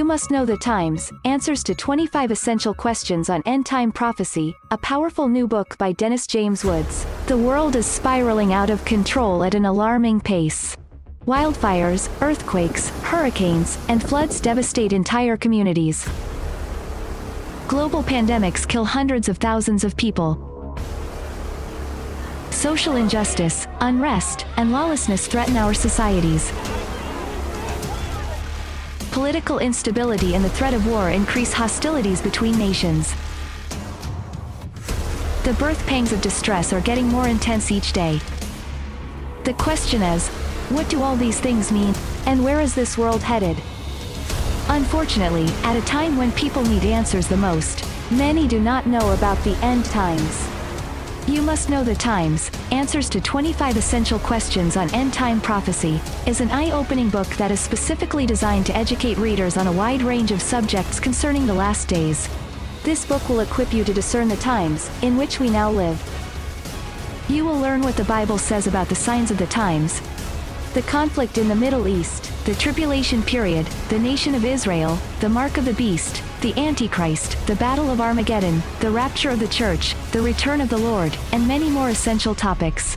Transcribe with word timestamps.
You 0.00 0.06
Must 0.06 0.30
Know 0.30 0.46
the 0.46 0.56
Times 0.56 1.12
Answers 1.26 1.62
to 1.64 1.74
25 1.74 2.30
Essential 2.30 2.72
Questions 2.72 3.28
on 3.28 3.42
End 3.44 3.66
Time 3.66 3.92
Prophecy, 3.92 4.56
a 4.70 4.78
powerful 4.78 5.28
new 5.28 5.46
book 5.46 5.76
by 5.76 5.92
Dennis 5.92 6.26
James 6.26 6.64
Woods. 6.64 7.04
The 7.26 7.36
world 7.36 7.76
is 7.76 7.84
spiraling 7.84 8.54
out 8.54 8.70
of 8.70 8.82
control 8.86 9.44
at 9.44 9.54
an 9.54 9.66
alarming 9.66 10.22
pace. 10.22 10.74
Wildfires, 11.26 12.08
earthquakes, 12.22 12.88
hurricanes, 13.02 13.76
and 13.90 14.02
floods 14.02 14.40
devastate 14.40 14.94
entire 14.94 15.36
communities. 15.36 16.08
Global 17.68 18.02
pandemics 18.02 18.66
kill 18.66 18.86
hundreds 18.86 19.28
of 19.28 19.36
thousands 19.36 19.84
of 19.84 19.98
people. 19.98 20.78
Social 22.48 22.96
injustice, 22.96 23.66
unrest, 23.82 24.46
and 24.56 24.72
lawlessness 24.72 25.26
threaten 25.26 25.58
our 25.58 25.74
societies. 25.74 26.50
Political 29.12 29.58
instability 29.58 30.36
and 30.36 30.44
the 30.44 30.48
threat 30.48 30.72
of 30.72 30.86
war 30.86 31.10
increase 31.10 31.52
hostilities 31.52 32.22
between 32.22 32.56
nations. 32.56 33.12
The 35.42 35.56
birth 35.58 35.84
pangs 35.88 36.12
of 36.12 36.20
distress 36.20 36.72
are 36.72 36.80
getting 36.80 37.08
more 37.08 37.26
intense 37.26 37.72
each 37.72 37.92
day. 37.92 38.20
The 39.42 39.54
question 39.54 40.00
is, 40.02 40.28
what 40.68 40.88
do 40.88 41.02
all 41.02 41.16
these 41.16 41.40
things 41.40 41.72
mean, 41.72 41.92
and 42.26 42.44
where 42.44 42.60
is 42.60 42.74
this 42.76 42.96
world 42.96 43.22
headed? 43.22 43.56
Unfortunately, 44.68 45.46
at 45.64 45.76
a 45.76 45.84
time 45.84 46.16
when 46.16 46.30
people 46.32 46.62
need 46.62 46.84
answers 46.84 47.26
the 47.26 47.36
most, 47.36 47.84
many 48.12 48.46
do 48.46 48.60
not 48.60 48.86
know 48.86 49.12
about 49.12 49.42
the 49.42 49.56
end 49.56 49.84
times. 49.86 50.59
You 51.30 51.42
Must 51.42 51.70
Know 51.70 51.84
the 51.84 51.94
Times 51.94 52.50
Answers 52.72 53.08
to 53.10 53.20
25 53.20 53.76
Essential 53.76 54.18
Questions 54.18 54.76
on 54.76 54.92
End 54.92 55.12
Time 55.12 55.40
Prophecy 55.40 56.00
is 56.26 56.40
an 56.40 56.50
eye 56.50 56.72
opening 56.72 57.08
book 57.08 57.28
that 57.36 57.52
is 57.52 57.60
specifically 57.60 58.26
designed 58.26 58.66
to 58.66 58.76
educate 58.76 59.16
readers 59.16 59.56
on 59.56 59.68
a 59.68 59.72
wide 59.72 60.02
range 60.02 60.32
of 60.32 60.42
subjects 60.42 60.98
concerning 60.98 61.46
the 61.46 61.54
last 61.54 61.86
days. 61.86 62.28
This 62.82 63.06
book 63.06 63.28
will 63.28 63.40
equip 63.40 63.72
you 63.72 63.84
to 63.84 63.94
discern 63.94 64.26
the 64.26 64.38
times 64.38 64.90
in 65.02 65.16
which 65.16 65.38
we 65.38 65.48
now 65.48 65.70
live. 65.70 66.02
You 67.28 67.44
will 67.44 67.60
learn 67.60 67.82
what 67.82 67.94
the 67.94 68.02
Bible 68.02 68.36
says 68.36 68.66
about 68.66 68.88
the 68.88 68.96
signs 68.96 69.30
of 69.30 69.38
the 69.38 69.46
times, 69.46 70.02
the 70.74 70.82
conflict 70.82 71.38
in 71.38 71.46
the 71.46 71.54
Middle 71.54 71.86
East, 71.86 72.32
the 72.44 72.56
tribulation 72.56 73.22
period, 73.22 73.66
the 73.88 74.00
nation 74.00 74.34
of 74.34 74.44
Israel, 74.44 74.98
the 75.20 75.28
mark 75.28 75.58
of 75.58 75.64
the 75.64 75.74
beast, 75.74 76.24
the 76.40 76.58
Antichrist, 76.58 77.36
the 77.46 77.56
Battle 77.56 77.90
of 77.90 78.00
Armageddon, 78.00 78.62
the 78.80 78.90
rapture 78.90 79.30
of 79.30 79.40
the 79.40 79.48
church, 79.48 79.94
the 80.12 80.22
return 80.22 80.60
of 80.60 80.70
the 80.70 80.78
Lord, 80.78 81.16
and 81.32 81.46
many 81.46 81.68
more 81.68 81.90
essential 81.90 82.34
topics. 82.34 82.96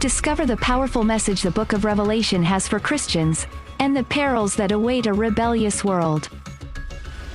Discover 0.00 0.44
the 0.44 0.56
powerful 0.58 1.02
message 1.02 1.40
the 1.42 1.50
book 1.50 1.72
of 1.72 1.84
Revelation 1.84 2.42
has 2.42 2.68
for 2.68 2.78
Christians, 2.78 3.46
and 3.78 3.96
the 3.96 4.04
perils 4.04 4.54
that 4.56 4.72
await 4.72 5.06
a 5.06 5.14
rebellious 5.14 5.82
world. 5.82 6.28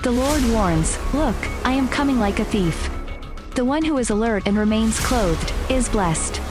The 0.04 0.12
Lord 0.12 0.44
warns, 0.52 1.00
Look, 1.14 1.36
I 1.66 1.72
am 1.72 1.88
coming 1.88 2.20
like 2.20 2.40
a 2.40 2.46
thief. 2.46 2.90
The 3.56 3.66
one 3.66 3.84
who 3.84 3.98
is 3.98 4.12
alert 4.12 4.44
and 4.46 4.58
remains 4.58 5.00
clothed, 5.00 5.52
is 5.70 5.90
blessed. 5.90 6.42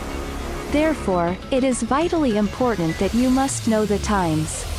Therefore, 0.73 1.37
it 1.51 1.63
is 1.63 1.83
vitally 1.83 2.37
important 2.37 2.99
that 2.99 3.15
you 3.15 3.31
must 3.31 3.69
know 3.69 3.85
the 3.85 3.99
times. 3.99 4.72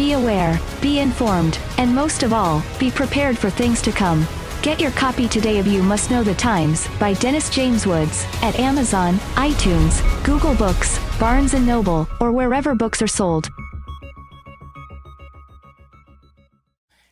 Be 0.00 0.12
aware, 0.12 0.58
be 0.80 1.00
informed, 1.00 1.58
and 1.76 1.94
most 1.94 2.22
of 2.22 2.32
all, 2.32 2.62
be 2.78 2.90
prepared 2.90 3.36
for 3.36 3.50
things 3.50 3.82
to 3.82 3.92
come. 3.92 4.26
Get 4.62 4.80
your 4.80 4.92
copy 4.92 5.28
today 5.28 5.58
of 5.58 5.66
You 5.66 5.82
Must 5.82 6.10
Know 6.10 6.22
the 6.22 6.32
Times 6.32 6.88
by 6.98 7.12
Dennis 7.12 7.50
James 7.50 7.86
Woods 7.86 8.24
at 8.40 8.58
Amazon, 8.58 9.16
iTunes, 9.36 10.00
Google 10.24 10.54
Books, 10.54 10.98
Barnes 11.18 11.52
& 11.52 11.66
Noble, 11.66 12.08
or 12.18 12.32
wherever 12.32 12.74
books 12.74 13.02
are 13.02 13.06
sold. 13.06 13.50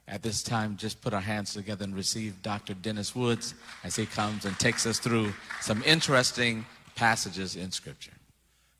At 0.08 0.22
this 0.22 0.42
time, 0.42 0.78
just 0.78 1.02
put 1.02 1.12
our 1.12 1.20
hands 1.20 1.52
together 1.52 1.84
and 1.84 1.94
receive 1.94 2.40
Dr. 2.42 2.72
Dennis 2.72 3.14
Woods 3.14 3.52
as 3.84 3.96
he 3.96 4.06
comes 4.06 4.46
and 4.46 4.58
takes 4.58 4.86
us 4.86 4.98
through 4.98 5.34
some 5.60 5.82
interesting 5.84 6.64
passages 6.94 7.54
in 7.54 7.70
Scripture. 7.70 8.14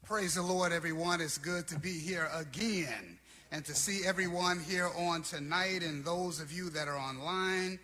Praise 0.06 0.36
the 0.36 0.42
Lord, 0.42 0.72
everyone. 0.72 1.20
It's 1.20 1.36
good 1.36 1.68
to 1.68 1.78
be 1.78 1.92
here 1.92 2.30
again 2.34 3.17
and 3.50 3.64
to 3.64 3.74
see 3.74 4.06
everyone 4.06 4.60
here 4.60 4.90
on 4.96 5.22
tonight 5.22 5.82
and 5.82 6.04
those 6.04 6.40
of 6.40 6.52
you 6.52 6.70
that 6.70 6.88
are 6.88 6.98
online 6.98 7.78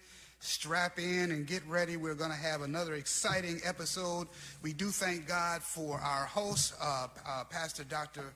strap 0.44 0.98
in 0.98 1.30
and 1.30 1.46
get 1.46 1.66
ready. 1.66 1.96
We're 1.96 2.14
going 2.14 2.30
to 2.30 2.36
have 2.36 2.60
another 2.60 2.94
exciting 2.94 3.60
episode. 3.64 4.28
We 4.62 4.74
do 4.74 4.88
thank 4.88 5.26
God 5.26 5.62
for 5.62 5.98
our 5.98 6.26
host, 6.26 6.74
uh, 6.82 7.06
uh, 7.26 7.44
Pastor 7.44 7.82
Dr. 7.84 8.34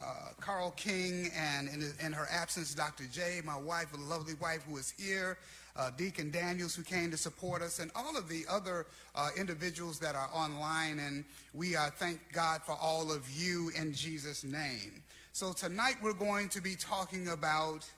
Uh, 0.00 0.30
Carl 0.40 0.70
King, 0.72 1.30
and 1.36 1.68
in, 1.68 1.92
in, 2.04 2.12
her 2.12 2.28
absence, 2.30 2.74
Dr. 2.74 3.04
J, 3.10 3.40
my 3.44 3.58
wife, 3.58 3.92
a 3.92 3.96
lovely 3.96 4.34
wife 4.40 4.62
who 4.68 4.76
is 4.76 4.94
here, 4.96 5.38
uh, 5.76 5.90
Deacon 5.96 6.30
Daniels, 6.30 6.76
who 6.76 6.82
came 6.82 7.10
to 7.10 7.16
support 7.16 7.62
us, 7.62 7.80
and 7.80 7.90
all 7.96 8.16
of 8.16 8.28
the 8.28 8.44
other 8.48 8.86
uh, 9.16 9.30
individuals 9.36 9.98
that 9.98 10.14
are 10.14 10.30
online. 10.32 11.00
And 11.00 11.24
we 11.54 11.74
uh, 11.74 11.90
thank 11.90 12.20
God 12.32 12.62
for 12.62 12.76
all 12.80 13.12
of 13.12 13.28
you 13.30 13.70
in 13.76 13.92
Jesus' 13.92 14.44
name. 14.44 15.02
So 15.32 15.52
tonight 15.52 15.96
we're 16.02 16.14
going 16.14 16.48
to 16.50 16.60
be 16.60 16.74
talking 16.74 17.28
about 17.28 17.88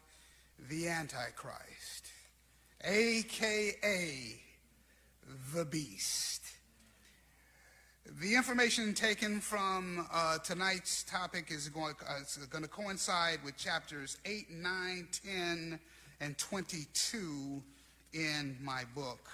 the 0.68 0.88
Antichrist, 0.88 2.08
aka 2.84 4.40
the 5.54 5.64
beast. 5.64 6.42
The 8.20 8.34
information 8.34 8.92
taken 8.92 9.40
from 9.40 10.06
uh, 10.12 10.38
tonight's 10.38 11.04
topic 11.04 11.50
is 11.50 11.68
going, 11.68 11.94
uh, 12.06 12.60
to 12.60 12.68
coincide 12.68 13.38
with 13.44 13.56
chapters 13.56 14.18
8, 14.24 14.50
9, 14.50 15.08
10, 15.24 15.78
and 16.20 16.36
22 16.36 17.62
in 18.12 18.56
my 18.60 18.82
book. 18.94 19.30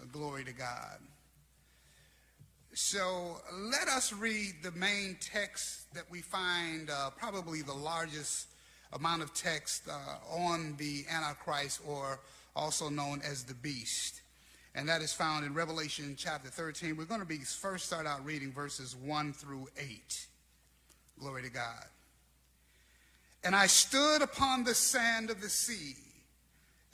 Uh, 0.00 0.04
glory 0.12 0.44
to 0.44 0.52
God. 0.52 0.98
So 2.80 3.38
let 3.52 3.88
us 3.88 4.12
read 4.12 4.62
the 4.62 4.70
main 4.70 5.16
text 5.20 5.92
that 5.94 6.08
we 6.08 6.20
find, 6.20 6.88
uh, 6.88 7.10
probably 7.10 7.60
the 7.60 7.74
largest 7.74 8.46
amount 8.92 9.20
of 9.20 9.34
text 9.34 9.88
uh, 9.90 10.18
on 10.32 10.76
the 10.78 11.04
Antichrist, 11.10 11.80
or 11.84 12.20
also 12.54 12.88
known 12.88 13.20
as 13.28 13.42
the 13.42 13.54
beast. 13.54 14.22
And 14.76 14.88
that 14.88 15.02
is 15.02 15.12
found 15.12 15.44
in 15.44 15.54
Revelation 15.54 16.14
chapter 16.16 16.50
13. 16.50 16.96
We're 16.96 17.04
going 17.04 17.20
to 17.20 17.26
be 17.26 17.38
first 17.38 17.86
start 17.86 18.06
out 18.06 18.24
reading 18.24 18.52
verses 18.52 18.94
1 18.94 19.32
through 19.32 19.66
8. 19.76 20.26
Glory 21.18 21.42
to 21.42 21.50
God. 21.50 21.84
And 23.42 23.56
I 23.56 23.66
stood 23.66 24.22
upon 24.22 24.62
the 24.62 24.74
sand 24.74 25.30
of 25.30 25.40
the 25.40 25.50
sea, 25.50 25.96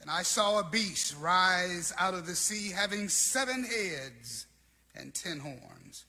and 0.00 0.10
I 0.10 0.22
saw 0.22 0.60
a 0.60 0.64
beast 0.64 1.14
rise 1.20 1.92
out 1.98 2.14
of 2.14 2.26
the 2.26 2.34
sea, 2.34 2.70
having 2.70 3.10
seven 3.10 3.64
heads 3.64 4.46
and 4.94 5.14
ten 5.14 5.40
horns, 5.40 6.04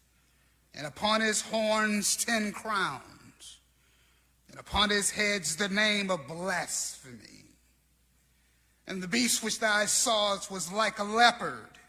and 0.73 0.85
upon 0.85 1.21
his 1.21 1.41
horns 1.41 2.15
ten 2.15 2.51
crowns, 2.51 3.59
and 4.49 4.59
upon 4.59 4.89
his 4.89 5.11
heads 5.11 5.55
the 5.55 5.69
name 5.69 6.09
of 6.09 6.27
blasphemy. 6.27 7.45
And 8.87 9.01
the 9.01 9.07
beast 9.07 9.43
which 9.43 9.59
thou 9.59 9.85
sawest 9.85 10.51
was 10.51 10.71
like 10.71 10.99
a 10.99 11.03
leopard, 11.03 11.79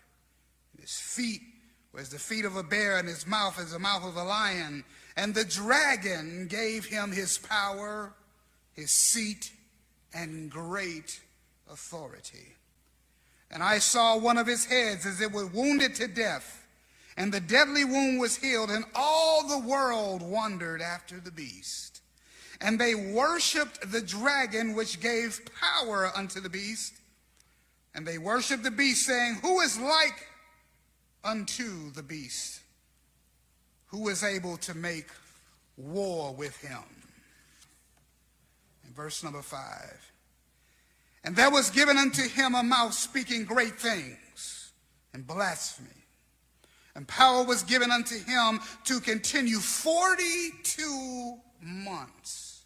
and 0.73 0.81
his 0.81 0.99
feet 0.99 1.43
were 1.93 2.01
as 2.01 2.09
the 2.09 2.19
feet 2.19 2.45
of 2.45 2.57
a 2.57 2.63
bear, 2.63 2.99
and 2.99 3.09
his 3.09 3.27
mouth 3.27 3.59
as 3.59 3.73
the 3.73 3.79
mouth 3.79 4.05
of 4.05 4.17
a 4.17 4.25
lion. 4.25 4.85
And 5.17 5.35
the 5.35 5.45
dragon 5.45 6.47
gave 6.47 6.87
him 6.87 7.13
his 7.13 7.39
power, 7.39 8.13
his 8.75 8.91
seat, 8.91 9.51
and 10.13 10.51
great 10.51 11.21
authority. 11.71 12.55
And 13.51 13.63
I 13.63 13.79
saw 13.79 14.19
one 14.19 14.39
of 14.39 14.47
his 14.47 14.65
heads 14.67 15.07
as 15.07 15.21
it 15.21 15.33
was 15.33 15.47
wounded 15.53 15.95
to 15.97 16.09
death 16.09 16.66
and 17.17 17.33
the 17.33 17.41
deadly 17.41 17.85
wound 17.85 18.21
was 18.21 18.37
healed, 18.37 18.71
and 18.71 18.85
all 18.95 19.49
the 19.49 19.67
world 19.67 20.21
wondered 20.23 20.83
after 20.83 21.19
the 21.19 21.31
beast. 21.31 22.03
And 22.61 22.79
they 22.79 22.95
worshiped 22.95 23.91
the 23.91 24.03
dragon 24.03 24.75
which 24.75 25.01
gave 25.01 25.41
power 25.61 26.11
unto 26.15 26.41
the 26.41 26.51
beast. 26.51 26.95
And 27.95 28.07
they 28.07 28.19
worshiped 28.19 28.65
the 28.65 28.71
beast, 28.71 29.07
saying, 29.07 29.39
Who 29.41 29.61
is 29.61 29.79
like 29.79 30.27
unto 31.25 31.91
the 31.93 32.03
beast? 32.03 32.61
Who 33.87 34.09
is 34.09 34.23
able 34.23 34.59
to 34.59 34.75
make 34.75 35.09
war 35.79 36.35
with 36.35 36.57
him? 36.59 36.85
In 38.87 38.93
verse 38.93 39.23
number 39.23 39.43
five. 39.43 40.13
And 41.25 41.35
there 41.35 41.51
was 41.51 41.71
given 41.71 41.97
unto 41.97 42.29
him 42.29 42.55
a 42.55 42.63
mouth 42.63 42.93
speaking 42.93 43.45
great 43.45 43.81
things 43.81 44.73
and 45.15 45.27
blasphemy 45.27 45.96
and 46.97 47.07
power 47.07 47.45
was 47.45 47.63
given 47.63 47.91
unto 47.91 48.19
him 48.19 48.59
to 48.85 49.01
continue 49.01 49.59
42 49.59 51.37
months. 51.61 52.63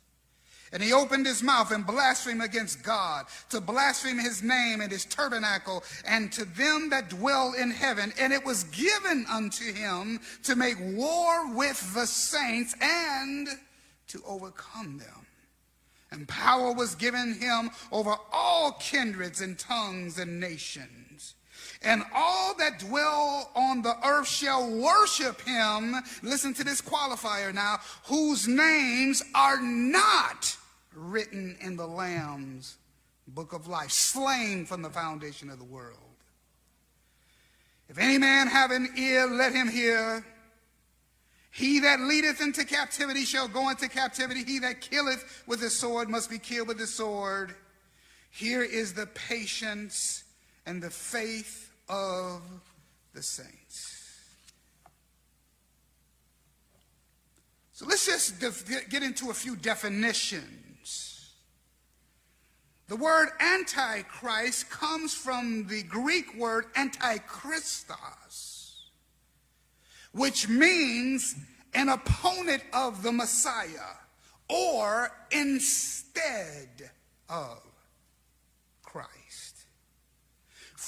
And 0.73 0.81
he 0.81 0.93
opened 0.93 1.27
his 1.27 1.43
mouth 1.43 1.73
and 1.73 1.85
blasphemed 1.85 2.41
against 2.41 2.85
God, 2.85 3.27
to 3.49 3.61
blaspheme 3.61 4.21
his 4.21 4.41
name 4.41 4.81
and 4.81 4.93
his 4.93 5.05
tabernacle, 5.05 5.83
and 6.05 6.31
to 6.31 6.45
them 6.45 6.91
that 6.91 7.11
dwell 7.11 7.55
in 7.55 7.73
heaven. 7.73 8.13
And 8.21 8.33
it 8.33 8.45
was 8.45 8.63
given 8.65 9.27
unto 9.29 9.73
him 9.75 10.21
to 10.45 10.55
make 10.55 10.77
war 10.81 11.53
with 11.53 11.93
the 11.93 12.07
saints 12.07 12.77
and 12.81 13.49
to 14.07 14.23
overcome 14.25 14.99
them. 14.99 15.27
And 16.13 16.29
power 16.29 16.73
was 16.73 16.95
given 16.95 17.35
him 17.35 17.71
over 17.91 18.15
all 18.33 18.73
kindreds 18.79 19.41
and 19.41 19.59
tongues 19.59 20.21
and 20.21 20.39
nations. 20.39 21.00
And 21.83 22.03
all 22.15 22.55
that 22.57 22.79
dwell 22.79 23.51
on 23.55 23.81
the 23.81 23.97
earth 24.07 24.29
shall 24.29 24.71
worship 24.71 25.41
him. 25.41 25.97
Listen 26.23 26.53
to 26.55 26.65
this 26.65 26.83
qualifier 26.83 27.55
now, 27.55 27.79
whose 28.05 28.47
names 28.47 29.23
are 29.35 29.61
not 29.61 30.57
written 30.95 31.57
in 31.61 31.77
the 31.77 31.87
Lamb's 31.87 32.77
book 33.27 33.53
of 33.53 33.67
life, 33.67 33.91
slain 33.91 34.67
from 34.67 34.83
the 34.83 34.91
foundation 34.91 35.49
of 35.49 35.59
the 35.59 35.65
world. 35.65 35.97
If 37.89 37.99
any 37.99 38.19
man 38.19 38.47
have 38.49 38.71
an 38.71 38.89
ear, 38.97 39.27
let 39.27 39.55
him 39.55 39.69
hear. 39.69 40.25
He 41.51 41.81
that 41.81 42.01
leadeth 42.01 42.41
into 42.41 42.65
captivity 42.65 43.25
shall 43.25 43.49
go 43.49 43.71
into 43.71 43.89
captivity. 43.89 44.45
He 44.45 44.59
that 44.61 44.81
killeth 44.81 45.43
with 45.47 45.61
the 45.61 45.71
sword 45.71 46.09
must 46.09 46.31
be 46.31 46.39
killed 46.39 46.69
with 46.69 46.79
the 46.79 46.87
sword. 46.87 47.55
Here 48.31 48.63
is 48.63 48.93
the 48.93 49.07
patience 49.07 50.25
and 50.67 50.81
the 50.81 50.91
faith 50.91 51.70
of 51.91 52.41
the 53.13 53.23
saints. 53.23 53.97
So 57.73 57.85
let's 57.87 58.07
just 58.07 58.41
get 58.91 59.03
into 59.03 59.31
a 59.31 59.35
few 59.35 59.57
definitions. 59.57 61.33
The 62.89 62.97
word 62.97 63.29
antichrist 63.41 64.71
comes 64.71 65.13
from 65.13 65.67
the 65.67 65.83
Greek 65.83 66.35
word 66.37 66.67
antichristos 66.75 68.51
which 70.13 70.49
means 70.49 71.37
an 71.75 71.89
opponent 71.89 72.63
of 72.73 73.03
the 73.03 73.13
Messiah 73.13 73.97
or 74.49 75.11
instead 75.31 76.91
of 77.29 77.63
Christ. 78.83 79.57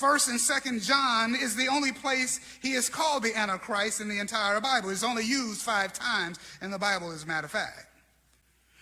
First 0.03 0.27
and 0.27 0.41
second 0.41 0.83
John 0.83 1.37
is 1.37 1.55
the 1.55 1.69
only 1.69 1.93
place 1.93 2.41
he 2.61 2.73
is 2.73 2.89
called 2.89 3.23
the 3.23 3.37
Antichrist 3.37 4.01
in 4.01 4.09
the 4.09 4.19
entire 4.19 4.61
Bible. 4.61 4.91
It's 4.91 5.05
only 5.05 5.25
used 5.25 5.61
five 5.61 5.93
times 5.93 6.41
in 6.61 6.73
the 6.73 6.79
Bible, 6.79 7.13
as 7.13 7.23
a 7.23 7.27
matter 7.29 7.45
of 7.45 7.53
fact. 7.53 7.87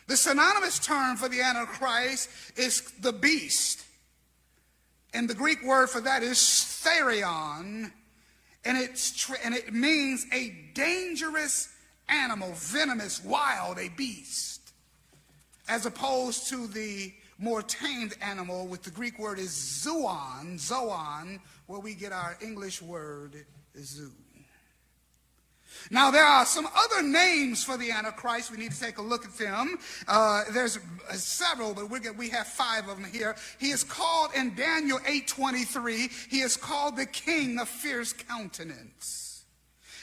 The 0.06 0.16
synonymous 0.16 0.78
term 0.78 1.18
for 1.18 1.28
the 1.28 1.42
Antichrist 1.42 2.30
is 2.56 2.90
the 3.02 3.12
beast. 3.12 3.84
And 5.12 5.28
the 5.28 5.34
Greek 5.34 5.62
word 5.62 5.90
for 5.90 6.00
that 6.00 6.22
is 6.22 6.38
therion, 6.38 7.92
and, 8.64 8.78
it's 8.78 9.30
and 9.44 9.54
it 9.54 9.74
means 9.74 10.24
a 10.32 10.56
dangerous 10.72 11.68
animal, 12.08 12.52
venomous, 12.54 13.22
wild, 13.22 13.78
a 13.78 13.90
beast, 13.90 14.72
as 15.68 15.84
opposed 15.84 16.48
to 16.48 16.66
the 16.66 17.12
more 17.40 17.62
tamed 17.62 18.14
animal, 18.20 18.66
with 18.66 18.82
the 18.82 18.90
Greek 18.90 19.18
word 19.18 19.38
is 19.38 19.50
zoon, 19.50 20.58
zoon, 20.58 21.40
where 21.66 21.80
we 21.80 21.94
get 21.94 22.12
our 22.12 22.36
English 22.40 22.82
word 22.82 23.34
zoo. 23.78 24.12
Now, 25.90 26.10
there 26.10 26.24
are 26.24 26.44
some 26.44 26.68
other 26.76 27.02
names 27.02 27.64
for 27.64 27.76
the 27.76 27.90
Antichrist. 27.90 28.50
We 28.50 28.58
need 28.58 28.72
to 28.72 28.80
take 28.80 28.98
a 28.98 29.02
look 29.02 29.24
at 29.24 29.36
them. 29.38 29.78
Uh, 30.06 30.44
there's 30.52 30.76
uh, 30.76 31.14
several, 31.14 31.72
but 31.72 31.88
we 31.88 32.00
we 32.10 32.28
have 32.28 32.46
five 32.46 32.88
of 32.88 33.00
them 33.00 33.10
here. 33.10 33.36
He 33.58 33.70
is 33.70 33.84
called 33.84 34.32
in 34.34 34.54
Daniel 34.54 34.98
8.23, 34.98 36.28
he 36.30 36.40
is 36.40 36.56
called 36.56 36.96
the 36.96 37.06
king 37.06 37.58
of 37.58 37.68
fierce 37.68 38.12
countenance. 38.12 39.44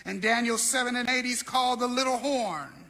In 0.06 0.19
Daniel 0.19 0.57
7 0.57 0.95
and 0.95 1.10
8, 1.10 1.25
he's 1.25 1.44
called 1.44 1.81
the 1.81 1.88
little 1.88 2.18
horn. 2.18 2.87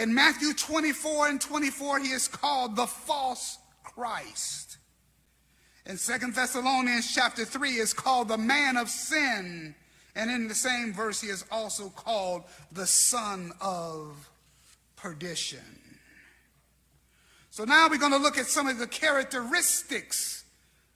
In 0.00 0.14
Matthew 0.14 0.54
24 0.54 1.28
and 1.28 1.38
24, 1.38 1.98
he 1.98 2.08
is 2.08 2.26
called 2.26 2.74
the 2.74 2.86
false 2.86 3.58
Christ. 3.84 4.78
In 5.84 5.98
Second 5.98 6.34
Thessalonians 6.34 7.14
chapter 7.14 7.44
3 7.44 7.72
is 7.72 7.92
called 7.92 8.28
the 8.28 8.38
man 8.38 8.78
of 8.78 8.88
sin. 8.88 9.74
And 10.14 10.30
in 10.30 10.48
the 10.48 10.54
same 10.54 10.94
verse, 10.94 11.20
he 11.20 11.28
is 11.28 11.44
also 11.52 11.90
called 11.90 12.44
the 12.72 12.86
son 12.86 13.52
of 13.60 14.30
perdition. 14.96 15.58
So 17.50 17.64
now 17.64 17.86
we're 17.90 17.98
going 17.98 18.12
to 18.12 18.18
look 18.18 18.38
at 18.38 18.46
some 18.46 18.68
of 18.68 18.78
the 18.78 18.86
characteristics 18.86 20.44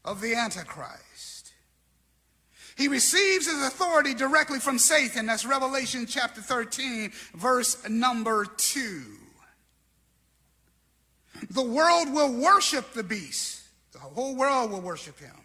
of 0.03 0.23
the 0.23 0.35
Antichrist. 0.35 1.14
He 2.77 2.89
receives 2.89 3.47
his 3.47 3.67
authority 3.67 4.15
directly 4.15 4.59
from 4.59 4.79
Satan. 4.79 5.27
That's 5.27 5.45
Revelation 5.45 6.07
chapter 6.07 6.41
13, 6.41 7.13
verse 7.35 7.89
number 7.89 8.47
2. 8.47 9.03
The 11.51 11.63
world 11.63 12.13
will 12.13 12.33
worship 12.33 12.93
the 12.93 13.03
beast. 13.03 13.63
The 13.93 13.99
whole 14.01 14.35
world 14.35 14.71
will 14.71 14.81
worship 14.81 15.19
him 15.19 15.44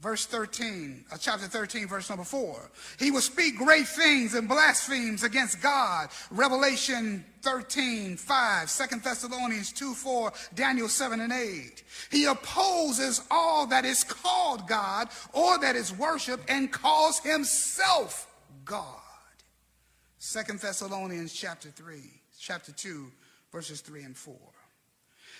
verse 0.00 0.26
13, 0.26 1.04
uh, 1.12 1.16
chapter 1.18 1.46
13, 1.46 1.86
verse 1.88 2.08
number 2.08 2.24
4. 2.24 2.70
He 2.98 3.10
will 3.10 3.20
speak 3.20 3.56
great 3.56 3.86
things 3.86 4.34
and 4.34 4.48
blasphemes 4.48 5.22
against 5.22 5.62
God. 5.62 6.08
Revelation 6.30 7.24
13, 7.42 8.16
5, 8.16 8.88
2 8.90 8.98
Thessalonians 9.00 9.72
2, 9.72 9.94
4, 9.94 10.32
Daniel 10.54 10.88
7 10.88 11.20
and 11.20 11.32
8. 11.32 11.82
He 12.10 12.26
opposes 12.26 13.22
all 13.30 13.66
that 13.68 13.84
is 13.84 14.04
called 14.04 14.68
God 14.68 15.08
or 15.32 15.58
that 15.58 15.76
is 15.76 15.92
worshiped 15.92 16.48
and 16.48 16.70
calls 16.70 17.20
himself 17.20 18.28
God. 18.64 19.00
2 20.20 20.54
Thessalonians 20.58 21.32
chapter 21.32 21.68
3, 21.70 22.00
chapter 22.38 22.72
2, 22.72 23.10
verses 23.52 23.80
3 23.80 24.02
and 24.02 24.16
4. 24.16 24.34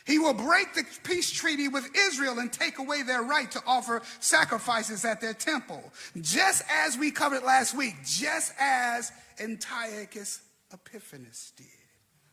He 0.05 0.19
will 0.19 0.35
break 0.35 0.75
the 0.75 0.85
peace 1.03 1.31
treaty 1.31 1.69
with 1.69 1.89
Israel 1.97 2.39
and 2.39 2.53
take 2.53 2.79
away 2.79 3.03
their 3.03 3.23
right 3.23 3.51
to 3.53 3.63
offer 3.67 4.03
sacrifices 4.21 5.05
at 5.05 5.21
their 5.21 5.33
temple. 5.33 5.83
Just 6.21 6.63
as 6.71 6.99
we 6.99 7.11
covered 7.11 7.43
last 7.43 7.75
week, 7.75 7.95
just 8.05 8.53
as 8.61 9.11
Antiochus 9.41 10.43
Epiphanes 10.73 11.53
did, 11.57 11.67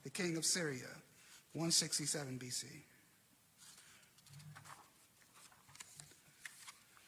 the 0.03 0.09
king 0.09 0.35
of 0.35 0.45
Syria, 0.45 0.87
167 1.53 2.39
BC. 2.39 2.65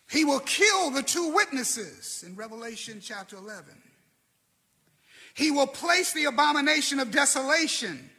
He 0.09 0.23
will 0.23 0.41
kill 0.41 0.91
the 0.91 1.03
two 1.03 1.33
witnesses 1.33 2.23
in 2.25 2.35
Revelation 2.35 2.99
chapter 3.01 3.35
11. 3.35 3.65
He 5.33 5.51
will 5.51 5.67
place 5.67 6.13
the 6.13 6.25
abomination 6.25 6.99
of 6.99 7.11
desolation 7.11 8.11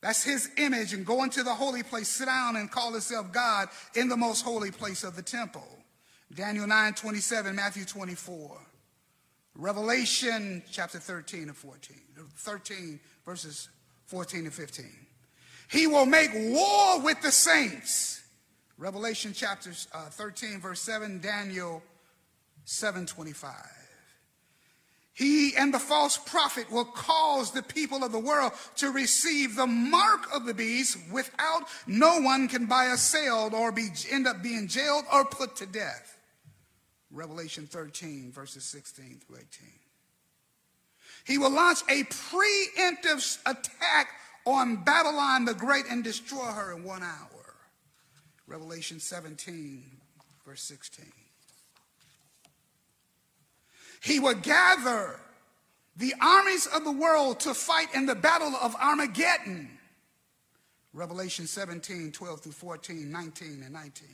that's 0.00 0.22
his 0.22 0.50
image 0.56 0.94
and 0.94 1.04
go 1.04 1.24
into 1.24 1.42
the 1.42 1.54
holy 1.54 1.82
place, 1.82 2.08
sit 2.08 2.26
down 2.26 2.56
and 2.56 2.70
call 2.70 2.92
himself 2.92 3.32
God 3.32 3.68
in 3.94 4.08
the 4.08 4.16
most 4.16 4.42
holy 4.42 4.70
place 4.70 5.04
of 5.04 5.14
the 5.14 5.22
temple. 5.22 5.66
Daniel 6.34 6.66
9, 6.66 6.94
27, 6.94 7.54
Matthew 7.54 7.84
24. 7.84 8.58
Revelation 9.56 10.62
chapter 10.70 10.98
13 10.98 11.42
and 11.42 11.56
14. 11.56 11.96
13 12.36 13.00
verses 13.26 13.68
14 14.06 14.44
and 14.44 14.54
15. 14.54 14.86
He 15.70 15.86
will 15.86 16.06
make 16.06 16.30
war 16.34 17.00
with 17.00 17.20
the 17.20 17.32
saints. 17.32 18.22
Revelation 18.78 19.32
chapter 19.34 19.72
uh, 19.92 20.06
13 20.06 20.60
verse 20.60 20.80
7, 20.80 21.20
Daniel 21.20 21.82
7, 22.64 23.04
25. 23.04 23.52
He 25.12 25.54
and 25.56 25.74
the 25.74 25.78
false 25.78 26.16
prophet 26.16 26.70
will 26.70 26.84
cause 26.84 27.50
the 27.50 27.62
people 27.62 28.04
of 28.04 28.12
the 28.12 28.18
world 28.18 28.52
to 28.76 28.90
receive 28.90 29.56
the 29.56 29.66
mark 29.66 30.34
of 30.34 30.46
the 30.46 30.54
beast 30.54 30.98
without 31.12 31.64
no 31.86 32.20
one 32.20 32.48
can 32.48 32.66
buy 32.66 32.86
a 32.86 32.96
sale 32.96 33.50
or 33.52 33.72
be, 33.72 33.88
end 34.10 34.26
up 34.26 34.42
being 34.42 34.68
jailed 34.68 35.04
or 35.12 35.24
put 35.24 35.56
to 35.56 35.66
death. 35.66 36.16
Revelation 37.10 37.66
13, 37.66 38.30
verses 38.32 38.64
16 38.64 39.20
through 39.26 39.36
18. 39.36 39.68
He 41.24 41.38
will 41.38 41.50
launch 41.50 41.80
a 41.88 42.04
preemptive 42.04 43.38
attack 43.46 44.08
on 44.46 44.76
Babylon 44.84 45.44
the 45.44 45.54
Great 45.54 45.84
and 45.90 46.02
destroy 46.02 46.46
her 46.46 46.72
in 46.72 46.84
one 46.84 47.02
hour. 47.02 47.54
Revelation 48.46 49.00
17, 49.00 49.84
verse 50.46 50.62
16. 50.62 51.06
He 54.00 54.18
would 54.18 54.42
gather 54.42 55.20
the 55.96 56.14
armies 56.20 56.66
of 56.66 56.84
the 56.84 56.92
world 56.92 57.40
to 57.40 57.54
fight 57.54 57.94
in 57.94 58.06
the 58.06 58.14
battle 58.14 58.54
of 58.60 58.74
Armageddon. 58.76 59.78
Revelation 60.92 61.46
17, 61.46 62.10
12 62.10 62.40
through 62.40 62.52
14, 62.52 63.10
19, 63.10 63.62
and 63.62 63.72
19. 63.72 64.08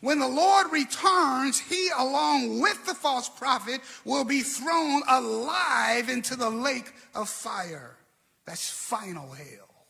When 0.00 0.18
the 0.18 0.28
Lord 0.28 0.72
returns, 0.72 1.60
he, 1.60 1.88
along 1.96 2.60
with 2.60 2.84
the 2.84 2.94
false 2.94 3.28
prophet, 3.28 3.80
will 4.04 4.24
be 4.24 4.40
thrown 4.40 5.02
alive 5.08 6.08
into 6.08 6.36
the 6.36 6.50
lake 6.50 6.92
of 7.14 7.28
fire. 7.28 7.96
That's 8.44 8.68
final 8.68 9.30
hell. 9.30 9.86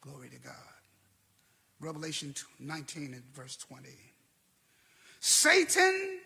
Glory 0.00 0.28
to 0.28 0.38
God. 0.38 0.54
Revelation 1.80 2.34
19 2.60 3.14
and 3.14 3.24
verse 3.34 3.56
20. 3.56 3.88
Satan, 5.20 6.20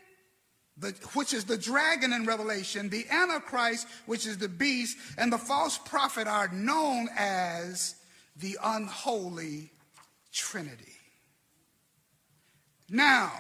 the, 0.79 0.95
which 1.15 1.33
is 1.33 1.45
the 1.45 1.57
dragon 1.57 2.13
in 2.13 2.27
Revelation, 2.27 2.89
the 2.89 3.07
Antichrist, 3.11 3.87
which 4.05 4.27
is 4.27 4.39
the 4.39 4.49
beast, 4.49 4.99
and 5.17 5.33
the 5.33 5.39
false 5.39 5.79
prophet 5.79 6.27
are 6.27 6.49
known 6.49 7.09
as 7.17 7.95
the 8.37 8.59
unholy 8.63 9.71
trinity. 10.33 10.93
Now, 12.91 13.33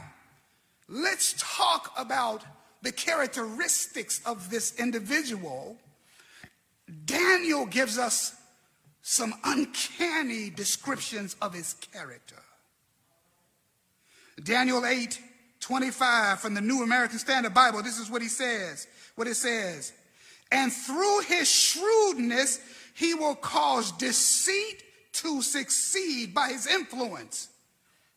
let's 0.88 1.34
talk 1.38 1.92
about 1.96 2.42
the 2.82 2.92
characteristics 2.92 4.20
of 4.24 4.50
this 4.50 4.78
individual. 4.78 5.76
Daniel 7.04 7.66
gives 7.66 7.98
us 7.98 8.34
some 9.02 9.34
uncanny 9.44 10.50
descriptions 10.50 11.36
of 11.40 11.54
his 11.54 11.74
character. 11.74 12.42
Daniel 14.42 14.84
8 14.84 15.20
25 15.66 16.38
from 16.38 16.54
the 16.54 16.60
New 16.60 16.84
American 16.84 17.18
Standard 17.18 17.52
Bible, 17.52 17.82
this 17.82 17.98
is 17.98 18.08
what 18.08 18.22
he 18.22 18.28
says. 18.28 18.86
What 19.16 19.26
it 19.26 19.34
says. 19.34 19.92
And 20.52 20.72
through 20.72 21.22
his 21.22 21.50
shrewdness, 21.50 22.60
he 22.94 23.14
will 23.14 23.34
cause 23.34 23.90
deceit 23.92 24.84
to 25.14 25.42
succeed 25.42 26.32
by 26.32 26.50
his 26.50 26.68
influence. 26.68 27.48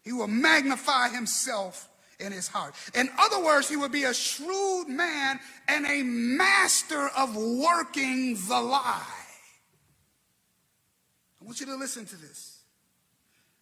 He 0.04 0.14
will 0.14 0.28
magnify 0.28 1.10
himself 1.10 1.90
in 2.20 2.32
his 2.32 2.48
heart. 2.48 2.76
In 2.94 3.10
other 3.18 3.44
words, 3.44 3.68
he 3.68 3.78
will 3.78 3.90
be 3.90 4.04
a 4.04 4.14
shrewd 4.14 4.88
man 4.88 5.40
and 5.68 5.88
a 5.88 6.04
master 6.04 7.10
of 7.18 7.36
working 7.36 8.36
the 8.48 8.62
lie. 8.62 9.04
I 11.42 11.46
want 11.46 11.60
you 11.60 11.66
to 11.66 11.76
listen 11.76 12.06
to 12.06 12.16
this. 12.16 12.49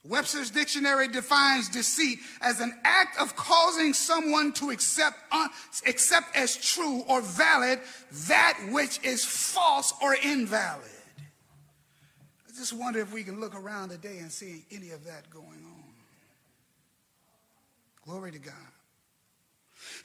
Webster's 0.08 0.50
dictionary 0.50 1.08
defines 1.08 1.70
deceit 1.70 2.20
as 2.42 2.62
an 2.62 2.74
act 2.84 3.20
of 3.20 3.36
causing 3.36 3.94
someone 3.94 4.54
to 4.54 4.70
accept, 4.70 5.18
uh, 5.32 5.48
accept 5.86 6.36
as 6.36 6.56
true 6.56 7.04
or 7.08 7.22
valid 7.22 7.80
that 8.28 8.58
which 8.72 9.04
is 9.04 9.26
false 9.26 9.94
or 10.02 10.16
invalid. 10.16 10.82
I 11.20 12.52
just 12.58 12.74
wonder 12.74 13.00
if 13.00 13.14
we 13.14 13.24
can 13.24 13.40
look 13.40 13.56
around 13.56 13.90
today 13.90 14.20
and 14.20 14.32
see 14.32 14.66
any 14.72 14.92
of 14.92 15.04
that 15.06 15.30
going 15.30 15.46
on. 15.46 15.94
Glory 18.06 18.32
to 18.32 18.40
God. 18.40 18.54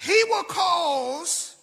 He 0.01 0.25
will 0.29 0.45
cause 0.45 1.57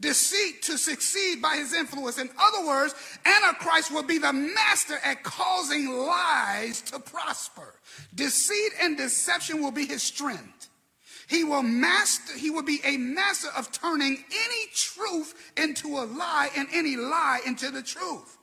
deceit 0.00 0.62
to 0.62 0.78
succeed 0.78 1.42
by 1.42 1.56
his 1.56 1.74
influence. 1.74 2.18
In 2.18 2.30
other 2.38 2.66
words, 2.66 2.94
Antichrist 3.24 3.92
will 3.92 4.04
be 4.04 4.18
the 4.18 4.32
master 4.32 4.98
at 5.04 5.22
causing 5.22 5.88
lies 5.90 6.80
to 6.82 7.00
prosper. 7.00 7.74
Deceit 8.14 8.72
and 8.80 8.96
deception 8.96 9.62
will 9.62 9.72
be 9.72 9.86
his 9.86 10.02
strength. 10.02 10.68
He 11.28 11.44
will 11.44 11.62
master, 11.62 12.38
he 12.38 12.50
will 12.50 12.62
be 12.62 12.80
a 12.84 12.96
master 12.96 13.48
of 13.56 13.70
turning 13.70 14.24
any 14.30 14.66
truth 14.72 15.52
into 15.56 15.98
a 15.98 16.04
lie 16.04 16.48
and 16.56 16.68
any 16.72 16.96
lie 16.96 17.40
into 17.44 17.70
the 17.70 17.82
truth. 17.82 18.38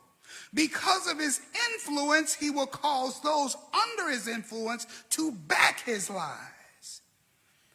Because 0.54 1.08
of 1.08 1.20
his 1.20 1.42
influence, 1.74 2.34
he 2.36 2.50
will 2.50 2.68
cause 2.68 3.20
those 3.22 3.58
under 3.74 4.12
his 4.12 4.28
influence 4.28 4.86
to 5.12 5.32
back 5.32 5.82
his 5.82 6.10
lies. 6.10 7.02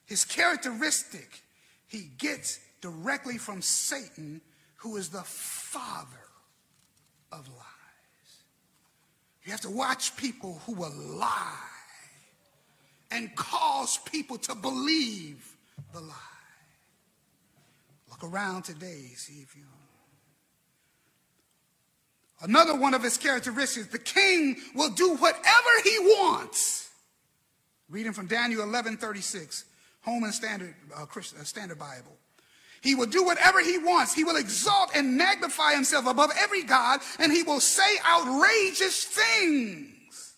His 0.07 0.25
characteristic, 0.25 1.43
he 1.89 2.09
gets 2.19 2.61
directly 2.81 3.39
from 3.39 3.63
Satan, 3.63 4.41
who 4.77 4.97
is 4.97 5.09
the 5.09 5.23
father 5.23 6.17
of 7.33 7.49
lies. 7.49 8.45
You 9.45 9.53
have 9.53 9.61
to 9.63 9.71
watch 9.71 10.17
people 10.17 10.61
who 10.67 10.75
will 10.75 10.95
lie 10.95 11.55
and 13.11 13.35
cause 13.35 13.99
people 13.99 14.39
to 14.39 14.55
believe 14.55 15.57
the 15.93 16.01
lie. 16.01 16.15
Look 18.09 18.25
around 18.25 18.65
today, 18.65 19.11
see 19.17 19.43
if 19.43 19.57
you. 19.57 19.65
Another 22.43 22.75
one 22.75 22.95
of 22.95 23.03
his 23.03 23.19
characteristics 23.19 23.89
the 23.89 23.99
king 23.99 24.57
will 24.75 24.91
do 24.91 25.17
whatever 25.17 25.71
he 25.85 25.99
wants. 25.99 26.91
Reading 27.89 28.13
from 28.13 28.27
Daniel 28.27 28.63
11 28.63 28.97
36, 28.97 29.65
Holman 30.03 30.33
Standard, 30.33 30.75
uh, 30.97 31.03
uh, 31.03 31.45
Standard 31.45 31.79
Bible. 31.79 32.17
He 32.83 32.95
will 32.95 33.07
do 33.07 33.25
whatever 33.25 33.61
he 33.61 33.79
wants. 33.79 34.15
He 34.15 34.25
will 34.25 34.37
exalt 34.37 34.91
and 34.95 35.17
magnify 35.17 35.75
himself 35.75 36.07
above 36.07 36.31
every 36.41 36.63
God, 36.63 37.01
and 37.19 37.31
he 37.31 37.43
will 37.43 37.61
say 37.61 37.99
outrageous 38.09 39.05
things 39.05 40.37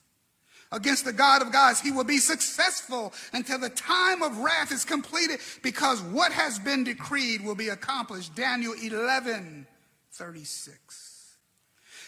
against 0.73 1.05
the 1.05 1.13
God 1.13 1.43
of 1.43 1.53
gods. 1.53 1.81
He 1.81 1.93
will 1.93 2.05
be 2.05 2.19
successful 2.19 3.13
until 3.33 3.59
the 3.59 3.69
time 3.69 4.23
of 4.23 4.39
wrath 4.39 4.73
is 4.73 4.85
completed, 4.85 5.39
because 5.63 6.03
what 6.03 6.33
has 6.33 6.59
been 6.59 6.83
decreed 6.83 7.45
will 7.45 7.55
be 7.55 7.69
accomplished. 7.69 8.35
Daniel 8.35 8.73
11, 8.73 9.67
36. 10.13 11.12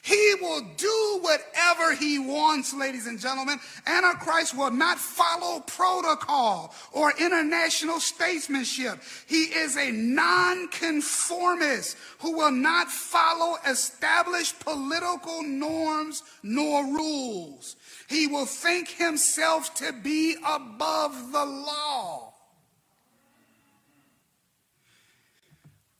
He 0.04 0.34
will 0.38 0.61
do 0.76 1.18
whatever 1.23 1.94
he 1.94 2.18
wants, 2.18 2.75
ladies 2.75 3.06
and 3.06 3.18
gentlemen. 3.18 3.58
Antichrist 3.87 4.54
will 4.54 4.70
not 4.70 4.99
follow 4.99 5.61
protocol 5.61 6.75
or 6.92 7.14
international 7.18 8.00
statesmanship. 8.00 9.00
He 9.26 9.44
is 9.44 9.78
a 9.78 9.90
nonconformist 9.92 11.96
who 12.18 12.37
will 12.37 12.50
not 12.50 12.90
follow 12.90 13.56
established 13.66 14.61
political 14.61 15.42
norms 15.42 16.23
nor 16.42 16.84
rules. 16.84 17.76
He 18.06 18.26
will 18.26 18.44
think 18.44 18.90
himself 18.90 19.75
to 19.76 19.90
be 19.90 20.37
above 20.46 21.32
the 21.32 21.46
law. 21.46 22.34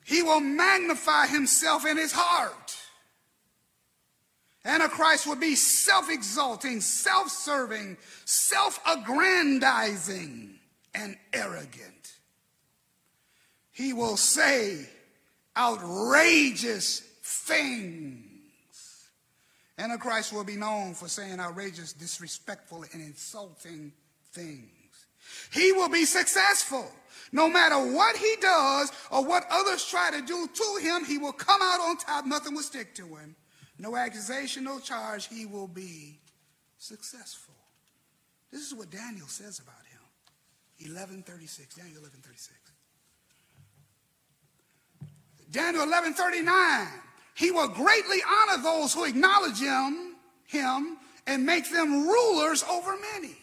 He 0.05 0.23
will 0.23 0.41
magnify 0.41 1.29
himself 1.29 1.87
in 1.87 1.97
his 1.97 2.13
heart. 2.13 2.84
Antichrist 4.65 5.27
will 5.27 5.37
be 5.37 5.55
self 5.55 6.11
exalting, 6.11 6.81
self 6.81 7.29
serving, 7.29 7.99
self 8.25 8.81
aggrandizing, 8.87 10.59
and 10.95 11.17
arrogant. 11.33 12.13
He 13.73 13.93
will 13.93 14.17
say 14.17 14.89
outrageous 15.57 17.01
things. 17.23 19.09
Antichrist 19.77 20.33
will 20.33 20.45
be 20.45 20.57
known 20.57 20.95
for 20.95 21.09
saying 21.09 21.41
outrageous, 21.41 21.93
disrespectful, 21.93 22.85
and 22.93 23.03
insulting 23.03 23.93
things. 24.33 24.71
He 25.53 25.73
will 25.73 25.89
be 25.89 26.05
successful. 26.05 26.91
No 27.33 27.49
matter 27.49 27.77
what 27.93 28.17
he 28.17 28.37
does 28.41 28.93
or 29.11 29.25
what 29.25 29.45
others 29.51 29.85
try 29.85 30.11
to 30.13 30.23
do 30.23 30.49
to 30.53 30.79
him, 30.81 31.05
he 31.05 31.19
will 31.19 31.33
come 31.33 31.61
out 31.61 31.81
on 31.81 31.97
top. 31.97 32.25
Nothing 32.27 32.55
will 32.55 32.63
stick 32.63 32.95
to 32.95 33.07
him. 33.17 33.35
No 33.79 33.97
accusation, 33.97 34.65
no 34.65 34.79
charge, 34.79 35.29
he 35.29 35.47
will 35.47 35.69
be 35.69 36.19
successful. 36.79 37.55
This 38.51 38.63
is 38.63 38.75
what 38.75 38.91
Daniel 38.91 39.27
says 39.27 39.59
about 39.59 39.75
him. 39.91 40.01
1136, 40.79 41.75
Daniel 41.75 42.03
1136. 42.03 42.65
Daniel 45.51 45.87
1139, 45.87 46.89
he 47.35 47.51
will 47.51 47.69
greatly 47.69 48.19
honor 48.27 48.63
those 48.63 48.93
who 48.93 49.05
acknowledge 49.05 49.61
him, 49.61 50.17
him 50.47 50.99
and 51.27 51.47
make 51.47 51.71
them 51.71 52.07
rulers 52.07 52.65
over 52.65 52.97
many. 53.13 53.37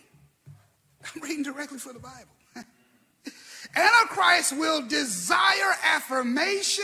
I'm 1.16 1.22
reading 1.22 1.44
directly 1.44 1.78
from 1.78 1.94
the 1.94 2.00
Bible. 2.00 2.36
Antichrist 3.76 4.58
will 4.58 4.86
desire 4.88 5.76
affirmation 5.84 6.84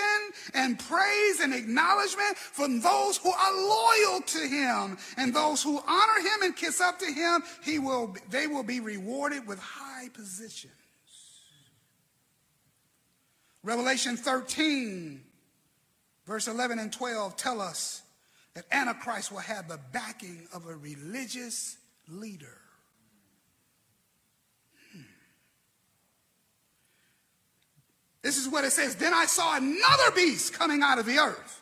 and 0.54 0.80
praise 0.80 1.40
and 1.42 1.54
acknowledgement 1.54 2.38
from 2.38 2.80
those 2.80 3.18
who 3.18 3.30
are 3.30 3.54
loyal 3.54 4.22
to 4.22 4.40
him 4.40 4.98
and 5.18 5.34
those 5.34 5.62
who 5.62 5.82
honor 5.86 6.20
him 6.20 6.44
and 6.44 6.56
kiss 6.56 6.80
up 6.80 7.00
to 7.00 7.06
him. 7.06 7.44
He 7.64 7.80
will, 7.80 8.16
they 8.30 8.48
will 8.48 8.64
be 8.64 8.80
rewarded 8.80 9.46
with 9.48 9.60
high 9.60 10.10
positions. 10.10 10.74
Revelation 13.64 14.16
13, 14.16 15.22
verse 16.26 16.48
11 16.48 16.80
and 16.80 16.94
12 16.94 17.36
tell 17.36 17.60
us 17.60 18.02
that 18.54 18.66
Antichrist 18.72 19.32
will 19.32 19.40
have 19.40 19.68
the 19.68 19.80
backing 19.92 20.48
of 20.54 20.68
a 20.68 20.76
religious 20.76 21.78
leader. 22.08 22.62
This 28.28 28.36
is 28.36 28.50
what 28.50 28.66
it 28.66 28.74
says. 28.74 28.94
Then 28.98 29.14
I 29.14 29.26
saw 29.26 29.56
another 29.56 30.12
beast 30.14 30.52
coming 30.52 30.82
out 30.84 31.00
of 31.00 31.06
the 31.06 31.18
earth. 31.18 31.62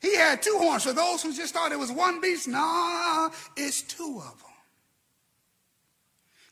He 0.00 0.14
had 0.14 0.42
two 0.42 0.56
horns. 0.58 0.84
For 0.84 0.92
those 0.92 1.20
who 1.24 1.34
just 1.34 1.52
thought 1.52 1.72
it 1.72 1.78
was 1.78 1.90
one 1.90 2.20
beast, 2.20 2.46
nah, 2.46 3.30
it's 3.56 3.82
two 3.82 4.22
of 4.24 4.38
them. 4.38 4.50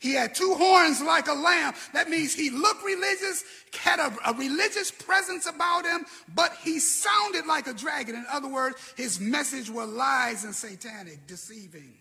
He 0.00 0.14
had 0.14 0.34
two 0.34 0.54
horns 0.54 1.00
like 1.00 1.28
a 1.28 1.32
lamb. 1.32 1.74
That 1.92 2.10
means 2.10 2.34
he 2.34 2.50
looked 2.50 2.84
religious, 2.84 3.44
had 3.72 4.00
a, 4.00 4.12
a, 4.26 4.34
religious 4.34 4.90
presence 4.90 5.46
about 5.46 5.86
him, 5.86 6.06
but 6.34 6.56
he 6.64 6.80
sounded 6.80 7.46
like 7.46 7.68
a 7.68 7.72
dragon. 7.72 8.16
In 8.16 8.26
other 8.32 8.48
words, 8.48 8.74
his 8.96 9.20
message 9.20 9.70
were 9.70 9.86
lies 9.86 10.42
and 10.42 10.56
satanic, 10.56 11.24
deceiving. 11.28 11.94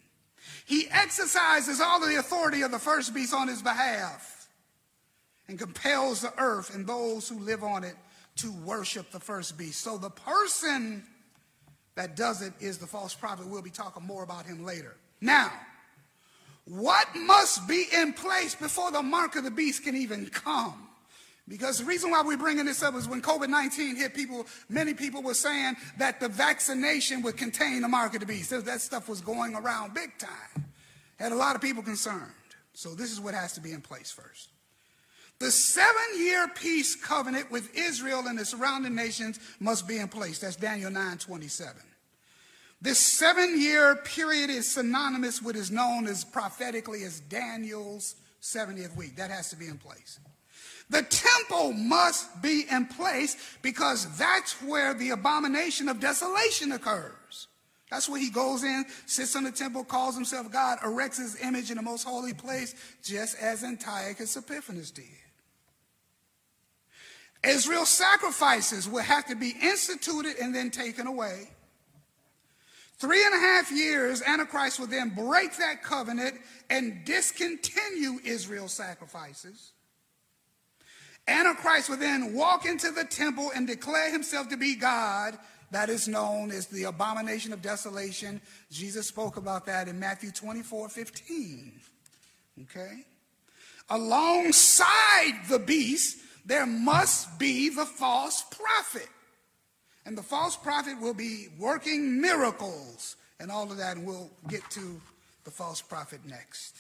He 0.66 0.88
exercises 0.90 1.80
all 1.80 2.00
the 2.00 2.18
authority 2.18 2.64
of 2.64 2.72
the 2.72 2.80
first 2.80 3.14
beast 3.14 3.36
on 3.36 3.48
his 3.48 3.62
behalf 3.62 4.41
and 5.52 5.60
compels 5.60 6.22
the 6.22 6.34
earth 6.38 6.74
and 6.74 6.88
those 6.88 7.28
who 7.28 7.38
live 7.40 7.62
on 7.62 7.84
it 7.84 7.96
to 8.38 8.52
worship 8.64 9.12
the 9.12 9.20
first 9.20 9.58
beast. 9.58 9.82
So 9.82 9.98
the 9.98 10.10
person 10.10 11.04
that 11.96 12.16
does 12.16 12.42
it 12.42 12.54
is 12.62 12.78
the 12.78 12.88
false 12.88 13.14
prophet. 13.14 13.46
We'll 13.46 13.62
be 13.62 13.70
talking 13.70 14.04
more 14.04 14.24
about 14.24 14.46
him 14.46 14.64
later. 14.64 14.96
Now, 15.20 15.52
what 16.64 17.06
must 17.16 17.68
be 17.68 17.84
in 17.94 18.14
place 18.14 18.56
before 18.56 18.92
the 18.92 19.02
mark 19.02 19.36
of 19.36 19.44
the 19.44 19.52
beast 19.52 19.84
can 19.84 19.98
even 19.98 20.28
come? 20.28 20.88
Because 21.50 21.80
the 21.80 21.86
reason 21.86 22.12
why 22.12 22.22
we're 22.22 22.38
bringing 22.38 22.66
this 22.66 22.82
up 22.82 22.96
is 22.96 23.10
when 23.10 23.22
COVID 23.22 23.50
19 23.50 23.98
hit 23.98 24.14
people, 24.14 24.48
many 24.70 24.94
people 24.94 25.22
were 25.22 25.34
saying 25.34 25.76
that 25.98 26.22
the 26.22 26.30
vaccination 26.30 27.22
would 27.24 27.36
contain 27.36 27.82
the 27.82 27.90
mark 27.90 28.14
of 28.14 28.22
the 28.22 28.26
beast. 28.26 28.52
That 28.52 28.80
stuff 28.80 29.10
was 29.10 29.20
going 29.20 29.54
around 29.54 29.94
big 29.94 30.18
time. 30.18 30.66
Had 31.20 31.34
a 31.34 31.36
lot 31.36 31.56
of 31.56 31.62
people 31.62 31.84
concerned. 31.84 32.32
So 32.74 32.96
this 32.96 33.12
is 33.12 33.20
what 33.20 33.34
has 33.34 33.52
to 33.54 33.62
be 33.62 33.74
in 33.74 33.82
place 33.82 34.12
first. 34.12 34.48
The 35.42 35.50
seven 35.50 36.20
year 36.20 36.48
peace 36.54 36.96
covenant 36.96 37.50
with 37.50 37.76
Israel 37.76 38.28
and 38.28 38.38
the 38.38 38.46
surrounding 38.46 38.94
nations 38.94 39.40
must 39.60 39.88
be 39.88 39.98
in 39.98 40.08
place. 40.08 40.38
That's 40.38 40.56
Daniel 40.56 40.92
9 40.92 41.18
27. 41.18 41.82
This 42.80 43.00
seven 43.00 43.60
year 43.60 43.96
period 43.96 44.52
is 44.52 44.70
synonymous 44.70 45.42
with 45.42 45.56
is 45.56 45.72
known 45.72 46.06
as 46.06 46.24
prophetically 46.24 47.04
as 47.06 47.22
Daniel's 47.22 48.14
70th 48.44 48.96
week. 48.96 49.16
That 49.16 49.32
has 49.32 49.50
to 49.50 49.56
be 49.56 49.66
in 49.66 49.80
place. 49.80 50.20
The 50.92 51.02
temple 51.02 51.74
must 51.74 52.44
be 52.44 52.66
in 52.70 52.86
place 52.86 53.36
because 53.64 54.16
that's 54.20 54.62
where 54.62 54.94
the 54.94 55.10
abomination 55.10 55.90
of 55.90 56.00
desolation 56.00 56.72
occurs. 56.72 57.48
That's 57.90 58.08
where 58.08 58.22
he 58.22 58.30
goes 58.30 58.64
in, 58.64 58.86
sits 59.08 59.36
on 59.36 59.44
the 59.44 59.52
temple, 59.52 59.86
calls 59.86 60.14
himself 60.14 60.52
God, 60.52 60.78
erects 60.86 61.18
his 61.18 61.42
image 61.42 61.72
in 61.72 61.78
the 61.78 61.84
most 61.84 62.04
holy 62.04 62.34
place, 62.34 62.76
just 63.02 63.40
as 63.40 63.64
Antiochus 63.64 64.38
Epiphanes 64.38 64.92
did. 64.92 65.06
Israel's 67.44 67.90
sacrifices 67.90 68.88
will 68.88 69.02
have 69.02 69.26
to 69.28 69.36
be 69.36 69.56
instituted 69.62 70.38
and 70.42 70.54
then 70.54 70.70
taken 70.70 71.08
away. 71.08 71.50
Three 73.02 73.26
and 73.26 73.34
a 73.34 73.40
half 73.40 73.72
years, 73.72 74.22
Antichrist 74.22 74.80
will 74.80 74.86
then 74.86 75.10
break 75.10 75.58
that 75.58 75.82
covenant 75.82 76.40
and 76.70 77.04
discontinue 77.04 78.20
Israel's 78.24 78.74
sacrifices. 78.74 79.72
Antichrist 81.28 81.90
will 81.90 81.98
then 81.98 82.36
walk 82.36 82.68
into 82.68 82.92
the 82.92 83.04
temple 83.04 83.52
and 83.56 83.66
declare 83.66 84.12
himself 84.12 84.50
to 84.50 84.58
be 84.58 84.76
God. 84.76 85.38
That 85.72 85.90
is 85.90 86.08
known 86.08 86.52
as 86.52 86.68
the 86.68 86.84
abomination 86.84 87.54
of 87.54 87.64
desolation. 87.64 88.40
Jesus 88.70 89.08
spoke 89.08 89.38
about 89.38 89.66
that 89.66 89.88
in 89.88 90.00
Matthew 90.00 90.30
24 90.30 90.90
15. 90.90 91.82
Okay? 92.64 93.06
Alongside 93.90 95.42
the 95.50 95.60
beast, 95.60 96.18
there 96.46 96.66
must 96.66 97.40
be 97.40 97.70
the 97.70 97.86
false 97.86 98.44
prophet. 98.44 99.08
And 100.06 100.18
the 100.18 100.24
false 100.24 100.58
prophet 100.58 101.00
will 101.00 101.14
be 101.14 101.48
working 101.60 102.20
miracles 102.20 103.16
and 103.40 103.52
all 103.52 103.72
of 103.72 103.78
that, 103.78 103.98
and 103.98 104.06
we'll 104.06 104.30
get 104.48 104.62
to 104.72 105.02
the 105.44 105.52
false 105.52 105.82
prophet 105.82 106.22
next. 106.26 106.78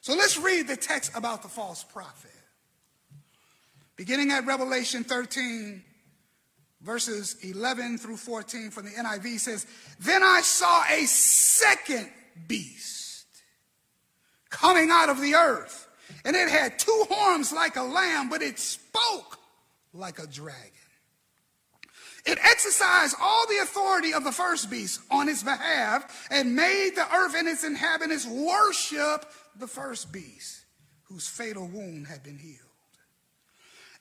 So 0.00 0.14
let's 0.14 0.38
read 0.38 0.68
the 0.68 0.76
text 0.76 1.12
about 1.16 1.42
the 1.42 1.48
false 1.48 1.84
prophet. 1.84 2.30
Beginning 3.96 4.30
at 4.30 4.46
Revelation 4.46 5.04
13, 5.04 5.82
verses 6.82 7.36
11 7.42 7.98
through 7.98 8.16
14 8.16 8.70
from 8.70 8.84
the 8.84 8.90
NIV 8.92 9.40
says, 9.40 9.66
Then 9.98 10.22
I 10.22 10.42
saw 10.42 10.84
a 10.90 11.06
second 11.06 12.08
beast 12.46 13.26
coming 14.50 14.90
out 14.90 15.08
of 15.08 15.20
the 15.20 15.34
earth, 15.34 15.85
and 16.24 16.36
it 16.36 16.48
had 16.48 16.78
two 16.78 17.04
horns 17.10 17.52
like 17.52 17.76
a 17.76 17.82
lamb, 17.82 18.28
but 18.28 18.42
it 18.42 18.58
spoke 18.58 19.38
like 19.92 20.18
a 20.18 20.26
dragon. 20.26 20.72
It 22.26 22.38
exercised 22.42 23.14
all 23.20 23.46
the 23.46 23.58
authority 23.58 24.12
of 24.12 24.24
the 24.24 24.32
first 24.32 24.68
beast 24.68 25.00
on 25.10 25.28
its 25.28 25.44
behalf 25.44 26.26
and 26.30 26.56
made 26.56 26.90
the 26.96 27.14
earth 27.14 27.34
and 27.36 27.46
its 27.46 27.62
inhabitants 27.62 28.26
worship 28.26 29.30
the 29.56 29.68
first 29.68 30.12
beast 30.12 30.64
whose 31.04 31.28
fatal 31.28 31.68
wound 31.68 32.08
had 32.08 32.24
been 32.24 32.38
healed. 32.38 32.60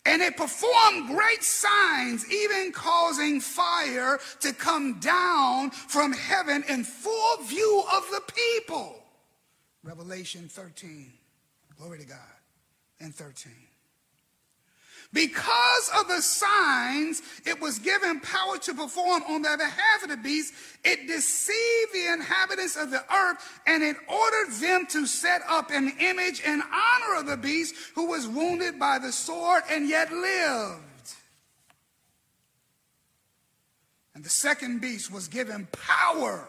And 0.08 0.21
it 0.21 0.38
performed 0.38 1.08
great 1.08 1.43
signs, 1.43 2.32
even 2.32 2.71
causing 2.71 3.39
fire 3.39 4.19
to 4.41 4.53
come 4.53 4.99
down 4.99 5.71
from 5.71 6.13
heaven 6.13 6.63
in 6.67 6.84
full 6.84 7.43
view 7.43 7.84
of 7.93 8.03
the 8.12 8.21
people. 8.34 9.03
Revelation 9.84 10.47
13. 10.47 11.13
Glory 11.77 11.99
to 11.99 12.05
God. 12.05 12.17
And 12.99 13.13
13. 13.13 13.51
Because 15.13 15.91
of 15.97 16.07
the 16.07 16.21
signs 16.21 17.21
it 17.45 17.61
was 17.61 17.79
given 17.79 18.19
power 18.19 18.57
to 18.57 18.73
perform 18.73 19.23
on 19.29 19.41
the 19.43 19.55
behalf 19.57 20.03
of 20.03 20.09
the 20.09 20.17
beast, 20.17 20.53
it 20.83 21.07
deceived 21.07 21.93
the 21.93 22.11
inhabitants 22.11 22.75
of 22.75 22.91
the 22.91 23.03
earth 23.13 23.61
and 23.65 23.83
it 23.83 23.95
ordered 24.09 24.53
them 24.59 24.85
to 24.88 25.05
set 25.05 25.41
up 25.47 25.71
an 25.71 25.93
image 25.99 26.41
in 26.41 26.61
honor 26.61 27.19
of 27.19 27.27
the 27.27 27.38
beast 27.38 27.75
who 27.93 28.07
was 28.07 28.27
wounded 28.27 28.77
by 28.79 28.99
the 28.99 29.11
sword 29.11 29.63
and 29.71 29.88
yet 29.88 30.11
lived. 30.11 30.81
And 34.15 34.23
the 34.23 34.29
second 34.29 34.81
beast 34.81 35.11
was 35.11 35.27
given 35.27 35.67
power 35.71 36.47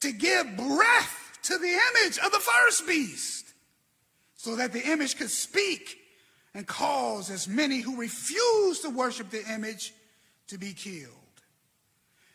to 0.00 0.12
give 0.12 0.56
breath 0.56 1.38
to 1.42 1.58
the 1.58 1.68
image 1.68 2.18
of 2.24 2.32
the 2.32 2.40
first 2.40 2.86
beast 2.86 3.45
so 4.46 4.54
that 4.54 4.72
the 4.72 4.92
image 4.92 5.18
could 5.18 5.28
speak 5.28 5.98
and 6.54 6.64
cause 6.68 7.30
as 7.32 7.48
many 7.48 7.80
who 7.80 7.96
refuse 7.96 8.78
to 8.78 8.88
worship 8.90 9.28
the 9.28 9.42
image 9.52 9.92
to 10.46 10.56
be 10.56 10.72
killed. 10.72 11.10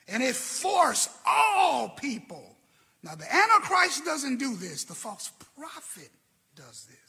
And 0.10 0.22
it 0.22 0.36
forced 0.36 1.10
all 1.26 1.88
people. 1.88 2.58
Now, 3.02 3.16
the 3.16 3.34
Antichrist 3.34 4.04
doesn't 4.04 4.40
do 4.40 4.58
this, 4.58 4.84
the 4.84 4.94
false 4.94 5.32
prophet 5.58 6.10
does 6.54 6.86
this. 6.90 7.01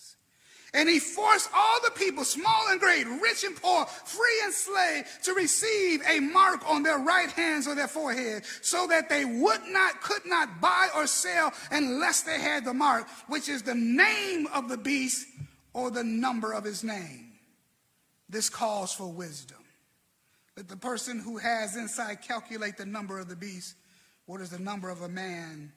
And 0.74 0.88
he 0.88 1.00
forced 1.00 1.50
all 1.54 1.80
the 1.84 1.90
people, 1.90 2.24
small 2.24 2.68
and 2.70 2.80
great, 2.80 3.06
rich 3.06 3.44
and 3.44 3.54
poor, 3.54 3.84
free 3.84 4.40
and 4.44 4.54
slave, 4.54 5.06
to 5.24 5.34
receive 5.34 6.00
a 6.08 6.18
mark 6.20 6.66
on 6.68 6.82
their 6.82 6.98
right 6.98 7.30
hands 7.30 7.68
or 7.68 7.74
their 7.74 7.88
forehead, 7.88 8.44
so 8.62 8.86
that 8.86 9.10
they 9.10 9.26
would 9.26 9.60
not, 9.68 10.00
could 10.00 10.24
not 10.24 10.62
buy 10.62 10.88
or 10.96 11.06
sell 11.06 11.52
unless 11.70 12.22
they 12.22 12.40
had 12.40 12.64
the 12.64 12.72
mark, 12.72 13.06
which 13.28 13.50
is 13.50 13.60
the 13.62 13.74
name 13.74 14.46
of 14.54 14.70
the 14.70 14.78
beast 14.78 15.26
or 15.74 15.90
the 15.90 16.04
number 16.04 16.54
of 16.54 16.64
his 16.64 16.82
name. 16.82 17.32
This 18.30 18.48
calls 18.48 18.94
for 18.94 19.12
wisdom. 19.12 19.58
Let 20.56 20.68
the 20.68 20.76
person 20.76 21.18
who 21.18 21.36
has 21.36 21.76
insight 21.76 22.22
calculate 22.22 22.78
the 22.78 22.86
number 22.86 23.18
of 23.18 23.28
the 23.28 23.36
beast. 23.36 23.74
What 24.24 24.40
is 24.40 24.48
the 24.50 24.58
number 24.58 24.88
of 24.88 25.02
a 25.02 25.08
man? 25.08 25.70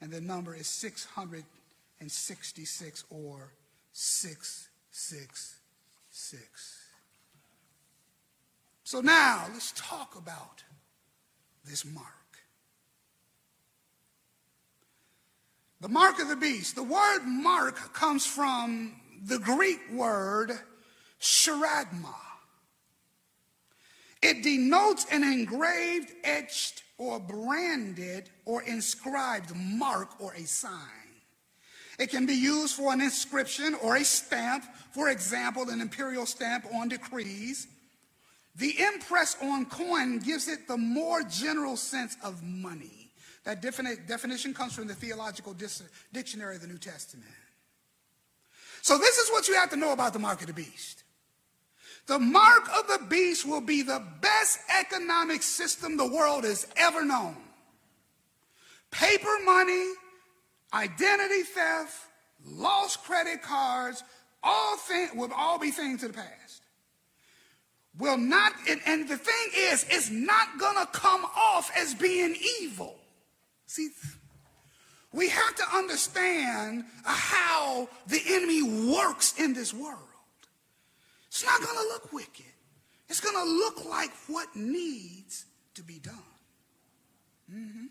And 0.00 0.10
the 0.10 0.20
number 0.20 0.52
is 0.52 0.66
666 0.66 3.04
or 3.08 3.52
666. 3.92 6.78
So 8.84 9.00
now 9.00 9.46
let's 9.52 9.72
talk 9.72 10.16
about 10.16 10.62
this 11.64 11.84
mark. 11.84 12.06
The 15.80 15.88
mark 15.88 16.20
of 16.20 16.28
the 16.28 16.36
beast. 16.36 16.76
The 16.76 16.82
word 16.82 17.24
mark 17.24 17.92
comes 17.92 18.24
from 18.24 18.94
the 19.24 19.38
Greek 19.38 19.80
word 19.92 20.52
charagma. 21.20 22.14
It 24.22 24.44
denotes 24.44 25.04
an 25.10 25.24
engraved, 25.24 26.12
etched, 26.22 26.84
or 26.98 27.18
branded 27.18 28.30
or 28.44 28.62
inscribed 28.62 29.52
mark 29.56 30.20
or 30.20 30.32
a 30.34 30.44
sign. 30.44 31.01
It 31.98 32.10
can 32.10 32.26
be 32.26 32.34
used 32.34 32.76
for 32.76 32.92
an 32.92 33.00
inscription 33.00 33.74
or 33.82 33.96
a 33.96 34.04
stamp, 34.04 34.64
for 34.92 35.10
example, 35.10 35.68
an 35.68 35.80
imperial 35.80 36.26
stamp 36.26 36.66
on 36.74 36.88
decrees. 36.88 37.66
The 38.56 38.74
impress 38.80 39.36
on 39.42 39.66
coin 39.66 40.18
gives 40.18 40.48
it 40.48 40.68
the 40.68 40.76
more 40.76 41.22
general 41.22 41.76
sense 41.76 42.16
of 42.22 42.42
money. 42.42 43.10
That 43.44 43.60
definite 43.60 44.06
definition 44.06 44.54
comes 44.54 44.74
from 44.74 44.86
the 44.86 44.94
Theological 44.94 45.54
Dictionary 46.12 46.56
of 46.56 46.62
the 46.62 46.68
New 46.68 46.78
Testament. 46.78 47.30
So 48.82 48.98
this 48.98 49.18
is 49.18 49.30
what 49.30 49.48
you 49.48 49.54
have 49.54 49.70
to 49.70 49.76
know 49.76 49.92
about 49.92 50.12
the 50.12 50.18
mark 50.18 50.40
of 50.40 50.48
the 50.48 50.52
beast. 50.52 51.04
The 52.06 52.18
mark 52.18 52.68
of 52.76 52.88
the 52.88 53.06
beast 53.06 53.46
will 53.46 53.60
be 53.60 53.82
the 53.82 54.02
best 54.20 54.58
economic 54.80 55.42
system 55.42 55.96
the 55.96 56.06
world 56.06 56.44
has 56.44 56.66
ever 56.76 57.04
known. 57.04 57.36
Paper 58.90 59.38
money, 59.44 59.86
identity 60.72 61.42
theft, 61.42 62.06
lost 62.44 63.02
credit 63.04 63.42
cards, 63.42 64.02
all 64.42 64.76
things 64.76 65.12
will 65.14 65.32
all 65.36 65.58
be 65.58 65.70
things 65.70 66.02
of 66.02 66.12
the 66.12 66.18
past. 66.18 66.62
Will 67.98 68.16
not, 68.16 68.52
and, 68.68 68.80
and 68.86 69.08
the 69.08 69.18
thing 69.18 69.48
is, 69.54 69.84
it's 69.90 70.10
not 70.10 70.58
gonna 70.58 70.86
come 70.92 71.24
off 71.36 71.70
as 71.76 71.94
being 71.94 72.34
evil. 72.60 72.96
See, 73.66 73.90
we 75.12 75.28
have 75.28 75.54
to 75.56 75.64
understand 75.74 76.84
how 77.04 77.88
the 78.06 78.20
enemy 78.28 78.62
works 78.90 79.38
in 79.38 79.52
this 79.52 79.74
world. 79.74 79.98
It's 81.28 81.44
not 81.44 81.60
to 81.76 81.82
look 81.88 82.12
wicked. 82.12 82.46
It's 83.08 83.20
to 83.34 83.44
look 83.44 83.84
like 83.84 84.10
what 84.26 84.56
needs 84.56 85.44
to 85.74 85.82
be 85.82 85.98
done. 85.98 86.14
Mm-hmm. 87.52 87.86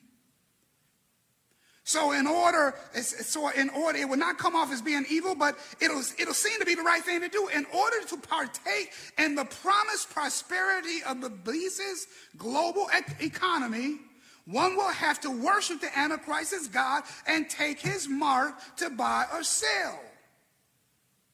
So 1.91 2.13
in 2.13 2.25
order, 2.25 2.73
so 3.01 3.49
in 3.49 3.69
order, 3.71 3.99
it 3.99 4.07
will 4.07 4.15
not 4.15 4.37
come 4.37 4.55
off 4.55 4.71
as 4.71 4.81
being 4.81 5.03
evil, 5.09 5.35
but 5.35 5.57
it'll 5.81 6.01
it'll 6.17 6.33
seem 6.33 6.57
to 6.61 6.65
be 6.65 6.73
the 6.73 6.83
right 6.83 7.03
thing 7.03 7.19
to 7.19 7.27
do. 7.27 7.49
In 7.49 7.65
order 7.73 8.01
to 8.07 8.15
partake 8.15 8.93
in 9.17 9.35
the 9.35 9.43
promised 9.43 10.09
prosperity 10.09 11.03
of 11.05 11.19
the 11.19 11.29
beast's 11.29 12.07
global 12.37 12.87
economy, 13.19 13.97
one 14.45 14.77
will 14.77 14.87
have 14.87 15.19
to 15.19 15.29
worship 15.29 15.81
the 15.81 15.99
Antichrist 15.99 16.53
as 16.53 16.69
God 16.69 17.03
and 17.27 17.49
take 17.49 17.81
his 17.81 18.07
mark 18.07 18.53
to 18.77 18.89
buy 18.89 19.25
or 19.33 19.43
sell. 19.43 19.99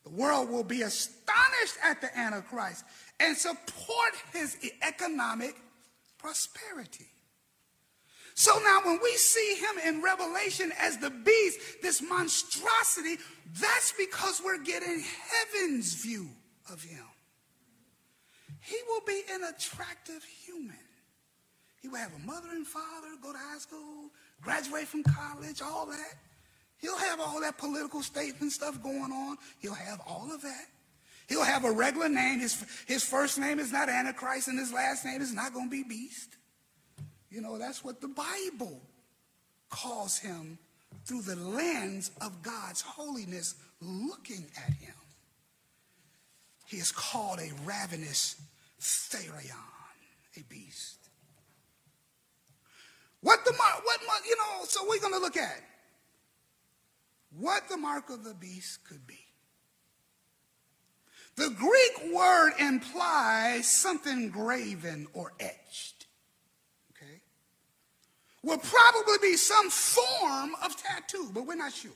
The 0.06 0.10
world 0.10 0.50
will 0.50 0.64
be 0.64 0.82
astonished 0.82 1.78
at 1.84 2.02
the 2.02 2.18
Antichrist 2.18 2.84
and 3.20 3.38
support 3.38 4.14
his 4.34 4.58
economic 4.82 5.56
prosperity. 6.18 7.12
So 8.38 8.52
now, 8.60 8.82
when 8.84 9.00
we 9.02 9.14
see 9.14 9.56
him 9.56 9.80
in 9.84 10.04
Revelation 10.04 10.72
as 10.80 11.00
the 11.00 11.10
beast, 11.10 11.60
this 11.82 12.04
monstrosity, 12.04 13.18
that's 13.60 13.94
because 13.98 14.44
we're 14.46 14.62
getting 14.64 15.04
heaven's 15.32 15.96
view 15.96 16.30
of 16.72 16.84
him. 16.84 17.04
He 18.60 18.78
will 18.88 19.02
be 19.08 19.24
an 19.32 19.42
attractive 19.44 20.24
human. 20.24 20.78
He 21.82 21.88
will 21.88 21.98
have 21.98 22.12
a 22.14 22.28
mother 22.28 22.50
and 22.52 22.68
father, 22.68 23.08
go 23.24 23.32
to 23.32 23.40
high 23.40 23.58
school, 23.58 24.12
graduate 24.40 24.88
from 24.88 25.02
college, 25.02 25.64
all 25.64 25.88
that. 25.88 26.14
He'll 26.78 26.96
have 26.96 27.20
all 27.20 27.42
that 27.42 27.58
political 27.58 28.04
statement 28.04 28.52
stuff 28.52 28.84
going 28.84 29.12
on. 29.12 29.38
He'll 29.58 29.74
have 29.74 30.00
all 30.06 30.32
of 30.32 30.44
that. 30.44 30.66
He'll 31.28 31.44
have 31.44 31.66
a 31.66 31.72
regular 31.72 32.08
name. 32.08 32.40
His, 32.40 32.64
his 32.86 33.04
first 33.04 33.40
name 33.40 33.58
is 33.58 33.72
not 33.72 33.90
Antichrist, 33.90 34.48
and 34.48 34.60
his 34.60 34.72
last 34.72 35.06
name 35.06 35.24
is 35.24 35.34
not 35.34 35.56
going 35.56 35.72
to 35.72 35.72
be 35.72 35.82
Beast. 35.82 36.37
You 37.30 37.42
know, 37.42 37.58
that's 37.58 37.84
what 37.84 38.02
the 38.02 38.08
Bible 38.08 38.82
calls 39.70 40.18
him 40.18 40.58
through 41.06 41.22
the 41.22 41.36
lens 41.36 42.12
of 42.22 42.42
God's 42.42 42.82
holiness 42.82 43.56
looking 43.82 44.46
at 44.58 44.74
him. 44.74 44.94
He 46.66 46.78
is 46.78 46.92
called 46.92 47.40
a 47.40 47.52
ravenous 47.66 48.36
therion, 48.80 49.54
a 50.38 50.44
beast. 50.50 50.98
What 53.22 53.44
the 53.46 53.52
mark, 53.52 53.84
what 53.84 54.00
mark, 54.06 54.22
you 54.28 54.36
know, 54.38 54.66
so 54.66 54.86
we're 54.88 55.00
going 55.00 55.14
to 55.14 55.20
look 55.20 55.38
at 55.38 55.62
what 57.38 57.68
the 57.70 57.78
mark 57.78 58.10
of 58.10 58.24
the 58.24 58.34
beast 58.34 58.84
could 58.86 59.06
be. 59.06 59.20
The 61.36 61.50
Greek 61.50 62.14
word 62.16 62.54
implies 62.60 63.70
something 63.70 64.30
graven 64.30 65.08
or 65.14 65.34
etched. 65.40 65.97
Will 68.44 68.60
probably 68.60 69.18
be 69.22 69.36
some 69.36 69.70
form 69.70 70.52
of 70.64 70.76
tattoo, 70.78 71.30
but 71.34 71.46
we're 71.46 71.56
not 71.56 71.74
sure. 71.74 71.92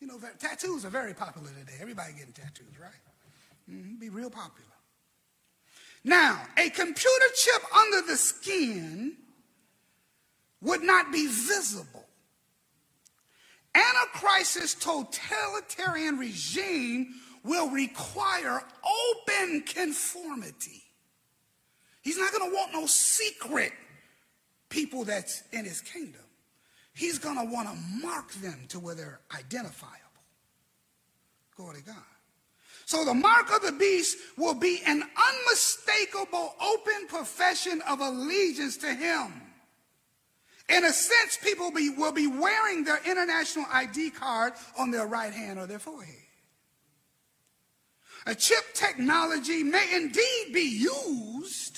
You 0.00 0.06
know, 0.06 0.18
tattoos 0.38 0.84
are 0.84 0.90
very 0.90 1.14
popular 1.14 1.48
today. 1.48 1.78
Everybody 1.80 2.12
getting 2.12 2.32
tattoos, 2.32 2.78
right? 2.80 2.90
Mm-hmm, 3.70 3.96
be 3.98 4.08
real 4.08 4.30
popular. 4.30 4.66
Now, 6.04 6.40
a 6.56 6.70
computer 6.70 7.26
chip 7.34 7.62
under 7.76 8.06
the 8.06 8.16
skin 8.16 9.16
would 10.62 10.82
not 10.82 11.12
be 11.12 11.26
visible. 11.26 12.06
Antichrist's 13.74 14.74
totalitarian 14.74 16.18
regime 16.18 17.14
will 17.44 17.70
require 17.70 18.62
open 18.84 19.62
conformity. 19.62 20.82
He's 22.02 22.18
not 22.18 22.32
going 22.32 22.50
to 22.50 22.54
want 22.54 22.72
no 22.72 22.86
secret 22.86 23.72
people 24.70 25.04
that's 25.04 25.42
in 25.52 25.64
his 25.64 25.80
kingdom. 25.82 26.22
He's 26.94 27.18
going 27.18 27.36
to 27.36 27.52
want 27.52 27.68
to 27.68 27.76
mark 28.02 28.32
them 28.34 28.64
to 28.68 28.80
where 28.80 28.94
they're 28.94 29.20
identifiable. 29.34 29.96
Glory 31.56 31.80
to 31.80 31.82
God. 31.84 31.96
So 32.86 33.04
the 33.04 33.14
mark 33.14 33.54
of 33.54 33.62
the 33.62 33.72
beast 33.72 34.16
will 34.36 34.54
be 34.54 34.80
an 34.84 35.02
unmistakable 35.02 36.54
open 36.60 37.06
profession 37.08 37.82
of 37.88 38.00
allegiance 38.00 38.78
to 38.78 38.92
him. 38.92 39.42
In 40.68 40.84
a 40.84 40.92
sense, 40.92 41.38
people 41.42 41.70
be, 41.70 41.90
will 41.90 42.12
be 42.12 42.26
wearing 42.26 42.84
their 42.84 43.00
international 43.06 43.66
ID 43.72 44.10
card 44.10 44.54
on 44.78 44.90
their 44.90 45.06
right 45.06 45.32
hand 45.32 45.58
or 45.58 45.66
their 45.66 45.78
forehead. 45.78 46.14
A 48.26 48.34
chip 48.34 48.74
technology 48.74 49.62
may 49.62 49.86
indeed 49.94 50.52
be 50.52 50.86
used, 50.86 51.69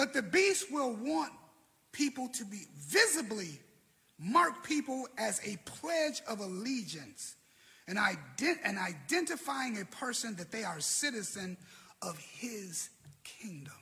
but 0.00 0.14
the 0.14 0.22
beast 0.22 0.72
will 0.72 0.94
want 0.94 1.30
people 1.92 2.26
to 2.26 2.42
be 2.46 2.62
visibly 2.74 3.60
mark 4.18 4.64
people 4.64 5.06
as 5.18 5.46
a 5.46 5.58
pledge 5.66 6.22
of 6.26 6.40
allegiance 6.40 7.36
and, 7.86 7.98
ident- 7.98 8.60
and 8.64 8.78
identifying 8.78 9.78
a 9.78 9.84
person 9.84 10.34
that 10.36 10.50
they 10.50 10.64
are 10.64 10.78
a 10.78 10.80
citizen 10.80 11.54
of 12.00 12.18
his 12.18 12.88
kingdom. 13.24 13.74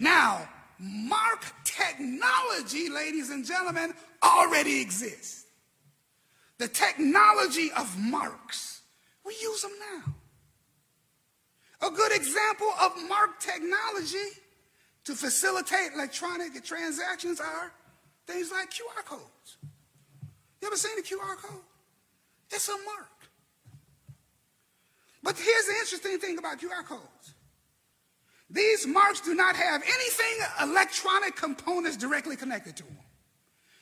Now, 0.00 0.48
mark 0.78 1.44
technology, 1.64 2.88
ladies 2.88 3.28
and 3.28 3.44
gentlemen, 3.44 3.92
already 4.22 4.80
exists. 4.80 5.44
The 6.56 6.68
technology 6.68 7.70
of 7.76 7.98
marks, 7.98 8.80
we 9.26 9.34
use 9.42 9.60
them 9.60 9.72
now. 9.78 10.14
A 11.80 11.90
good 11.90 12.12
example 12.12 12.70
of 12.80 12.92
mark 13.08 13.38
technology 13.38 14.28
to 15.04 15.14
facilitate 15.14 15.92
electronic 15.94 16.62
transactions 16.64 17.40
are 17.40 17.72
things 18.26 18.50
like 18.50 18.70
QR 18.70 19.04
codes. 19.04 19.56
You 20.60 20.66
ever 20.66 20.76
seen 20.76 20.98
a 20.98 21.02
QR 21.02 21.36
code? 21.36 21.62
It's 22.50 22.68
a 22.68 22.72
mark. 22.72 23.08
But 25.22 25.36
here's 25.36 25.66
the 25.66 25.72
interesting 25.72 26.18
thing 26.18 26.38
about 26.38 26.58
QR 26.58 26.84
codes 26.84 27.34
these 28.50 28.86
marks 28.86 29.20
do 29.20 29.34
not 29.34 29.56
have 29.56 29.82
anything 29.82 30.46
electronic 30.62 31.36
components 31.36 31.96
directly 31.96 32.34
connected 32.34 32.76
to 32.76 32.82
them. 32.82 32.96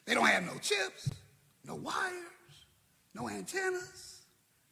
They 0.07 0.15
don't 0.15 0.27
have 0.27 0.45
no 0.45 0.59
chips, 0.59 1.11
no 1.65 1.77
wires, 1.77 2.67
no 3.15 3.29
antennas, 3.29 4.23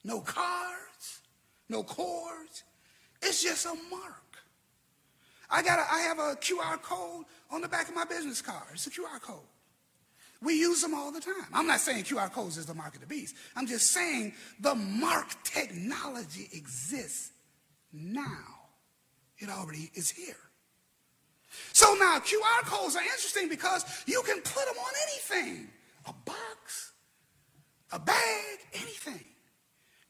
no 0.02 0.20
cards, 0.20 1.20
no 1.68 1.84
cords. 1.84 2.64
It's 3.24 3.42
just 3.42 3.66
a 3.66 3.74
mark. 3.90 4.14
I 5.50 5.62
got 5.62 5.78
a, 5.78 5.92
I 5.92 6.00
have 6.00 6.18
a 6.18 6.36
QR 6.36 6.80
code 6.82 7.24
on 7.50 7.60
the 7.60 7.68
back 7.68 7.88
of 7.88 7.94
my 7.94 8.04
business 8.04 8.42
card. 8.42 8.64
It's 8.72 8.86
a 8.86 8.90
QR 8.90 9.20
code. 9.20 9.38
We 10.42 10.54
use 10.54 10.82
them 10.82 10.94
all 10.94 11.10
the 11.10 11.20
time. 11.20 11.46
I'm 11.52 11.66
not 11.66 11.80
saying 11.80 12.04
QR 12.04 12.30
codes 12.30 12.58
is 12.58 12.66
the 12.66 12.74
mark 12.74 12.94
of 12.94 13.00
the 13.00 13.06
beast. 13.06 13.34
I'm 13.56 13.66
just 13.66 13.92
saying 13.92 14.34
the 14.60 14.74
mark 14.74 15.26
technology 15.42 16.50
exists 16.52 17.32
now. 17.92 18.44
It 19.38 19.48
already 19.48 19.90
is 19.94 20.10
here. 20.10 20.36
So 21.72 21.94
now 21.94 22.18
QR 22.18 22.64
codes 22.64 22.96
are 22.96 23.02
interesting 23.02 23.48
because 23.48 23.84
you 24.06 24.22
can 24.26 24.40
put 24.40 24.66
them 24.66 24.76
on 24.78 24.92
anything 25.08 25.68
a 26.06 26.12
box, 26.12 26.92
a 27.92 27.98
bag, 27.98 28.58
anything. 28.74 29.24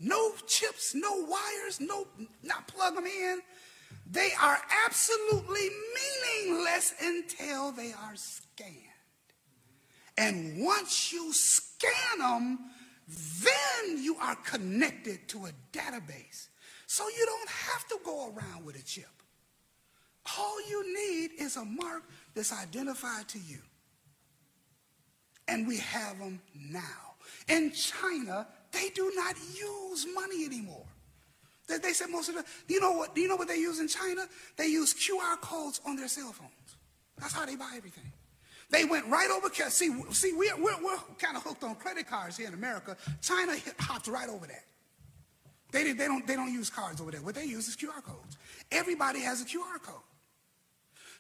No 0.01 0.33
chips, 0.47 0.95
no 0.95 1.25
wires, 1.27 1.81
no, 1.81 2.07
not 2.43 2.67
plug 2.69 2.97
them 2.97 3.07
in. 3.07 3.41
They 4.11 4.31
are 4.41 4.59
absolutely 4.85 5.69
meaningless 6.45 6.95
until 7.01 7.73
they 7.73 7.93
are 7.93 8.17
scanned. 8.17 8.73
And 10.17 10.65
once 10.65 11.13
you 11.13 11.33
scan 11.33 12.19
them, 12.19 12.59
then 13.09 14.03
you 14.03 14.17
are 14.21 14.37
connected 14.37 15.29
to 15.29 15.47
a 15.47 15.51
database. 15.73 16.49
So 16.87 17.09
you 17.09 17.27
don't 17.27 17.49
have 17.49 17.89
to 17.89 17.99
go 18.05 18.33
around 18.33 18.65
with 18.65 18.79
a 18.79 18.85
chip. 18.85 19.07
All 20.39 20.69
you 20.69 20.95
need 20.95 21.31
is 21.39 21.57
a 21.57 21.65
mark 21.65 22.03
that's 22.35 22.53
identified 22.53 23.29
to 23.29 23.39
you. 23.39 23.59
And 25.49 25.67
we 25.67 25.79
have 25.79 26.19
them 26.19 26.41
now. 26.55 27.15
In 27.49 27.73
China, 27.73 28.47
they 28.75 28.91
do 28.91 29.11
not 29.15 29.37
use 29.55 30.07
money 30.15 30.45
anymore. 30.45 30.85
They, 31.67 31.79
they 31.79 31.93
said 31.93 32.11
most 32.11 32.29
of 32.29 32.35
the, 32.35 32.45
you 32.69 32.81
know 32.81 32.93
what, 32.93 33.15
do 33.15 33.21
you 33.21 33.29
know 33.29 33.37
what 33.37 33.49
they 33.49 33.57
use 33.57 33.81
in 33.81 33.89
China? 33.89 34.27
They 34.57 34.67
use 34.67 34.93
QR 34.93 35.41
codes 35.41 35.81
on 35.87 35.97
their 35.97 36.09
cell 36.09 36.33
phones. 36.33 36.51
That's 37.19 37.33
how 37.33 37.47
they 37.47 37.57
buy 37.57 37.73
everything. 37.77 38.13
They 38.71 38.85
went 38.85 39.07
right 39.07 39.31
over. 39.31 39.49
See, 39.71 39.95
see, 40.11 40.33
we're, 40.33 40.57
we're, 40.57 40.83
we're 40.83 40.99
kind 41.19 41.37
of 41.37 41.43
hooked 41.43 41.63
on 41.63 41.77
credit 41.77 42.09
cards 42.09 42.37
here 42.37 42.49
in 42.49 42.55
America. 42.55 42.97
China 43.23 43.55
hopped 43.79 44.09
right 44.09 44.29
over 44.29 44.47
that. 44.47 44.65
They, 45.71 45.93
they, 45.93 46.07
don't, 46.07 46.27
they 46.27 46.35
don't 46.35 46.53
use 46.53 46.71
cards 46.71 47.01
over 47.01 47.11
there. 47.11 47.21
What 47.21 47.35
they 47.35 47.45
use 47.45 47.69
is 47.69 47.77
QR 47.77 48.03
codes. 48.03 48.37
Everybody 48.73 49.21
has 49.21 49.43
a 49.43 49.45
QR 49.45 49.81
code. 49.83 50.03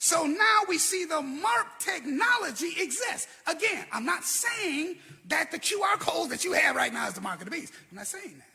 So 0.04 0.26
now 0.26 0.60
we 0.68 0.76
see 0.76 1.06
the 1.06 1.22
mark 1.22 1.78
technology 1.78 2.74
exists. 2.78 3.26
Again, 3.46 3.86
I'm 3.90 4.04
not 4.04 4.22
saying 4.22 4.96
that 5.28 5.50
the 5.50 5.58
QR 5.58 5.98
code 5.98 6.28
that 6.28 6.44
you 6.44 6.52
have 6.52 6.76
right 6.76 6.92
now 6.92 7.08
is 7.08 7.14
the 7.14 7.22
mark 7.22 7.38
of 7.38 7.46
the 7.46 7.50
beast. 7.50 7.72
I'm 7.90 7.96
not 7.96 8.06
saying 8.06 8.34
that. 8.36 8.50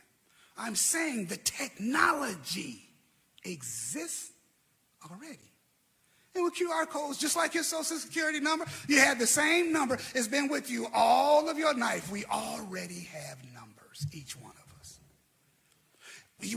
I'm 0.56 0.76
saying 0.76 1.26
the 1.26 1.38
technology 1.38 2.88
exists 3.42 4.30
already. 5.10 5.50
And 6.36 6.44
with 6.44 6.54
QR 6.54 6.88
codes, 6.88 7.18
just 7.18 7.34
like 7.34 7.52
your 7.52 7.64
social 7.64 7.96
security 7.96 8.38
number, 8.38 8.64
you 8.86 9.00
have 9.00 9.18
the 9.18 9.26
same 9.26 9.72
number. 9.72 9.98
It's 10.14 10.28
been 10.28 10.46
with 10.46 10.70
you 10.70 10.86
all 10.94 11.48
of 11.48 11.58
your 11.58 11.74
life. 11.74 12.12
We 12.12 12.24
already 12.26 13.08
have 13.12 13.38
numbers, 13.52 14.06
each 14.12 14.40
one. 14.40 14.52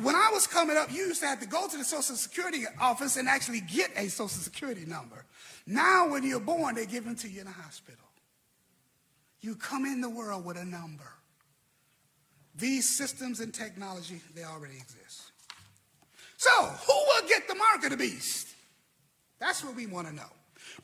When 0.02 0.15
I 0.15 0.30
was 0.32 0.48
coming 0.48 0.78
up, 0.78 0.91
you 0.91 1.06
used 1.06 1.22
to 1.22 1.28
have 1.28 1.41
to 1.41 1.48
go 1.48 1.67
to 1.67 1.78
the 1.78 1.84
Social 1.84 2.15
Security 2.15 2.63
office 2.80 3.17
and 3.17 3.28
actually 3.28 3.62
get 3.62 3.91
a 3.98 4.08
Social 4.08 4.30
Security 4.30 4.86
number. 4.86 5.26
Now, 5.67 6.10
when 6.10 6.24
you're 6.24 6.39
born, 6.39 6.76
they 6.76 6.86
give 6.86 7.04
them 7.04 7.15
to 7.17 7.30
you 7.30 7.41
in 7.41 7.48
a 7.48 7.52
hospital. 7.52 8.06
You 9.41 9.56
come 9.56 9.86
in 9.86 10.00
the 10.00 10.10
world 10.10 10.46
with 10.46 10.58
a 10.58 10.65
number. 10.65 11.04
These 12.56 12.89
systems 12.89 13.39
and 13.39 13.54
technology, 13.54 14.22
they 14.36 14.43
already 14.43 14.76
exist. 14.76 15.32
So, 16.38 16.52
who 16.52 16.93
will 16.93 17.28
get 17.28 17.48
the 17.48 17.56
mark 17.56 17.84
of 17.84 17.91
the 17.91 17.98
beast? 17.98 18.48
That's 19.39 19.63
what 19.63 19.76
we 19.76 19.86
want 19.86 20.08
to 20.08 20.13
know. 20.13 20.32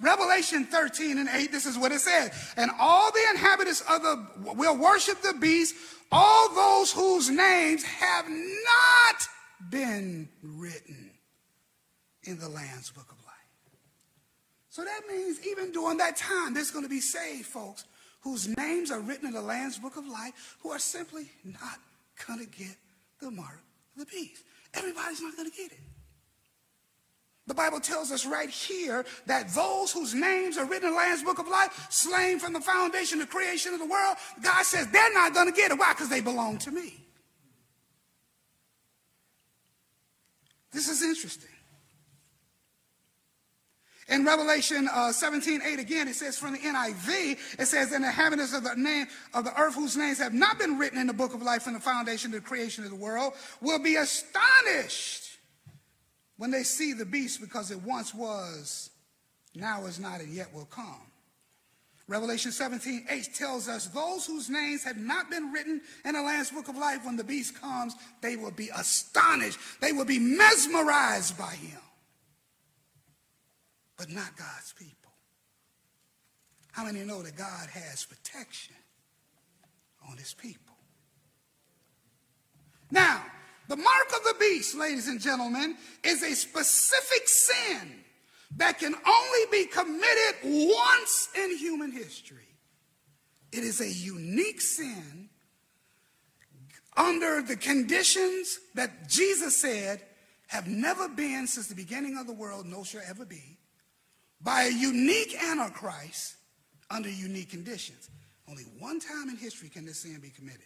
Revelation 0.02 0.66
13 0.66 1.18
and 1.18 1.28
8, 1.28 1.52
this 1.52 1.66
is 1.66 1.78
what 1.78 1.92
it 1.92 2.00
says. 2.00 2.32
And 2.56 2.72
all 2.80 3.12
the 3.12 3.24
inhabitants 3.32 3.82
of 3.90 4.02
the 4.02 4.28
will 4.56 4.78
worship 4.78 5.22
the 5.22 5.34
beast, 5.34 5.76
all 6.12 6.54
those 6.54 6.92
whose 6.92 7.30
names 7.30 7.84
have 7.84 8.26
not 8.30 9.28
been 9.70 10.30
written 10.42 11.12
in 12.24 12.40
the 12.40 12.48
Lamb's 12.48 12.92
book 12.92 13.12
of 13.12 13.18
life. 13.26 13.30
So 14.70 14.84
that 14.84 15.02
means 15.10 15.46
even 15.46 15.72
during 15.72 15.98
that 15.98 16.16
time, 16.16 16.54
there's 16.54 16.72
going 16.72 16.86
to 16.86 16.90
be 16.90 17.02
saved 17.02 17.48
folks 17.48 17.84
whose 18.22 18.48
names 18.58 18.92
are 18.92 19.00
written 19.00 19.28
in 19.28 19.34
the 19.34 19.42
Lamb's 19.42 19.78
book 19.78 19.98
of 19.98 20.08
life 20.08 20.58
who 20.62 20.70
are 20.70 20.80
simply 20.80 21.30
not 21.44 21.80
going 22.28 22.40
to 22.40 22.46
get 22.46 22.76
the 23.22 23.32
mark 23.32 23.62
of 23.98 24.06
the 24.06 24.06
beast. 24.06 24.44
Everybody's 24.74 25.22
not 25.22 25.36
going 25.36 25.50
to 25.50 25.56
get 25.56 25.72
it. 25.72 25.80
The 27.50 27.56
Bible 27.56 27.80
tells 27.80 28.12
us 28.12 28.28
right 28.28 28.48
here 28.48 29.04
that 29.26 29.50
those 29.56 29.92
whose 29.92 30.14
names 30.14 30.56
are 30.56 30.66
written 30.66 30.90
in 30.90 30.94
the 30.94 30.98
Lamb's 30.98 31.24
Book 31.24 31.40
of 31.40 31.48
Life, 31.48 31.88
slain 31.90 32.38
from 32.38 32.54
the 32.54 32.62
foundation, 32.62 33.18
the 33.18 33.26
creation 33.26 33.74
of 33.74 33.80
the 33.80 33.88
world, 33.88 34.18
God 34.44 34.64
says 34.64 34.88
they're 34.92 35.14
not 35.16 35.34
going 35.34 35.48
to 35.48 35.52
get 35.52 35.72
it. 35.72 35.80
Why? 35.80 35.94
Because 35.94 36.10
they 36.10 36.22
belong 36.22 36.60
to 36.60 36.72
me. 36.72 37.04
This 40.72 40.88
is 40.88 41.02
interesting. 41.02 41.50
In 44.10 44.26
Revelation 44.26 44.88
uh, 44.94 45.12
17, 45.12 45.62
8 45.66 45.80
again, 45.80 46.08
it 46.08 46.14
says 46.14 46.38
from 46.38 46.54
the 46.54 46.60
NIV, 46.60 47.60
it 47.60 47.66
says, 47.66 47.92
"In 47.92 48.04
the 48.04 48.10
inhabitants 48.10 48.54
of 48.54 48.64
the 48.64 48.76
name 48.76 49.08
of 49.34 49.44
the 49.44 49.60
earth 49.60 49.74
whose 49.74 49.98
names 49.98 50.20
have 50.20 50.36
not 50.36 50.60
been 50.60 50.78
written 50.78 51.00
in 51.00 51.08
the 51.08 51.14
book 51.14 51.34
of 51.34 51.42
life 51.42 51.64
from 51.64 51.74
the 51.74 51.80
foundation 51.80 52.32
of 52.32 52.44
the 52.44 52.48
creation 52.48 52.84
of 52.84 52.92
the 52.92 52.96
world 52.96 53.34
will 53.60 53.80
be 53.80 53.96
astonished 53.96 55.29
when 56.40 56.52
they 56.52 56.64
see 56.64 56.94
the 56.94 57.06
beast 57.06 57.42
because 57.42 57.70
it 57.70 57.84
once 57.84 58.16
was, 58.16 58.90
now 59.54 59.86
is 59.86 60.00
not, 60.00 60.22
and 60.22 60.34
yet 60.34 60.52
will 60.54 60.66
come. 60.72 61.02
Revelation 62.08 62.54
17, 62.54 63.08
8 63.10 63.30
tells 63.36 63.68
us 63.68 63.88
those 63.88 64.26
whose 64.26 64.50
names 64.50 64.84
have 64.86 64.98
not 64.98 65.30
been 65.30 65.52
written 65.52 65.82
in 66.06 66.14
the 66.14 66.22
Lamb's 66.22 66.50
book 66.50 66.70
of 66.70 66.78
life, 66.78 67.06
when 67.06 67.18
the 67.18 67.26
beast 67.26 67.60
comes, 67.60 67.94
they 68.22 68.38
will 68.38 68.52
be 68.52 68.70
astonished. 68.76 69.60
They 69.82 69.92
will 69.92 70.06
be 70.06 70.18
mesmerized 70.18 71.38
by 71.38 71.52
him. 71.52 71.80
But 73.98 74.10
not 74.10 74.36
God's 74.38 74.74
people. 74.80 75.12
How 76.72 76.86
many 76.86 77.02
know 77.02 77.22
that 77.22 77.36
God 77.36 77.70
has 77.70 78.06
protection 78.06 78.76
on 80.10 80.16
his 80.16 80.34
people? 80.34 80.76
Now, 82.90 83.24
the 83.70 83.78
mark 83.78 84.08
of 84.16 84.24
the 84.24 84.36
beast, 84.40 84.76
ladies 84.76 85.08
and 85.08 85.22
gentlemen, 85.22 85.78
is 86.04 86.24
a 86.24 86.36
specific 86.36 87.28
sin 87.28 88.04
that 88.58 88.80
can 88.80 88.96
only 88.96 89.46
be 89.52 89.66
committed 89.66 90.36
once 90.44 91.30
in 91.38 91.56
human 91.56 91.92
history. 91.92 92.48
It 93.52 93.64
is 93.64 93.80
a 93.80 93.88
unique 93.88 94.60
sin 94.60 95.30
under 96.98 97.44
the 97.44 97.56
conditions 97.56 98.60
that 98.74 99.08
Jesus 99.08 99.56
said 99.56 100.02
have 100.48 100.68
never 100.68 101.08
been 101.08 101.46
since 101.46 101.68
the 101.68 101.76
beginning 101.76 102.18
of 102.18 102.26
the 102.26 102.34
world, 102.34 102.66
no 102.66 102.84
shall 102.84 103.02
ever 103.08 103.24
be, 103.24 103.60
by 104.42 104.64
a 104.64 104.72
unique 104.72 105.36
Antichrist 105.44 106.38
under 106.90 107.10
unique 107.10 107.52
conditions. 107.52 108.10
Only 108.50 108.64
one 108.80 109.00
time 109.00 109.30
in 109.30 109.38
history 109.38 109.70
can 109.70 109.86
this 109.86 110.00
sin 110.00 110.20
be 110.20 110.32
committed. 110.32 110.66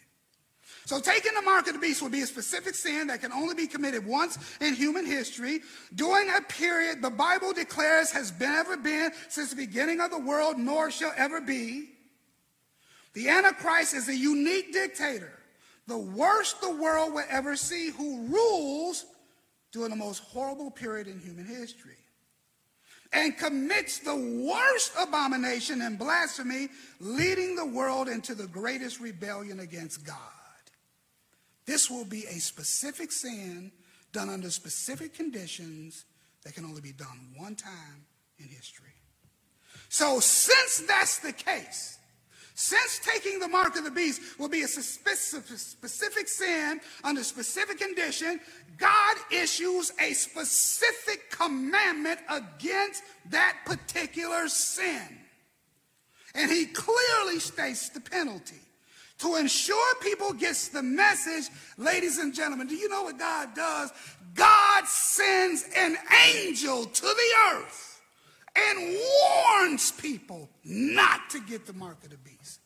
So 0.86 1.00
taking 1.00 1.32
the 1.34 1.42
mark 1.42 1.66
of 1.66 1.72
the 1.72 1.78
beast 1.78 2.02
would 2.02 2.12
be 2.12 2.20
a 2.20 2.26
specific 2.26 2.74
sin 2.74 3.06
that 3.06 3.22
can 3.22 3.32
only 3.32 3.54
be 3.54 3.66
committed 3.66 4.06
once 4.06 4.38
in 4.60 4.74
human 4.74 5.06
history 5.06 5.60
during 5.94 6.28
a 6.28 6.42
period 6.42 7.00
the 7.00 7.10
Bible 7.10 7.54
declares 7.54 8.10
has 8.10 8.38
never 8.38 8.76
been 8.76 9.10
since 9.28 9.50
the 9.50 9.56
beginning 9.56 10.00
of 10.00 10.10
the 10.10 10.18
world, 10.18 10.58
nor 10.58 10.90
shall 10.90 11.12
ever 11.16 11.40
be. 11.40 11.88
The 13.14 13.30
Antichrist 13.30 13.94
is 13.94 14.08
a 14.08 14.16
unique 14.16 14.72
dictator, 14.72 15.32
the 15.86 15.96
worst 15.96 16.60
the 16.60 16.74
world 16.74 17.14
will 17.14 17.24
ever 17.30 17.56
see, 17.56 17.90
who 17.90 18.26
rules 18.26 19.06
during 19.72 19.90
the 19.90 19.96
most 19.96 20.18
horrible 20.22 20.70
period 20.70 21.06
in 21.06 21.18
human 21.18 21.46
history 21.46 21.96
and 23.14 23.38
commits 23.38 24.00
the 24.00 24.14
worst 24.14 24.92
abomination 25.00 25.80
and 25.82 25.98
blasphemy, 25.98 26.68
leading 27.00 27.54
the 27.54 27.64
world 27.64 28.08
into 28.08 28.34
the 28.34 28.46
greatest 28.48 29.00
rebellion 29.00 29.60
against 29.60 30.04
God. 30.04 30.33
This 31.66 31.90
will 31.90 32.04
be 32.04 32.24
a 32.26 32.38
specific 32.40 33.10
sin 33.10 33.72
done 34.12 34.28
under 34.28 34.50
specific 34.50 35.14
conditions 35.14 36.04
that 36.44 36.54
can 36.54 36.64
only 36.64 36.80
be 36.80 36.92
done 36.92 37.32
one 37.36 37.54
time 37.54 38.06
in 38.38 38.48
history. 38.48 38.92
So, 39.88 40.20
since 40.20 40.84
that's 40.86 41.18
the 41.18 41.32
case, 41.32 41.98
since 42.54 43.00
taking 43.00 43.40
the 43.40 43.48
mark 43.48 43.76
of 43.76 43.84
the 43.84 43.90
beast 43.90 44.38
will 44.38 44.48
be 44.48 44.62
a 44.62 44.68
specific 44.68 46.28
sin 46.28 46.80
under 47.02 47.24
specific 47.24 47.78
condition, 47.78 48.38
God 48.76 49.16
issues 49.32 49.92
a 50.00 50.12
specific 50.12 51.30
commandment 51.30 52.20
against 52.30 53.02
that 53.30 53.58
particular 53.66 54.48
sin. 54.48 55.18
And 56.36 56.50
he 56.50 56.66
clearly 56.66 57.40
states 57.40 57.88
the 57.88 58.00
penalty 58.00 58.60
to 59.18 59.36
ensure 59.36 59.94
people 60.00 60.32
gets 60.32 60.68
the 60.68 60.82
message, 60.82 61.50
ladies 61.78 62.18
and 62.18 62.34
gentlemen, 62.34 62.66
do 62.66 62.74
you 62.74 62.88
know 62.88 63.04
what 63.04 63.18
God 63.18 63.54
does? 63.54 63.92
God 64.34 64.86
sends 64.86 65.64
an 65.76 65.96
angel 66.34 66.84
to 66.84 67.02
the 67.02 67.34
earth 67.52 68.02
and 68.56 68.96
warns 68.98 69.92
people 69.92 70.48
not 70.64 71.30
to 71.30 71.40
get 71.40 71.66
the 71.66 71.72
mark 71.72 72.02
of 72.04 72.10
the 72.10 72.18
beast. 72.18 72.60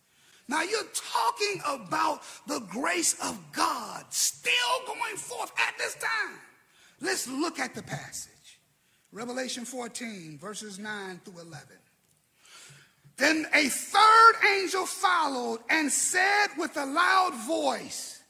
Now 0.49 0.63
you're 0.63 0.83
talking 0.95 1.61
about 1.67 2.23
the 2.47 2.61
grace 2.61 3.15
of 3.23 3.39
God 3.53 4.05
still 4.09 4.53
going 4.87 5.17
forth 5.17 5.53
at 5.59 5.77
this 5.77 5.95
time. 5.95 6.39
Let's 7.01 7.29
look 7.29 7.59
at 7.59 7.75
the 7.75 7.83
passage. 7.83 8.33
Revelation 9.13 9.65
14, 9.65 10.39
verses 10.39 10.79
9 10.79 11.21
through 11.25 11.43
11. 11.43 11.67
Then 13.19 13.47
a 13.53 13.69
third 13.69 14.33
angel 14.49 14.87
followed 14.87 15.59
and 15.69 15.91
said 15.91 16.47
with 16.57 16.77
a 16.77 16.87
loud 16.87 17.35
voice, 17.47 18.23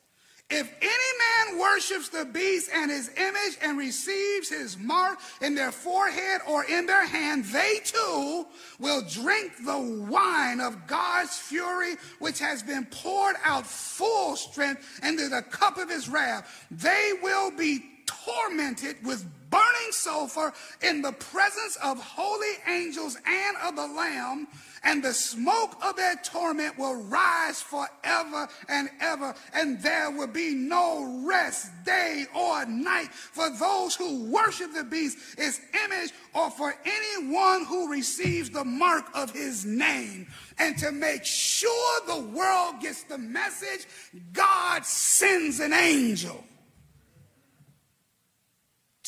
If 0.48 0.72
any 0.80 1.50
man 1.50 1.60
worships 1.60 2.08
the 2.08 2.24
beast 2.24 2.70
and 2.74 2.90
his 2.90 3.10
image 3.18 3.58
and 3.60 3.76
receives 3.76 4.48
his 4.48 4.78
mark 4.78 5.18
in 5.42 5.54
their 5.54 5.72
forehead 5.72 6.40
or 6.48 6.64
in 6.64 6.86
their 6.86 7.06
hand, 7.06 7.44
they 7.44 7.80
too 7.84 8.46
will 8.78 9.02
drink 9.02 9.52
the 9.66 9.78
wine 9.78 10.60
of 10.60 10.86
God's 10.86 11.36
fury, 11.36 11.96
which 12.18 12.38
has 12.38 12.62
been 12.62 12.86
poured 12.86 13.36
out 13.44 13.66
full 13.66 14.36
strength 14.36 15.00
into 15.02 15.28
the 15.28 15.42
cup 15.42 15.76
of 15.76 15.90
his 15.90 16.08
wrath. 16.08 16.66
They 16.70 17.12
will 17.22 17.50
be 17.50 17.97
tormented 18.08 18.96
with 19.04 19.26
burning 19.50 19.92
sulfur 19.92 20.52
in 20.82 21.02
the 21.02 21.12
presence 21.12 21.76
of 21.82 22.00
holy 22.00 22.54
angels 22.66 23.16
and 23.26 23.56
of 23.64 23.76
the 23.76 23.86
Lamb, 23.86 24.46
and 24.84 25.02
the 25.02 25.12
smoke 25.12 25.76
of 25.82 25.96
their 25.96 26.16
torment 26.16 26.78
will 26.78 27.02
rise 27.04 27.60
forever 27.60 28.48
and 28.68 28.88
ever, 29.00 29.34
and 29.54 29.80
there 29.82 30.10
will 30.10 30.28
be 30.28 30.54
no 30.54 31.24
rest, 31.26 31.70
day 31.84 32.26
or 32.34 32.64
night, 32.66 33.08
for 33.12 33.50
those 33.50 33.94
who 33.96 34.30
worship 34.30 34.72
the 34.72 34.84
beast, 34.84 35.18
his 35.38 35.60
image, 35.84 36.12
or 36.34 36.50
for 36.50 36.74
anyone 36.84 37.64
who 37.64 37.90
receives 37.90 38.50
the 38.50 38.64
mark 38.64 39.06
of 39.14 39.30
his 39.32 39.64
name. 39.64 40.26
And 40.58 40.76
to 40.78 40.92
make 40.92 41.24
sure 41.24 42.00
the 42.06 42.20
world 42.20 42.80
gets 42.80 43.02
the 43.04 43.18
message, 43.18 43.86
God 44.32 44.84
sends 44.84 45.60
an 45.60 45.72
angel 45.72 46.44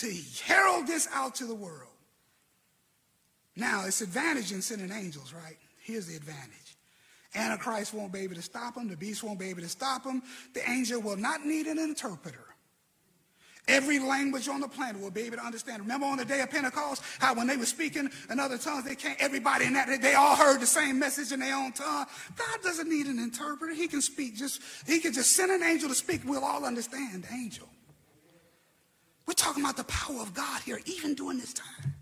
to 0.01 0.15
herald 0.45 0.87
this 0.87 1.09
out 1.13 1.35
to 1.37 1.45
the 1.45 1.55
world. 1.55 1.89
Now, 3.57 3.85
it's 3.87 4.01
advantage 4.01 4.53
in 4.53 4.63
sending 4.63 4.91
angels, 4.91 5.33
right? 5.35 5.57
Here's 5.83 6.07
the 6.07 6.17
advantage. 6.17 6.77
Antichrist 7.35 7.95
won't 7.95 8.13
be 8.13 8.21
able 8.21 8.35
to 8.35 8.43
stop 8.43 8.77
him. 8.77 8.89
The 8.89 8.97
beast 8.97 9.23
won't 9.23 9.39
be 9.39 9.51
able 9.51 9.63
to 9.63 9.69
stop 9.69 10.05
him. 10.05 10.23
The 10.55 10.69
angel 10.69 11.01
will 11.01 11.17
not 11.17 11.45
need 11.45 11.67
an 11.67 11.79
interpreter. 11.79 12.47
Every 13.69 14.01
language 14.01 14.49
on 14.49 14.61
the 14.61 14.69
planet 14.69 15.01
will 15.01 15.11
be 15.11 15.23
able 15.23 15.37
to 15.37 15.45
understand. 15.45 15.83
Remember 15.83 16.07
on 16.07 16.17
the 16.17 16.25
day 16.25 16.41
of 16.41 16.51
Pentecost, 16.51 17.03
how 17.21 17.35
when 17.35 17.47
they 17.47 17.57
were 17.57 17.67
speaking 17.67 18.11
in 18.31 18.41
other 18.41 18.59
tongues, 18.59 18.85
they 18.85 18.97
can't, 18.97 19.21
everybody 19.21 19.67
in 19.67 19.75
that, 19.75 20.01
they 20.01 20.15
all 20.15 20.35
heard 20.35 20.61
the 20.61 20.67
same 20.67 20.99
message 20.99 21.31
in 21.31 21.41
their 21.41 21.55
own 21.55 21.73
tongue. 21.73 22.07
God 22.37 22.63
doesn't 22.63 22.89
need 22.89 23.07
an 23.07 23.19
interpreter. 23.19 23.73
He 23.75 23.87
can 23.87 24.01
speak 24.01 24.37
just, 24.37 24.61
he 24.87 24.99
can 24.99 25.13
just 25.13 25.37
send 25.37 25.53
an 25.53 25.63
angel 25.63 25.89
to 25.89 25.95
speak. 25.95 26.23
We'll 26.25 26.45
all 26.45 26.65
understand 26.65 27.27
angel. 27.33 27.69
We're 29.31 29.35
talking 29.35 29.63
about 29.63 29.77
the 29.77 29.85
power 29.85 30.21
of 30.23 30.35
God 30.35 30.61
here, 30.63 30.81
even 30.87 31.15
during 31.15 31.39
this 31.39 31.53
time. 31.53 31.95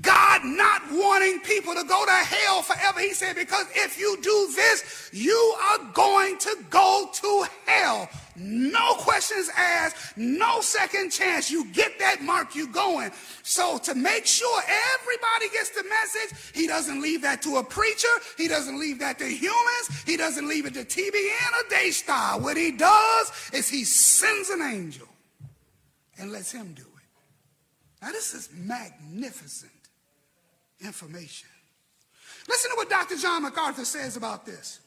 God 0.00 0.40
not 0.46 0.80
wanting 0.90 1.40
people 1.40 1.74
to 1.74 1.84
go 1.84 2.06
to 2.06 2.10
hell 2.10 2.62
forever. 2.62 3.00
He 3.00 3.12
said, 3.12 3.36
because 3.36 3.66
if 3.74 3.98
you 3.98 4.16
do 4.22 4.48
this, 4.56 5.10
you 5.12 5.54
are 5.70 5.92
going 5.92 6.38
to 6.38 6.56
go 6.70 7.10
to 7.12 7.46
hell. 7.66 8.08
No 8.34 8.94
questions 8.94 9.50
asked, 9.58 10.16
no 10.16 10.62
second 10.62 11.10
chance. 11.10 11.50
You 11.50 11.66
get 11.66 11.98
that 11.98 12.22
mark, 12.22 12.54
you 12.54 12.66
going. 12.66 13.10
So 13.42 13.76
to 13.76 13.94
make 13.94 14.24
sure 14.24 14.62
everybody 14.94 15.50
gets 15.52 15.68
the 15.68 15.84
message, 15.84 16.54
he 16.54 16.66
doesn't 16.66 17.02
leave 17.02 17.20
that 17.20 17.42
to 17.42 17.58
a 17.58 17.62
preacher. 17.62 18.08
He 18.38 18.48
doesn't 18.48 18.80
leave 18.80 19.00
that 19.00 19.18
to 19.18 19.26
humans. 19.26 20.02
He 20.06 20.16
doesn't 20.16 20.48
leave 20.48 20.64
it 20.64 20.72
to 20.72 20.84
TBN 20.86 21.12
or 21.12 21.68
Daystar. 21.68 22.40
What 22.40 22.56
he 22.56 22.70
does 22.70 23.50
is 23.52 23.68
he 23.68 23.84
sends 23.84 24.48
an 24.48 24.62
angel 24.62 25.08
and 26.18 26.32
lets 26.32 26.52
him 26.52 26.74
do 26.74 26.82
it. 26.82 28.02
Now 28.02 28.12
this 28.12 28.34
is 28.34 28.48
magnificent 28.54 29.70
information. 30.80 31.48
Listen 32.48 32.70
to 32.72 32.76
what 32.76 32.90
Dr. 32.90 33.16
John 33.16 33.42
MacArthur 33.42 33.84
says 33.84 34.16
about 34.16 34.44
this. 34.44 34.80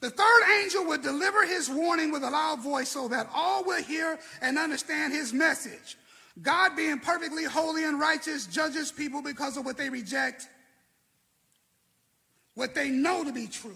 The 0.00 0.10
third 0.10 0.42
angel 0.60 0.86
would 0.86 1.02
deliver 1.02 1.44
his 1.46 1.68
warning 1.68 2.12
with 2.12 2.22
a 2.22 2.30
loud 2.30 2.60
voice 2.60 2.90
so 2.90 3.08
that 3.08 3.28
all 3.34 3.64
will 3.64 3.82
hear 3.82 4.18
and 4.40 4.58
understand 4.58 5.12
his 5.12 5.32
message. 5.32 5.96
God, 6.40 6.76
being 6.76 7.00
perfectly 7.00 7.44
holy 7.44 7.84
and 7.84 7.98
righteous, 7.98 8.46
judges 8.46 8.92
people 8.92 9.22
because 9.22 9.56
of 9.56 9.64
what 9.64 9.76
they 9.76 9.90
reject, 9.90 10.48
what 12.54 12.74
they 12.74 12.90
know 12.90 13.24
to 13.24 13.32
be 13.32 13.48
true. 13.48 13.74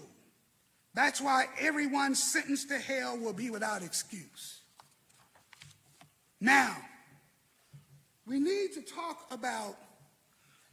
That's 0.93 1.19
why 1.19 1.47
everyone 1.59 2.15
sentenced 2.15 2.69
to 2.69 2.77
hell 2.77 3.17
will 3.17 3.33
be 3.33 3.49
without 3.49 3.83
excuse. 3.83 4.61
Now, 6.43 6.75
we 8.27 8.37
need 8.37 8.73
to 8.73 8.81
talk 8.81 9.27
about 9.31 9.77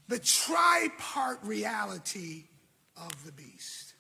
the 0.09 0.19
tripart 0.19 1.39
reality 1.45 2.47
of 2.97 3.25
the 3.25 3.31
beast. 3.31 3.95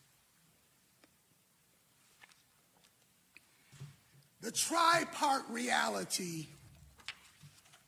The 4.40 4.50
tripart 4.50 5.42
reality 5.48 6.48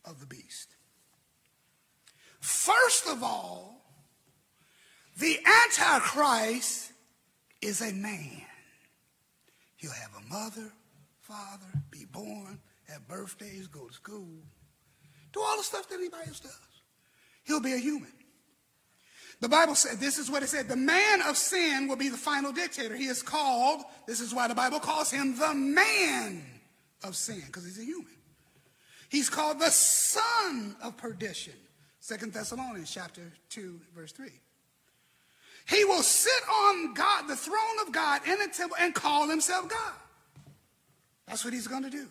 of 0.04 0.20
the 0.20 0.26
beast. 0.26 0.68
First 2.38 3.08
of 3.08 3.24
all, 3.24 3.84
the 5.18 5.40
Antichrist 5.66 6.92
is 7.60 7.80
a 7.80 7.92
man. 7.92 8.42
He'll 9.74 9.90
have 9.90 10.12
a 10.24 10.32
mother, 10.32 10.70
father, 11.22 11.82
be 11.90 12.04
born, 12.04 12.60
have 12.92 13.08
birthdays, 13.08 13.66
go 13.66 13.86
to 13.86 13.92
school, 13.92 14.42
do 15.32 15.40
all 15.40 15.56
the 15.56 15.62
stuff 15.62 15.88
that 15.88 15.94
anybody 15.94 16.28
else 16.28 16.40
does. 16.40 16.52
He'll 17.44 17.60
be 17.60 17.72
a 17.72 17.78
human. 17.78 18.12
The 19.40 19.48
Bible 19.48 19.74
said, 19.74 19.98
this 19.98 20.18
is 20.18 20.30
what 20.30 20.44
it 20.44 20.48
said, 20.48 20.68
the 20.68 20.76
man 20.76 21.22
of 21.22 21.36
sin 21.36 21.88
will 21.88 21.96
be 21.96 22.08
the 22.08 22.16
final 22.16 22.52
dictator. 22.52 22.94
He 22.94 23.06
is 23.06 23.22
called, 23.22 23.82
this 24.06 24.20
is 24.20 24.32
why 24.32 24.46
the 24.46 24.54
Bible 24.54 24.78
calls 24.78 25.10
him 25.10 25.36
the 25.36 25.52
man 25.52 26.44
of 27.02 27.16
sin, 27.16 27.42
because 27.46 27.64
he's 27.64 27.80
a 27.80 27.84
human. 27.84 28.06
He's 29.08 29.28
called 29.28 29.58
the 29.58 29.70
son 29.70 30.76
of 30.82 30.96
perdition. 30.96 31.54
Second 31.98 32.32
Thessalonians 32.32 32.90
chapter 32.92 33.32
2, 33.50 33.80
verse 33.94 34.12
3. 34.12 34.28
He 35.68 35.84
will 35.84 36.02
sit 36.02 36.32
on 36.48 36.94
God, 36.94 37.28
the 37.28 37.36
throne 37.36 37.86
of 37.86 37.92
God 37.92 38.20
in 38.26 38.38
the 38.38 38.48
temple 38.48 38.76
and 38.80 38.94
call 38.94 39.28
himself 39.28 39.68
God. 39.68 39.94
That's 41.26 41.44
what 41.44 41.52
he's 41.54 41.66
going 41.66 41.84
to 41.84 41.90
do. 41.90 42.06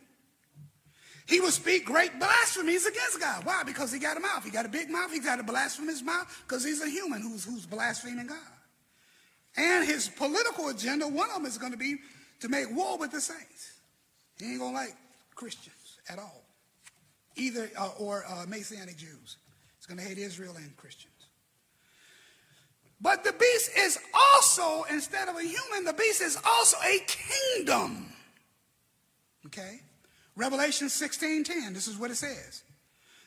He 1.32 1.40
will 1.40 1.52
speak 1.52 1.86
great 1.86 2.20
blasphemies 2.20 2.86
against 2.86 3.22
God. 3.22 3.46
Why? 3.46 3.64
Because 3.64 3.90
he 3.90 4.00
got 4.00 4.18
a 4.18 4.20
mouth. 4.20 4.44
He 4.44 4.52
got 4.52 4.66
a 4.66 4.70
big 4.70 4.90
mouth. 4.90 5.14
He 5.14 5.20
got 5.20 5.40
a 5.40 5.44
blasphemous 5.44 6.04
mouth 6.04 6.44
because 6.46 6.62
he's 6.62 6.82
a 6.82 6.90
human 6.90 7.22
who's, 7.22 7.46
who's 7.46 7.66
blaspheming 7.66 8.28
God. 8.28 8.38
And 9.56 9.88
his 9.88 10.10
political 10.10 10.68
agenda, 10.68 11.08
one 11.08 11.30
of 11.30 11.36
them 11.36 11.46
is 11.46 11.58
going 11.58 11.72
to 11.72 11.78
be 11.78 11.96
to 12.42 12.50
make 12.50 12.70
war 12.76 12.98
with 12.98 13.12
the 13.12 13.22
saints. 13.22 13.80
He 14.40 14.52
ain't 14.52 14.60
going 14.60 14.74
to 14.74 14.78
like 14.78 14.94
Christians 15.34 16.00
at 16.10 16.20
all, 16.20 16.44
either 17.38 17.72
uh, 17.80 17.92
or 17.98 18.26
uh, 18.28 18.46
Messianic 18.50 18.98
Jews. 18.98 19.38
He's 19.78 19.86
going 19.88 20.00
to 20.00 20.04
hate 20.04 20.18
Israel 20.18 20.56
and 20.58 20.76
Christians. 20.76 21.14
But 23.00 23.24
the 23.24 23.32
beast 23.32 23.72
is 23.78 23.98
also, 24.14 24.84
instead 24.92 25.30
of 25.30 25.38
a 25.38 25.44
human, 25.44 25.86
the 25.86 25.94
beast 25.94 26.22
is 26.22 26.38
also 26.46 26.76
a 26.86 27.00
kingdom. 27.08 28.08
Okay? 29.46 29.80
Revelation 30.42 30.90
16:10, 30.90 31.72
this 31.76 31.88
is 31.88 31.98
what 31.98 32.10
it 32.10 32.16
says. 32.16 32.64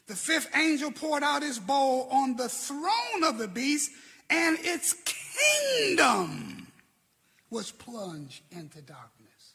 The 0.09 0.17
fifth 0.17 0.49
angel 0.57 0.91
poured 0.91 1.23
out 1.23 1.43
his 1.43 1.61
bowl 1.61 2.09
on 2.11 2.35
the 2.35 2.49
throne 2.49 3.23
of 3.23 3.39
the 3.39 3.47
beast, 3.47 3.93
and 4.29 4.59
its 4.61 4.97
kingdom 5.05 6.67
was 7.51 7.71
plunged 7.71 8.43
into 8.51 8.83
darkness. 8.83 9.55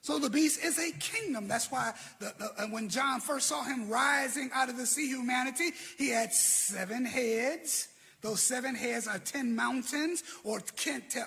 So 0.00 0.20
the 0.20 0.30
beast 0.30 0.62
is 0.62 0.78
a 0.78 0.92
kingdom. 0.92 1.48
That's 1.48 1.72
why 1.72 1.92
the, 2.20 2.32
the, 2.38 2.62
uh, 2.62 2.66
when 2.68 2.88
John 2.88 3.20
first 3.20 3.48
saw 3.48 3.64
him 3.64 3.88
rising 3.88 4.50
out 4.54 4.68
of 4.68 4.76
the 4.76 4.86
sea, 4.86 5.08
humanity, 5.08 5.72
he 5.98 6.10
had 6.10 6.32
seven 6.32 7.04
heads. 7.04 7.88
Those 8.20 8.40
seven 8.40 8.76
heads 8.76 9.08
are 9.08 9.18
ten 9.18 9.56
mountains 9.56 10.22
or 10.44 10.62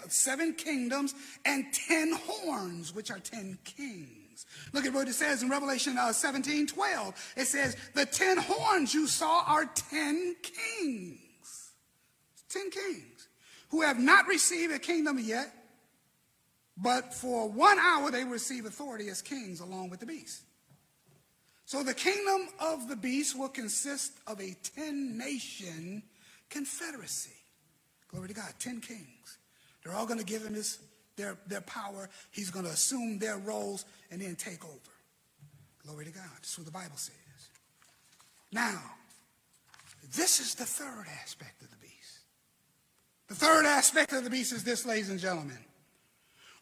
seven 0.08 0.54
kingdoms 0.54 1.14
and 1.44 1.66
ten 1.74 2.14
horns, 2.14 2.96
which 2.96 3.12
are 3.12 3.20
ten 3.20 3.58
kings. 3.66 4.27
Look 4.74 4.86
at 4.86 4.94
what 4.94 5.08
it 5.08 5.14
says 5.14 5.44
in 5.44 5.50
Revelation 5.50 5.98
uh, 5.98 6.14
17 6.14 6.68
12. 6.68 7.34
It 7.38 7.46
says, 7.46 7.76
The 7.94 8.06
ten 8.06 8.38
horns 8.38 8.94
you 8.94 9.08
saw 9.08 9.44
are 9.48 9.66
ten 9.66 10.36
kings. 10.42 11.72
Ten 12.50 12.70
kings 12.70 13.28
who 13.70 13.82
have 13.82 14.00
not 14.00 14.28
received 14.28 14.74
a 14.74 14.80
kingdom 14.80 15.20
yet, 15.20 15.54
but 16.78 17.14
for 17.14 17.50
one 17.50 17.78
hour 17.80 18.12
they 18.12 18.24
receive 18.24 18.66
authority 18.66 19.10
as 19.10 19.22
kings 19.22 19.60
along 19.60 19.90
with 19.90 20.00
the 20.00 20.06
beast. 20.06 20.44
So 21.66 21.84
the 21.84 21.94
kingdom 21.94 22.48
of 22.60 22.88
the 22.88 22.96
beast 22.96 23.38
will 23.38 23.50
consist 23.50 24.14
of 24.26 24.40
a 24.40 24.56
10 24.76 25.18
nation 25.18 26.02
confederacy. 26.50 27.32
Glory 28.10 28.30
to 28.30 28.34
God, 28.34 28.54
10 28.60 28.80
kings. 28.80 29.38
They're 29.84 29.94
all 29.94 30.06
going 30.06 30.20
to 30.20 30.26
give 30.26 30.46
him 30.46 30.54
his 30.54 30.80
their, 31.18 31.38
their 31.48 31.62
power. 31.62 32.10
He's 32.32 32.52
going 32.52 32.66
to 32.66 32.72
assume 32.72 33.20
their 33.20 33.38
roles 33.38 33.86
and 34.12 34.22
then 34.22 34.36
take 34.36 34.64
over. 34.64 34.74
Glory 35.86 36.06
to 36.06 36.12
God. 36.12 36.30
That's 36.36 36.58
what 36.58 36.66
the 36.66 36.72
Bible 36.72 36.98
says. 36.98 37.16
Now, 38.52 38.80
this 40.16 40.40
is 40.40 40.56
the 40.56 40.66
third 40.66 41.06
aspect 41.22 41.62
of 41.62 41.70
the 41.70 41.78
beast. 41.78 42.20
The 43.28 43.36
third 43.36 43.66
aspect 43.66 44.14
of 44.14 44.24
the 44.24 44.30
beast 44.30 44.54
is 44.54 44.64
this, 44.64 44.86
ladies 44.86 45.10
and 45.10 45.20
gentlemen. 45.20 45.58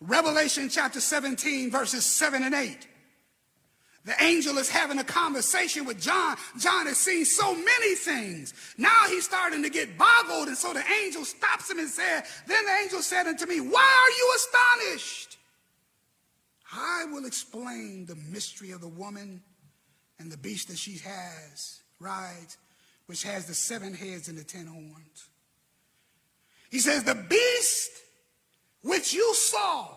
Revelation 0.01 0.69
chapter 0.69 0.99
17, 0.99 1.71
verses 1.71 2.05
7 2.05 2.43
and 2.43 2.53
8. 2.53 2.87
The 4.05 4.23
angel 4.23 4.59
is 4.59 4.69
having 4.69 4.99
a 4.99 5.03
conversation 5.03 5.85
with 5.85 5.99
John. 5.99 6.37
John 6.59 6.85
has 6.85 6.97
seen 6.97 7.25
so 7.25 7.55
many 7.55 7.95
things. 7.95 8.53
Now 8.77 9.05
he's 9.07 9.25
starting 9.25 9.63
to 9.63 9.69
get 9.69 9.97
boggled. 9.97 10.47
And 10.47 10.57
so 10.57 10.73
the 10.73 10.83
angel 11.03 11.25
stops 11.25 11.71
him 11.71 11.79
and 11.79 11.89
said, 11.89 12.23
Then 12.45 12.65
the 12.65 12.71
angel 12.83 13.01
said 13.01 13.25
unto 13.25 13.47
me, 13.47 13.59
Why 13.59 13.81
are 13.81 14.17
you 14.17 14.35
astonished? 14.35 15.34
I 16.73 17.05
will 17.11 17.25
explain 17.25 18.05
the 18.05 18.15
mystery 18.15 18.71
of 18.71 18.81
the 18.81 18.87
woman 18.87 19.41
and 20.19 20.31
the 20.31 20.37
beast 20.37 20.69
that 20.69 20.77
she 20.77 20.97
has 20.99 21.81
rides, 21.99 22.57
which 23.05 23.23
has 23.23 23.45
the 23.45 23.53
seven 23.53 23.93
heads 23.93 24.27
and 24.27 24.37
the 24.37 24.43
ten 24.43 24.65
horns. 24.65 25.29
He 26.71 26.79
says, 26.79 27.03
The 27.03 27.15
beast 27.15 27.91
which 28.81 29.13
you 29.13 29.33
saw, 29.33 29.89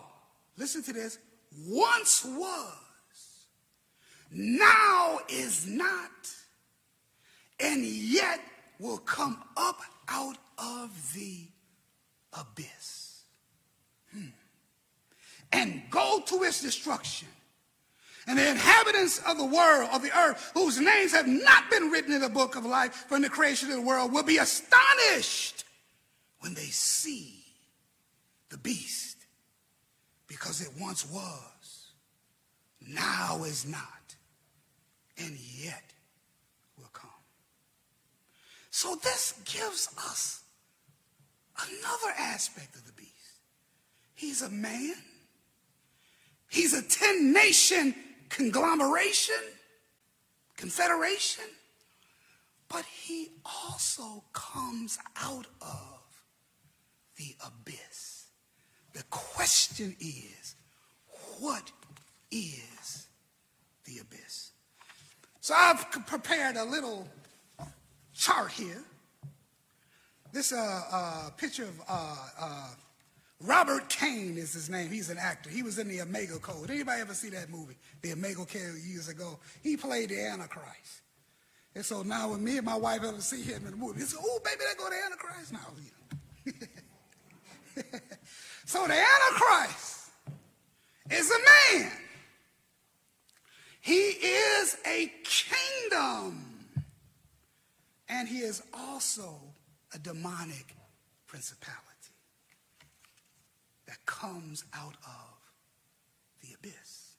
listen 0.57 0.83
to 0.83 0.93
this, 0.93 1.17
once 1.67 2.25
was, 2.25 3.47
now 4.31 5.19
is 5.27 5.67
not, 5.67 6.11
and 7.59 7.83
yet 7.83 8.39
will 8.79 8.99
come 8.99 9.43
up 9.57 9.79
out 10.07 10.37
of 10.57 11.13
the 11.13 11.47
abyss. 12.33 13.08
And 15.51 15.81
go 15.89 16.21
to 16.25 16.43
its 16.43 16.61
destruction. 16.61 17.27
And 18.27 18.37
the 18.37 18.49
inhabitants 18.49 19.19
of 19.27 19.37
the 19.37 19.45
world, 19.45 19.89
of 19.91 20.03
the 20.03 20.15
earth, 20.15 20.51
whose 20.53 20.79
names 20.79 21.13
have 21.13 21.27
not 21.27 21.69
been 21.71 21.89
written 21.89 22.13
in 22.13 22.21
the 22.21 22.29
book 22.29 22.55
of 22.55 22.65
life 22.65 23.05
from 23.07 23.23
the 23.23 23.29
creation 23.29 23.69
of 23.69 23.75
the 23.75 23.81
world, 23.81 24.13
will 24.13 24.23
be 24.23 24.37
astonished 24.37 25.63
when 26.39 26.53
they 26.53 26.61
see 26.61 27.43
the 28.49 28.57
beast, 28.57 29.17
because 30.27 30.61
it 30.61 30.69
once 30.79 31.09
was, 31.09 31.91
now 32.87 33.43
is 33.43 33.67
not, 33.67 34.15
and 35.17 35.35
yet 35.39 35.93
will 36.77 36.89
come. 36.93 37.09
So 38.69 38.95
this 39.03 39.33
gives 39.45 39.89
us 39.97 40.43
another 41.57 42.13
aspect 42.17 42.75
of 42.75 42.85
the 42.85 42.93
beast. 42.93 43.09
He's 44.13 44.41
a 44.41 44.49
man. 44.49 44.95
He's 46.49 46.73
a 46.73 46.81
10 46.81 47.31
nation 47.31 47.95
conglomeration, 48.29 49.35
confederation, 50.57 51.45
but 52.67 52.85
he 52.85 53.29
also 53.45 54.23
comes 54.33 54.97
out 55.15 55.47
of 55.61 55.99
the 57.17 57.35
abyss. 57.45 58.27
The 58.93 59.03
question 59.09 59.95
is, 59.99 60.55
what 61.39 61.71
is 62.31 63.07
the 63.85 63.99
abyss? 63.99 64.51
So 65.41 65.53
I've 65.55 65.89
prepared 66.05 66.57
a 66.57 66.63
little 66.63 67.07
chart 68.13 68.51
here. 68.51 68.83
This 70.31 70.51
uh, 70.53 70.81
uh, 70.91 71.29
picture 71.31 71.63
of 71.63 71.81
uh, 71.87 72.15
uh, 72.39 72.67
Robert 73.41 73.87
Kane 73.87 74.37
is 74.37 74.53
his 74.53 74.69
name. 74.69 74.89
He's 74.89 75.09
an 75.09 75.17
actor. 75.17 75.49
He 75.49 75.63
was 75.63 75.79
in 75.79 75.87
the 75.87 76.01
Omega 76.01 76.37
Code. 76.39 76.69
Anybody 76.69 77.01
ever 77.01 77.13
see 77.13 77.29
that 77.29 77.49
movie, 77.49 77.77
the 78.01 78.11
Omega 78.11 78.45
Code, 78.45 78.75
years 78.85 79.07
ago? 79.07 79.39
He 79.63 79.77
played 79.77 80.09
the 80.09 80.19
Antichrist. 80.19 81.01
And 81.73 81.85
so 81.85 82.01
now 82.01 82.31
when 82.31 82.43
me 82.43 82.57
and 82.57 82.65
my 82.65 82.75
wife 82.75 83.01
ever 83.03 83.21
see 83.21 83.41
him 83.41 83.63
in 83.65 83.71
the 83.71 83.77
movie, 83.77 84.01
it's, 84.01 84.15
oh, 84.19 84.39
baby, 84.43 84.57
they 84.59 84.77
go 84.77 84.89
to 84.89 84.95
the 84.95 85.05
Antichrist 85.05 85.53
now. 85.53 85.59
You 86.45 86.53
know. 87.75 87.99
so 88.65 88.87
the 88.87 88.93
Antichrist 88.93 90.11
is 91.09 91.31
a 91.31 91.77
man. 91.79 91.91
He 93.79 93.93
is 93.93 94.77
a 94.85 95.11
kingdom. 95.23 96.45
And 98.09 98.27
he 98.27 98.39
is 98.39 98.61
also 98.73 99.39
a 99.93 99.99
demonic 99.99 100.75
principality 101.27 101.88
comes 104.09 104.63
out 104.73 104.95
of 105.05 105.37
the 106.41 106.55
abyss. 106.55 107.13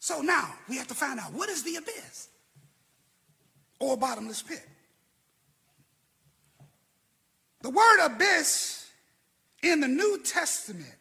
So 0.00 0.20
now 0.20 0.52
we 0.68 0.76
have 0.76 0.88
to 0.88 0.94
find 0.94 1.20
out 1.20 1.32
what 1.32 1.48
is 1.48 1.62
the 1.62 1.76
abyss 1.76 2.28
or 3.78 3.96
bottomless 3.96 4.42
pit. 4.42 4.66
The 7.62 7.70
word 7.70 8.04
abyss 8.04 8.90
in 9.62 9.80
the 9.80 9.88
New 9.88 10.20
Testament 10.24 10.96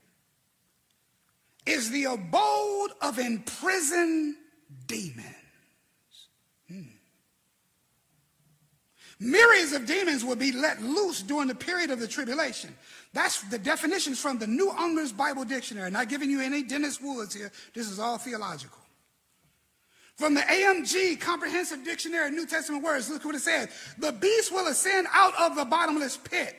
is 1.65 1.89
the 1.89 2.05
abode 2.05 2.91
of 3.01 3.17
imprisoned 3.17 4.35
demons. 4.85 5.42
Myriads 9.23 9.71
of 9.71 9.85
demons 9.85 10.25
will 10.25 10.35
be 10.35 10.51
let 10.51 10.81
loose 10.81 11.21
during 11.21 11.47
the 11.47 11.55
period 11.55 11.91
of 11.91 11.99
the 11.99 12.07
tribulation. 12.07 12.75
That's 13.13 13.41
the 13.43 13.57
definitions 13.57 14.19
from 14.19 14.37
the 14.37 14.47
New 14.47 14.69
Unger's 14.69 15.13
Bible 15.13 15.45
Dictionary. 15.45 15.89
Not 15.91 16.09
giving 16.09 16.29
you 16.29 16.41
any 16.41 16.61
Dennis 16.61 16.99
Woods 16.99 17.33
here. 17.33 17.51
This 17.73 17.89
is 17.89 17.99
all 17.99 18.17
theological. 18.17 18.79
From 20.15 20.33
the 20.33 20.41
AMG 20.41 21.21
Comprehensive 21.21 21.85
Dictionary 21.85 22.27
of 22.27 22.33
New 22.33 22.45
Testament 22.45 22.83
Words, 22.83 23.09
look 23.09 23.23
what 23.23 23.35
it 23.35 23.39
says. 23.39 23.69
The 23.97 24.11
beast 24.11 24.51
will 24.51 24.67
ascend 24.67 25.07
out 25.11 25.33
of 25.39 25.55
the 25.55 25.65
bottomless 25.65 26.17
pit 26.17 26.55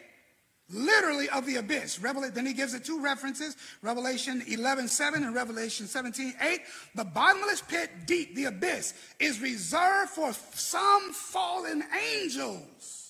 literally 0.71 1.29
of 1.29 1.47
the 1.47 1.57
abyss. 1.57 2.01
Revelation, 2.01 2.35
then 2.35 2.47
he 2.47 2.53
gives 2.53 2.75
it 2.75 2.85
two 2.85 3.03
references, 3.03 3.57
Revelation 3.83 4.43
11, 4.47 4.89
7 4.89 5.23
and 5.23 5.35
Revelation 5.35 5.87
17, 5.87 6.35
8. 6.41 6.61
The 6.95 7.05
bottomless 7.05 7.61
pit, 7.63 7.91
deep, 8.07 8.35
the 8.35 8.45
abyss, 8.45 8.95
is 9.19 9.41
reserved 9.41 10.11
for 10.11 10.33
some 10.55 11.13
fallen 11.13 11.85
angels. 12.21 13.05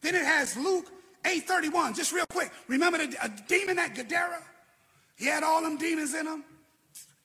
Then 0.00 0.16
it 0.16 0.24
has 0.24 0.56
Luke 0.56 0.86
8:31. 1.24 1.94
Just 1.94 2.12
real 2.12 2.26
quick. 2.28 2.50
Remember 2.66 2.98
the 2.98 3.16
a 3.24 3.28
demon 3.48 3.78
at 3.78 3.94
Gadara? 3.94 4.42
He 5.16 5.26
had 5.26 5.44
all 5.44 5.62
them 5.62 5.78
demons 5.78 6.14
in 6.14 6.26
him, 6.26 6.44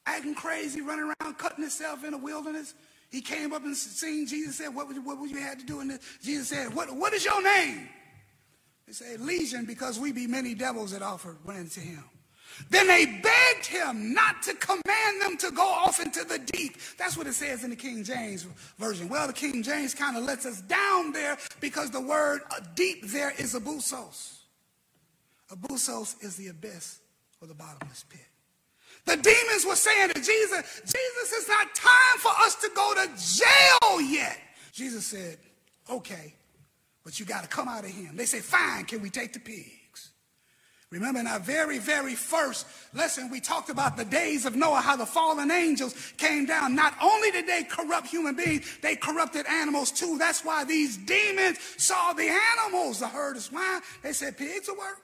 acting 0.06 0.36
crazy, 0.36 0.82
running 0.82 1.12
around, 1.20 1.38
cutting 1.39 1.64
himself 1.64 2.04
in 2.04 2.12
the 2.12 2.18
wilderness. 2.18 2.76
He 3.10 3.22
came 3.22 3.53
up 3.53 3.64
and 3.64 3.76
seen 3.76 4.28
Jesus 4.28 4.58
said, 4.58 4.76
what 4.76 4.88
would, 4.88 4.97
you, 4.97 5.01
what 5.01 5.20
would 5.20 5.32
you 5.32 5.38
have 5.38 5.58
to 5.60 5.66
do 5.66 5.84
this? 5.88 5.99
Jesus 6.22 6.49
said, 6.49 6.74
what, 6.74 6.93
what 6.95 7.14
is 7.14 7.24
your 7.24 7.41
name? 7.41 7.88
They 8.86 8.93
said, 8.93 9.22
Legion, 9.22 9.66
because 9.66 9.99
we 9.99 10.12
be 10.12 10.28
many 10.28 10.53
devils 10.53 10.91
that 10.91 11.01
offered 11.01 11.38
went 11.45 11.72
to 11.72 11.80
him. 11.80 12.03
Then 12.70 12.88
they 12.88 13.05
begged 13.05 13.66
him 13.66 14.14
not 14.14 14.41
to 14.43 14.53
command 14.55 15.22
them 15.22 15.38
to 15.38 15.51
go 15.51 15.68
off 15.68 16.01
into 16.01 16.24
the 16.24 16.39
deep. 16.39 16.78
That's 16.97 17.18
what 17.18 17.28
it 17.28 17.34
says 17.34 17.64
in 17.64 17.70
the 17.70 17.76
King 17.76 18.03
James 18.03 18.47
Version. 18.78 19.10
Well, 19.10 19.28
the 19.28 19.34
King 19.34 19.62
James 19.62 19.93
kind 19.93 20.18
of 20.18 20.24
lets 20.24 20.45
us 20.45 20.62
down 20.62 21.12
there 21.12 21.38
because 21.60 21.91
the 21.91 22.01
word 22.01 22.41
uh, 22.49 22.62
deep 22.76 23.08
there 23.08 23.34
is 23.38 23.53
abusos. 23.53 24.39
Abusos 25.51 26.24
is 26.24 26.36
the 26.36 26.47
abyss 26.47 26.99
or 27.41 27.47
the 27.47 27.53
bottomless 27.53 28.03
pit. 28.10 28.27
The 29.08 29.16
demons 29.16 29.66
were 29.66 29.76
saying 29.76 30.10
to 30.10 30.22
Jesus, 30.22 30.82
Jesus, 30.86 31.34
it's 31.34 31.47
not 31.47 31.74
time 31.74 32.20
for 32.20 32.32
us 32.41 32.55
to 32.55 32.70
go 32.76 32.93
to 32.93 33.08
jail 33.18 34.01
yet. 34.01 34.38
Jesus 34.74 35.08
said, 35.08 35.38
okay, 35.89 36.34
but 37.05 37.18
you 37.20 37.26
got 37.26 37.41
to 37.43 37.49
come 37.49 37.70
out 37.70 37.86
of 37.86 37.89
him. 37.89 38.18
They 38.18 38.26
say, 38.26 38.41
fine, 38.41 38.84
can 38.84 39.01
we 39.01 39.10
take 39.10 39.32
the 39.32 39.39
pigs? 39.39 40.12
Remember 40.89 41.20
in 41.20 41.28
our 41.28 41.39
very, 41.39 41.80
very 41.80 42.16
first 42.16 42.66
lesson, 42.93 43.30
we 43.30 43.39
talked 43.39 43.70
about 43.70 43.97
the 43.97 44.05
days 44.05 44.45
of 44.45 44.55
Noah, 44.55 44.82
how 44.82 44.95
the 44.95 45.05
fallen 45.05 45.51
angels 45.51 45.93
came 46.18 46.45
down. 46.45 46.76
Not 46.76 46.93
only 47.01 47.32
did 47.32 47.47
they 47.47 47.64
corrupt 47.64 48.08
human 48.08 48.36
beings, 48.36 48.66
they 48.82 48.95
corrupted 48.95 49.45
animals 49.47 49.91
too. 49.91 50.18
That's 50.18 50.45
why 50.45 50.64
these 50.64 50.97
demons 50.97 51.60
saw 51.78 52.14
the 52.14 52.30
animals, 52.58 52.99
the 52.99 53.08
herd 53.08 53.38
of 53.38 53.43
swine. 53.43 53.82
They 54.03 54.14
said, 54.14 54.38
pigs 54.38 54.68
will 54.68 54.78
work. 54.78 55.01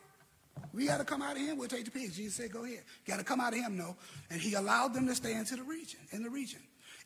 We 0.73 0.87
got 0.87 0.97
to 0.97 1.05
come 1.05 1.21
out 1.21 1.35
of 1.35 1.41
him. 1.41 1.57
We'll 1.57 1.67
take 1.67 1.85
the 1.85 1.91
pigs. 1.91 2.17
Jesus 2.17 2.35
said, 2.35 2.51
go 2.51 2.65
ahead. 2.65 2.81
Got 3.05 3.17
to 3.17 3.23
come 3.23 3.39
out 3.39 3.53
of 3.53 3.59
him, 3.59 3.77
no. 3.77 3.95
And 4.31 4.41
he 4.41 4.55
allowed 4.55 4.93
them 4.93 5.05
to 5.07 5.13
stay 5.13 5.33
into 5.33 5.55
the 5.55 5.63
region, 5.63 5.99
in 6.11 6.23
the 6.23 6.29
region. 6.29 6.59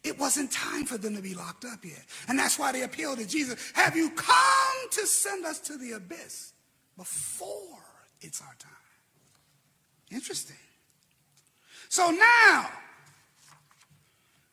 It 0.03 0.17
wasn't 0.17 0.51
time 0.51 0.85
for 0.85 0.97
them 0.97 1.15
to 1.15 1.21
be 1.21 1.33
locked 1.33 1.65
up 1.65 1.83
yet. 1.83 2.03
And 2.29 2.39
that's 2.39 2.57
why 2.57 2.71
they 2.71 2.83
appealed 2.83 3.19
to 3.19 3.27
Jesus. 3.27 3.71
Have 3.75 3.95
you 3.95 4.11
come 4.11 4.89
to 4.91 5.05
send 5.05 5.45
us 5.45 5.59
to 5.61 5.77
the 5.77 5.93
abyss 5.93 6.53
before 6.95 7.79
it's 8.21 8.41
our 8.41 8.55
time? 8.59 8.71
Interesting. 10.11 10.55
So 11.89 12.09
now 12.11 12.69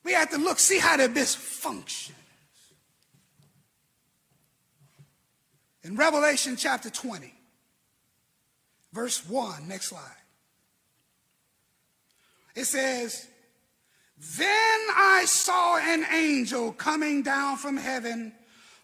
we 0.03 0.13
have 0.13 0.31
to 0.31 0.39
look, 0.39 0.59
see 0.59 0.79
how 0.79 0.97
the 0.97 1.05
abyss 1.05 1.35
functions. 1.35 2.19
In 5.85 5.97
Revelation 5.97 6.57
chapter 6.57 6.91
20, 6.91 7.33
Verse 8.95 9.29
1, 9.29 9.67
next 9.67 9.89
slide. 9.89 10.01
It 12.55 12.67
says, 12.67 13.27
Then 14.39 14.79
I 14.97 15.25
saw 15.27 15.79
an 15.79 16.07
angel 16.13 16.73
coming 16.73 17.23
down 17.23 17.57
from 17.57 17.77
heaven 17.77 18.33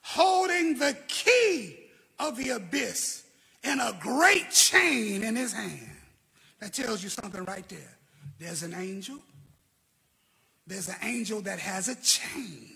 holding 0.03 0.79
the 0.79 0.97
key 1.07 1.79
of 2.19 2.37
the 2.37 2.51
abyss 2.51 3.23
and 3.63 3.81
a 3.81 3.97
great 4.01 4.51
chain 4.51 5.23
in 5.23 5.37
his 5.37 5.53
hand. 5.53 5.97
That 6.59 6.75
tells 6.75 7.05
you 7.05 7.09
something 7.09 7.45
right 7.45 7.69
there. 7.69 7.97
There's 8.41 8.65
an 8.65 8.75
angel. 8.75 9.19
There's 10.67 10.89
an 10.89 10.97
angel 11.05 11.41
that 11.43 11.61
has 11.61 11.89
a 11.89 11.95
chain. 11.95 12.67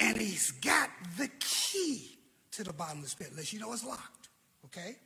And 0.00 0.16
he's 0.16 0.52
got 0.52 0.88
the 1.18 1.28
key 1.38 2.18
to 2.52 2.64
the 2.64 2.72
bottomless 2.72 3.14
pit. 3.14 3.32
Let 3.36 3.52
you 3.52 3.60
know 3.60 3.74
it's 3.74 3.84
locked. 3.84 4.30
Okay? 4.64 4.96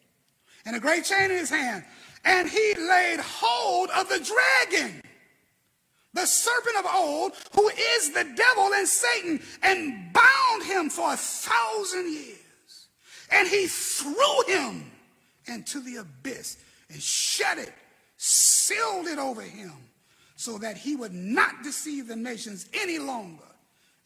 And 0.70 0.76
a 0.76 0.80
great 0.80 1.04
chain 1.04 1.32
in 1.32 1.36
his 1.36 1.50
hand. 1.50 1.84
And 2.24 2.48
he 2.48 2.74
laid 2.74 3.18
hold 3.18 3.90
of 3.90 4.08
the 4.08 4.20
dragon, 4.20 5.02
the 6.14 6.24
serpent 6.24 6.76
of 6.78 6.86
old, 6.94 7.32
who 7.56 7.68
is 7.68 8.12
the 8.12 8.22
devil 8.36 8.72
and 8.72 8.86
Satan, 8.86 9.42
and 9.64 10.12
bound 10.12 10.62
him 10.62 10.88
for 10.88 11.12
a 11.12 11.16
thousand 11.16 12.12
years. 12.12 12.86
And 13.32 13.48
he 13.48 13.66
threw 13.66 14.42
him 14.46 14.92
into 15.46 15.80
the 15.80 15.96
abyss 15.96 16.58
and 16.88 17.02
shut 17.02 17.58
it, 17.58 17.72
sealed 18.16 19.08
it 19.08 19.18
over 19.18 19.42
him, 19.42 19.72
so 20.36 20.56
that 20.58 20.76
he 20.76 20.94
would 20.94 21.14
not 21.14 21.64
deceive 21.64 22.06
the 22.06 22.14
nations 22.14 22.68
any 22.72 23.00
longer 23.00 23.42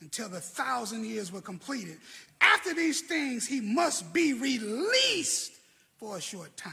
until 0.01 0.31
the 0.31 0.41
thousand 0.41 1.05
years 1.05 1.31
were 1.31 1.43
completed. 1.43 1.99
After 2.41 2.73
these 2.73 3.03
things, 3.03 3.47
he 3.47 3.61
must 3.61 4.15
be 4.15 4.33
released 4.33 5.54
for 6.05 6.19
a 6.19 6.21
short 6.21 6.55
time. 6.57 6.73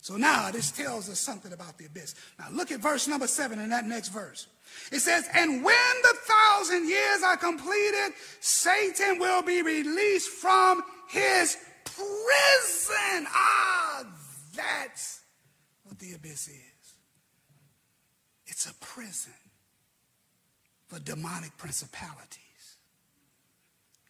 So 0.00 0.16
now 0.16 0.50
this 0.50 0.70
tells 0.70 1.08
us 1.08 1.20
something 1.20 1.52
about 1.52 1.78
the 1.78 1.86
abyss. 1.86 2.14
Now 2.38 2.46
look 2.50 2.72
at 2.72 2.80
verse 2.80 3.06
number 3.06 3.26
seven 3.26 3.60
in 3.60 3.70
that 3.70 3.86
next 3.86 4.08
verse. 4.08 4.46
It 4.90 5.00
says, 5.00 5.28
And 5.34 5.62
when 5.64 5.94
the 6.02 6.16
thousand 6.26 6.88
years 6.88 7.22
are 7.22 7.36
completed, 7.36 8.12
Satan 8.40 9.18
will 9.18 9.42
be 9.42 9.62
released 9.62 10.30
from 10.30 10.82
his 11.08 11.56
prison. 11.84 13.26
Ah, 13.28 14.04
that's 14.56 15.20
what 15.84 15.98
the 15.98 16.14
abyss 16.14 16.48
is. 16.48 16.94
It's 18.46 18.66
a 18.66 18.74
prison 18.80 19.34
for 20.88 20.98
demonic 20.98 21.56
principalities. 21.58 22.78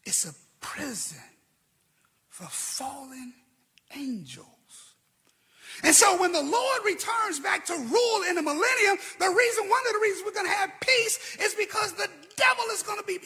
It's 0.05 0.25
a 0.25 0.35
prison 0.61 1.19
for 2.29 2.47
fallen 2.47 3.35
angels. 3.97 4.47
And 5.85 5.95
so 5.95 6.21
when 6.21 6.33
the 6.33 6.43
Lord 6.43 6.81
returns 6.85 7.39
back 7.41 7.65
to 7.67 7.75
rule 7.75 8.23
in 8.29 8.35
the 8.35 8.43
millennium, 8.43 8.97
the 9.21 9.29
reason, 9.29 9.69
one 9.69 9.81
of 9.87 9.93
the 9.93 10.01
reasons 10.03 10.25
we're 10.27 10.33
going 10.33 10.47
to 10.47 10.53
have 10.53 10.73
peace 10.81 11.37
is 11.41 11.55
because 11.55 11.93
the 11.93 12.09
devil 12.37 12.65
is 12.73 12.83
going 12.83 12.99
to 12.99 13.07
be 13.07 13.19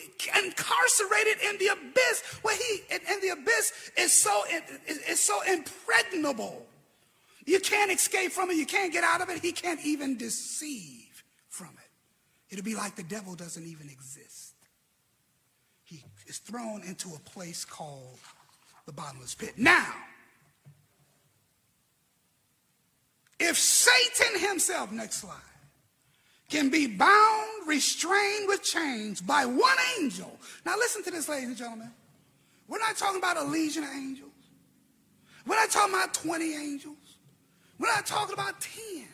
incarcerated 0.44 1.38
in 1.48 1.58
the 1.58 1.68
abyss 1.68 2.22
where 2.42 2.56
he, 2.56 2.82
and 2.90 3.22
the 3.22 3.30
abyss 3.30 3.90
is 3.96 4.12
so, 4.12 4.42
is 4.86 5.20
so 5.20 5.40
impregnable. 5.50 6.66
You 7.46 7.58
can't 7.60 7.90
escape 7.90 8.32
from 8.32 8.50
it. 8.50 8.56
You 8.56 8.66
can't 8.66 8.92
get 8.92 9.02
out 9.02 9.20
of 9.20 9.30
it. 9.30 9.40
He 9.40 9.52
can't 9.52 9.80
even 9.84 10.16
deceive 10.18 11.24
from 11.48 11.68
it. 11.68 12.52
It'll 12.52 12.64
be 12.64 12.74
like 12.74 12.96
the 12.96 13.02
devil 13.02 13.34
doesn't 13.34 13.64
even 13.64 13.88
exist. 13.88 14.54
He 15.84 16.04
is 16.26 16.38
thrown 16.38 16.82
into 16.84 17.08
a 17.14 17.18
place 17.30 17.64
called 17.64 18.18
the 18.86 18.92
bottomless 18.92 19.34
pit. 19.34 19.54
Now, 19.56 19.92
If 23.44 23.58
Satan 23.58 24.38
himself, 24.38 24.92
next 24.92 25.16
slide, 25.16 25.34
can 26.48 26.70
be 26.70 26.86
bound, 26.86 27.66
restrained 27.66 28.46
with 28.46 28.62
chains 28.62 29.20
by 29.20 29.46
one 29.46 29.76
angel. 29.98 30.38
Now 30.64 30.76
listen 30.76 31.02
to 31.02 31.10
this, 31.10 31.28
ladies 31.28 31.48
and 31.48 31.56
gentlemen. 31.56 31.90
We're 32.68 32.78
not 32.78 32.96
talking 32.96 33.18
about 33.18 33.36
a 33.36 33.42
legion 33.42 33.82
of 33.82 33.90
angels. 33.90 34.30
We're 35.44 35.56
not 35.56 35.70
talking 35.70 35.92
about 35.92 36.14
20 36.14 36.54
angels. 36.54 36.96
We're 37.80 37.88
not 37.88 38.06
talking 38.06 38.32
about 38.32 38.60
10 38.60 39.08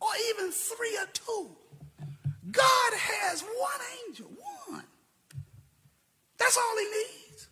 or 0.00 0.08
even 0.30 0.52
three 0.52 0.96
or 0.98 1.08
two. 1.12 1.50
God 2.52 2.92
has 2.94 3.42
one 3.42 3.80
angel, 4.06 4.30
one. 4.68 4.84
That's 6.38 6.56
all 6.56 6.78
he 6.78 6.84
needs. 6.84 7.48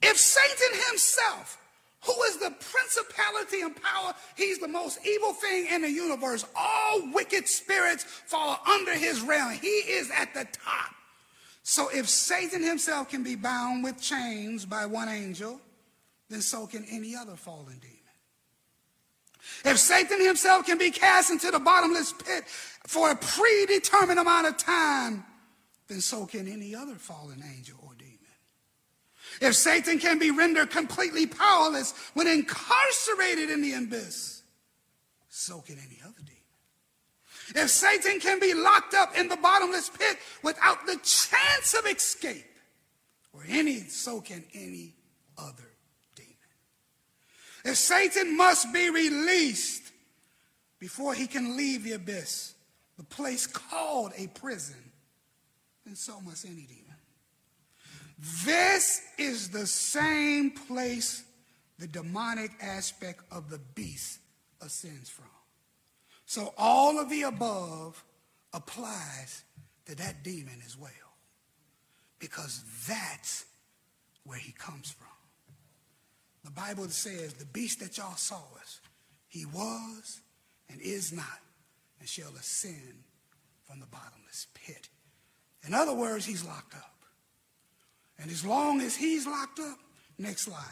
If 0.00 0.16
Satan 0.16 0.80
himself 0.88 1.58
who 2.08 2.22
is 2.22 2.38
the 2.38 2.50
principality 2.50 3.60
and 3.60 3.76
power. 3.76 4.14
He's 4.34 4.58
the 4.58 4.68
most 4.68 4.98
evil 5.06 5.34
thing 5.34 5.66
in 5.70 5.82
the 5.82 5.90
universe. 5.90 6.44
All 6.56 7.02
wicked 7.12 7.46
spirits 7.46 8.04
fall 8.04 8.58
under 8.66 8.94
his 8.94 9.20
realm. 9.20 9.52
He 9.52 9.68
is 9.68 10.10
at 10.16 10.32
the 10.32 10.46
top. 10.52 10.94
So 11.62 11.90
if 11.92 12.08
Satan 12.08 12.62
himself 12.62 13.10
can 13.10 13.22
be 13.22 13.36
bound 13.36 13.84
with 13.84 14.00
chains 14.00 14.64
by 14.64 14.86
one 14.86 15.08
angel, 15.08 15.60
then 16.30 16.40
so 16.40 16.66
can 16.66 16.86
any 16.90 17.14
other 17.14 17.36
fallen 17.36 17.78
demon. 17.78 17.96
If 19.64 19.78
Satan 19.78 20.24
himself 20.24 20.64
can 20.64 20.78
be 20.78 20.90
cast 20.90 21.30
into 21.30 21.50
the 21.50 21.58
bottomless 21.58 22.12
pit 22.12 22.44
for 22.86 23.10
a 23.10 23.16
predetermined 23.16 24.18
amount 24.18 24.46
of 24.46 24.56
time, 24.56 25.24
then 25.88 26.00
so 26.00 26.24
can 26.24 26.48
any 26.48 26.74
other 26.74 26.94
fallen 26.94 27.42
angel 27.56 27.76
if 29.40 29.54
Satan 29.54 29.98
can 29.98 30.18
be 30.18 30.30
rendered 30.30 30.70
completely 30.70 31.26
powerless 31.26 31.94
when 32.14 32.26
incarcerated 32.26 33.50
in 33.50 33.62
the 33.62 33.74
abyss, 33.74 34.42
so 35.28 35.60
can 35.60 35.78
any 35.78 36.00
other 36.04 36.14
demon. 36.18 37.64
If 37.64 37.70
Satan 37.70 38.20
can 38.20 38.40
be 38.40 38.54
locked 38.54 38.94
up 38.94 39.16
in 39.16 39.28
the 39.28 39.36
bottomless 39.36 39.88
pit 39.88 40.18
without 40.42 40.86
the 40.86 40.96
chance 40.96 41.74
of 41.78 41.86
escape, 41.86 42.44
or 43.32 43.44
any, 43.48 43.80
so 43.80 44.20
can 44.20 44.44
any 44.54 44.94
other 45.36 45.70
demon. 46.14 46.34
If 47.64 47.76
Satan 47.76 48.36
must 48.36 48.72
be 48.72 48.90
released 48.90 49.92
before 50.78 51.14
he 51.14 51.26
can 51.26 51.56
leave 51.56 51.84
the 51.84 51.92
abyss, 51.92 52.54
the 52.96 53.04
place 53.04 53.46
called 53.46 54.12
a 54.16 54.26
prison, 54.28 54.92
then 55.84 55.94
so 55.94 56.20
must 56.20 56.44
any 56.44 56.66
demon. 56.66 56.87
This 58.18 59.00
is 59.16 59.50
the 59.50 59.66
same 59.66 60.50
place 60.50 61.22
the 61.78 61.86
demonic 61.86 62.50
aspect 62.60 63.22
of 63.30 63.48
the 63.48 63.60
beast 63.74 64.18
ascends 64.60 65.08
from. 65.08 65.26
So 66.26 66.52
all 66.58 66.98
of 66.98 67.08
the 67.08 67.22
above 67.22 68.02
applies 68.52 69.44
to 69.86 69.94
that 69.94 70.24
demon 70.24 70.60
as 70.66 70.76
well. 70.76 70.90
Because 72.18 72.64
that's 72.88 73.46
where 74.24 74.38
he 74.38 74.52
comes 74.52 74.90
from. 74.90 75.06
The 76.44 76.50
Bible 76.50 76.88
says 76.88 77.34
the 77.34 77.46
beast 77.46 77.80
that 77.80 77.96
y'all 77.98 78.16
saw 78.16 78.42
us, 78.60 78.80
he 79.28 79.44
was 79.46 80.20
and 80.68 80.80
is 80.80 81.12
not 81.12 81.40
and 82.00 82.08
shall 82.08 82.34
ascend 82.38 83.04
from 83.62 83.80
the 83.80 83.86
bottomless 83.86 84.48
pit. 84.54 84.88
In 85.66 85.74
other 85.74 85.94
words, 85.94 86.24
he's 86.24 86.44
locked 86.44 86.74
up. 86.74 86.97
And 88.20 88.30
as 88.30 88.44
long 88.44 88.80
as 88.80 88.96
he's 88.96 89.26
locked 89.26 89.60
up, 89.60 89.78
next 90.18 90.42
slide. 90.42 90.64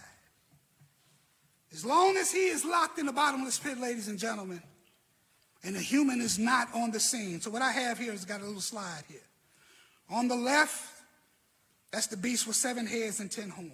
As 1.73 1.85
long 1.85 2.17
as 2.17 2.33
he 2.33 2.47
is 2.47 2.65
locked 2.65 2.99
in 2.99 3.07
the 3.07 3.13
bottomless 3.13 3.59
pit, 3.59 3.79
ladies 3.79 4.09
and 4.09 4.19
gentlemen, 4.19 4.63
and 5.63 5.75
the 5.75 5.81
human 5.81 6.21
is 6.21 6.39
not 6.39 6.69
on 6.75 6.91
the 6.91 7.01
scene. 7.01 7.41
So 7.41 7.51
what 7.51 7.63
I 7.63 7.73
have 7.73 7.99
here 7.99 8.13
is 8.13 8.25
got 8.25 8.41
a 8.41 8.45
little 8.45 8.61
slide 8.61 9.03
here. 9.09 9.19
On 10.11 10.29
the 10.29 10.37
left, 10.37 10.81
that's 11.93 12.07
the 12.07 12.17
beast 12.17 12.47
with 12.47 12.57
seven 12.57 12.87
heads 12.87 13.21
and 13.21 13.31
ten 13.31 13.51
horns. 13.51 13.73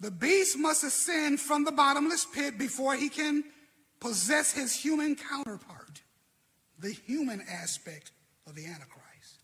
The 0.00 0.10
beast 0.10 0.58
must 0.58 0.84
ascend 0.84 1.40
from 1.40 1.64
the 1.64 1.72
bottomless 1.72 2.26
pit 2.26 2.58
before 2.58 2.94
he 2.94 3.08
can 3.08 3.44
possess 4.00 4.52
his 4.52 4.74
human 4.74 5.16
counterpart, 5.16 6.02
the 6.78 6.90
human 6.90 7.42
aspect 7.50 8.12
of 8.46 8.54
the 8.54 8.66
Antichrist. 8.66 9.40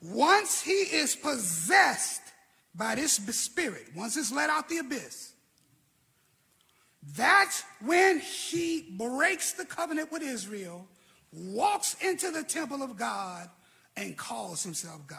Once 0.00 0.62
he 0.62 0.72
is 0.72 1.14
possessed 1.16 2.27
by 2.78 2.94
this 2.94 3.14
spirit, 3.14 3.86
once 3.94 4.16
it's 4.16 4.32
let 4.32 4.48
out 4.48 4.68
the 4.68 4.78
abyss, 4.78 5.32
that's 7.16 7.64
when 7.84 8.20
he 8.20 8.96
breaks 8.96 9.52
the 9.52 9.64
covenant 9.64 10.12
with 10.12 10.22
Israel, 10.22 10.86
walks 11.32 11.94
into 12.02 12.30
the 12.30 12.44
temple 12.44 12.82
of 12.82 12.96
God, 12.96 13.50
and 13.96 14.16
calls 14.16 14.62
himself 14.62 15.06
God. 15.06 15.18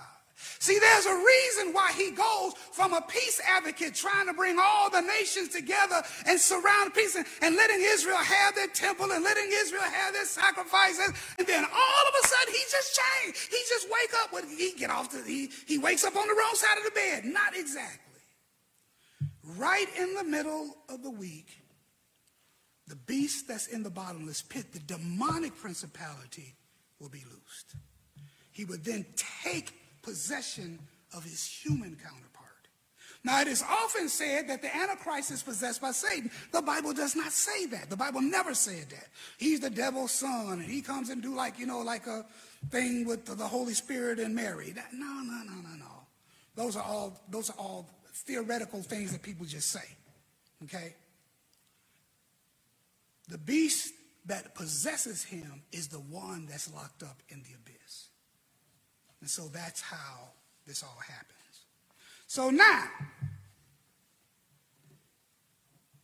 See, 0.59 0.79
there's 0.79 1.05
a 1.05 1.15
reason 1.15 1.73
why 1.73 1.91
he 1.93 2.11
goes 2.11 2.53
from 2.71 2.93
a 2.93 3.01
peace 3.01 3.41
advocate 3.45 3.93
trying 3.93 4.27
to 4.27 4.33
bring 4.33 4.57
all 4.57 4.89
the 4.89 5.01
nations 5.01 5.49
together 5.49 6.01
and 6.25 6.39
surround 6.39 6.93
peace 6.93 7.15
and, 7.15 7.25
and 7.41 7.55
letting 7.55 7.81
Israel 7.81 8.17
have 8.17 8.55
their 8.55 8.67
temple 8.67 9.11
and 9.11 9.23
letting 9.23 9.49
Israel 9.51 9.83
have 9.83 10.13
their 10.13 10.25
sacrifices. 10.25 11.13
And 11.37 11.45
then 11.45 11.63
all 11.63 12.03
of 12.07 12.13
a 12.23 12.27
sudden 12.27 12.53
he 12.53 12.61
just 12.71 12.99
changed. 12.99 13.51
He 13.51 13.57
just 13.67 13.87
wake 13.89 14.11
up 14.23 14.33
when 14.33 14.47
he 14.47 14.73
get 14.77 14.89
off 14.89 15.11
the, 15.11 15.21
he, 15.23 15.49
he 15.67 15.77
wakes 15.77 16.05
up 16.05 16.15
on 16.15 16.27
the 16.27 16.33
wrong 16.33 16.53
side 16.55 16.77
of 16.77 16.85
the 16.85 16.91
bed. 16.91 17.25
Not 17.25 17.55
exactly. 17.55 18.21
Right 19.57 19.87
in 19.97 20.13
the 20.13 20.23
middle 20.23 20.77
of 20.87 21.03
the 21.03 21.09
week, 21.09 21.47
the 22.87 22.95
beast 22.95 23.47
that's 23.47 23.67
in 23.67 23.83
the 23.83 23.89
bottomless 23.89 24.41
pit, 24.41 24.71
the 24.71 24.79
demonic 24.79 25.57
principality, 25.57 26.55
will 26.99 27.09
be 27.09 27.23
loosed. 27.29 27.75
He 28.51 28.65
would 28.65 28.83
then 28.83 29.05
take 29.43 29.73
possession 30.09 30.79
of 31.15 31.23
his 31.23 31.45
human 31.45 31.95
counterpart. 31.95 32.67
Now, 33.23 33.41
it 33.41 33.47
is 33.47 33.63
often 33.63 34.09
said 34.09 34.47
that 34.47 34.61
the 34.61 34.75
Antichrist 34.75 35.29
is 35.29 35.43
possessed 35.43 35.81
by 35.81 35.91
Satan. 35.91 36.31
The 36.51 36.61
Bible 36.61 36.93
does 36.93 37.15
not 37.15 37.31
say 37.31 37.67
that. 37.67 37.89
The 37.89 37.97
Bible 37.97 38.21
never 38.21 38.55
said 38.55 38.89
that. 38.89 39.07
He's 39.37 39.59
the 39.59 39.69
devil's 39.69 40.11
son, 40.11 40.53
and 40.53 40.63
he 40.63 40.81
comes 40.81 41.09
and 41.09 41.21
do 41.21 41.35
like, 41.35 41.59
you 41.59 41.67
know, 41.67 41.81
like 41.81 42.07
a 42.07 42.25
thing 42.69 43.05
with 43.05 43.25
the 43.25 43.47
Holy 43.47 43.73
Spirit 43.73 44.19
and 44.19 44.33
Mary. 44.33 44.71
That, 44.71 44.93
no, 44.93 45.05
no, 45.05 45.43
no, 45.45 45.61
no, 45.61 45.75
no. 45.77 45.85
Those 46.55 46.75
are 46.75 46.83
all, 46.83 47.21
those 47.29 47.49
are 47.51 47.57
all 47.59 47.87
theoretical 48.13 48.81
things 48.81 49.11
that 49.11 49.21
people 49.21 49.45
just 49.45 49.69
say. 49.69 49.87
Okay? 50.63 50.95
The 53.27 53.37
beast 53.37 53.93
that 54.25 54.55
possesses 54.55 55.23
him 55.23 55.61
is 55.71 55.87
the 55.87 55.99
one 55.99 56.47
that's 56.47 56.73
locked 56.73 57.03
up 57.03 57.21
in 57.29 57.43
the 57.43 57.49
abyss. 57.55 57.68
And 59.21 59.29
so 59.29 59.47
that's 59.47 59.81
how 59.81 60.29
this 60.65 60.83
all 60.83 60.97
happens. 61.05 61.35
So 62.27 62.49
now, 62.49 62.85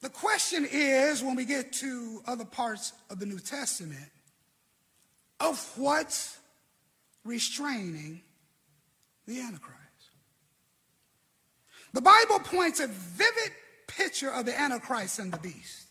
the 0.01 0.09
question 0.09 0.68
is 0.70 1.24
when 1.24 1.36
we 1.36 1.45
get 1.45 1.72
to 1.74 2.22
other 2.28 2.45
parts 2.45 2.93
of 3.09 3.20
the 3.20 3.26
New 3.26 3.39
Testament, 3.39 4.11
of 5.39 5.72
what's 5.78 6.38
restraining 7.24 8.22
the 9.26 9.39
Antichrist. 9.39 9.80
The 11.93 12.01
Bible 12.01 12.39
points 12.39 12.80
a 12.80 12.88
vivid 12.88 13.53
picture 13.88 14.30
of 14.30 14.45
the 14.45 14.59
Antichrist 14.59 15.20
and 15.20 15.32
the 15.32 15.38
beast. 15.38 15.88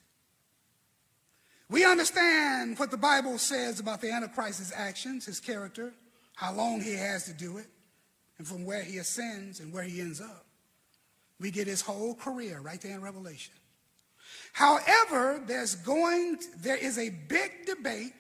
We 1.71 1.85
understand 1.85 2.79
what 2.79 2.91
the 2.91 2.97
Bible 2.97 3.39
says 3.39 3.81
about 3.81 4.01
the 4.01 4.13
Antichrist's 4.13 4.73
actions, 4.77 5.27
his 5.27 5.41
character, 5.41 5.93
how 6.35 6.53
long 6.53 6.81
he 6.81 6.95
has 6.95 7.25
to 7.25 7.33
do 7.33 7.59
it, 7.59 7.67
and 8.39 8.47
from 8.47 8.65
where 8.65 8.83
he 8.83 8.99
ascends 8.99 9.61
and 9.61 9.73
where 9.73 9.85
he 9.85 10.01
ends 10.01 10.21
up. 10.21 10.47
We 11.41 11.51
get 11.51 11.67
his 11.67 11.81
whole 11.81 12.15
career 12.15 12.61
right 12.61 12.81
there 12.81 12.95
in 12.95 13.03
Revelation. 13.03 13.55
However, 14.53 15.43
there's 15.47 15.75
going, 15.77 16.39
there 16.59 16.77
is 16.77 16.99
a 16.99 17.11
big 17.11 17.67
debate 17.67 18.13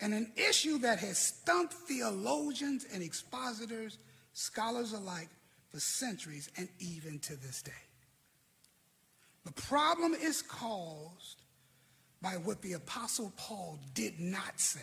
and 0.00 0.14
an 0.14 0.32
issue 0.36 0.78
that 0.78 0.98
has 1.00 1.18
stumped 1.18 1.74
theologians 1.74 2.86
and 2.92 3.02
expositors, 3.02 3.98
scholars 4.32 4.92
alike, 4.92 5.28
for 5.68 5.78
centuries 5.78 6.50
and 6.56 6.68
even 6.78 7.18
to 7.20 7.36
this 7.36 7.62
day. 7.62 7.72
The 9.44 9.52
problem 9.52 10.14
is 10.14 10.42
caused 10.42 11.42
by 12.22 12.32
what 12.32 12.62
the 12.62 12.74
Apostle 12.74 13.32
Paul 13.36 13.78
did 13.94 14.20
not 14.20 14.60
say. 14.60 14.80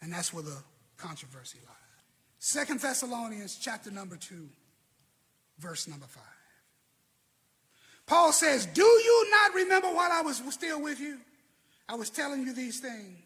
And 0.00 0.12
that's 0.12 0.32
where 0.32 0.42
the 0.42 0.62
controversy 0.96 1.58
lies. 1.64 1.76
Second 2.38 2.80
Thessalonians 2.80 3.56
chapter 3.60 3.90
number 3.90 4.16
2, 4.16 4.48
verse 5.58 5.88
number 5.88 6.06
5. 6.06 6.22
Paul 8.06 8.32
says, 8.32 8.66
Do 8.66 8.84
you 8.84 9.30
not 9.30 9.54
remember 9.54 9.88
while 9.88 10.12
I 10.12 10.22
was 10.22 10.42
still 10.50 10.80
with 10.80 11.00
you? 11.00 11.18
I 11.88 11.94
was 11.96 12.10
telling 12.10 12.42
you 12.42 12.54
these 12.54 12.80
things. 12.80 13.18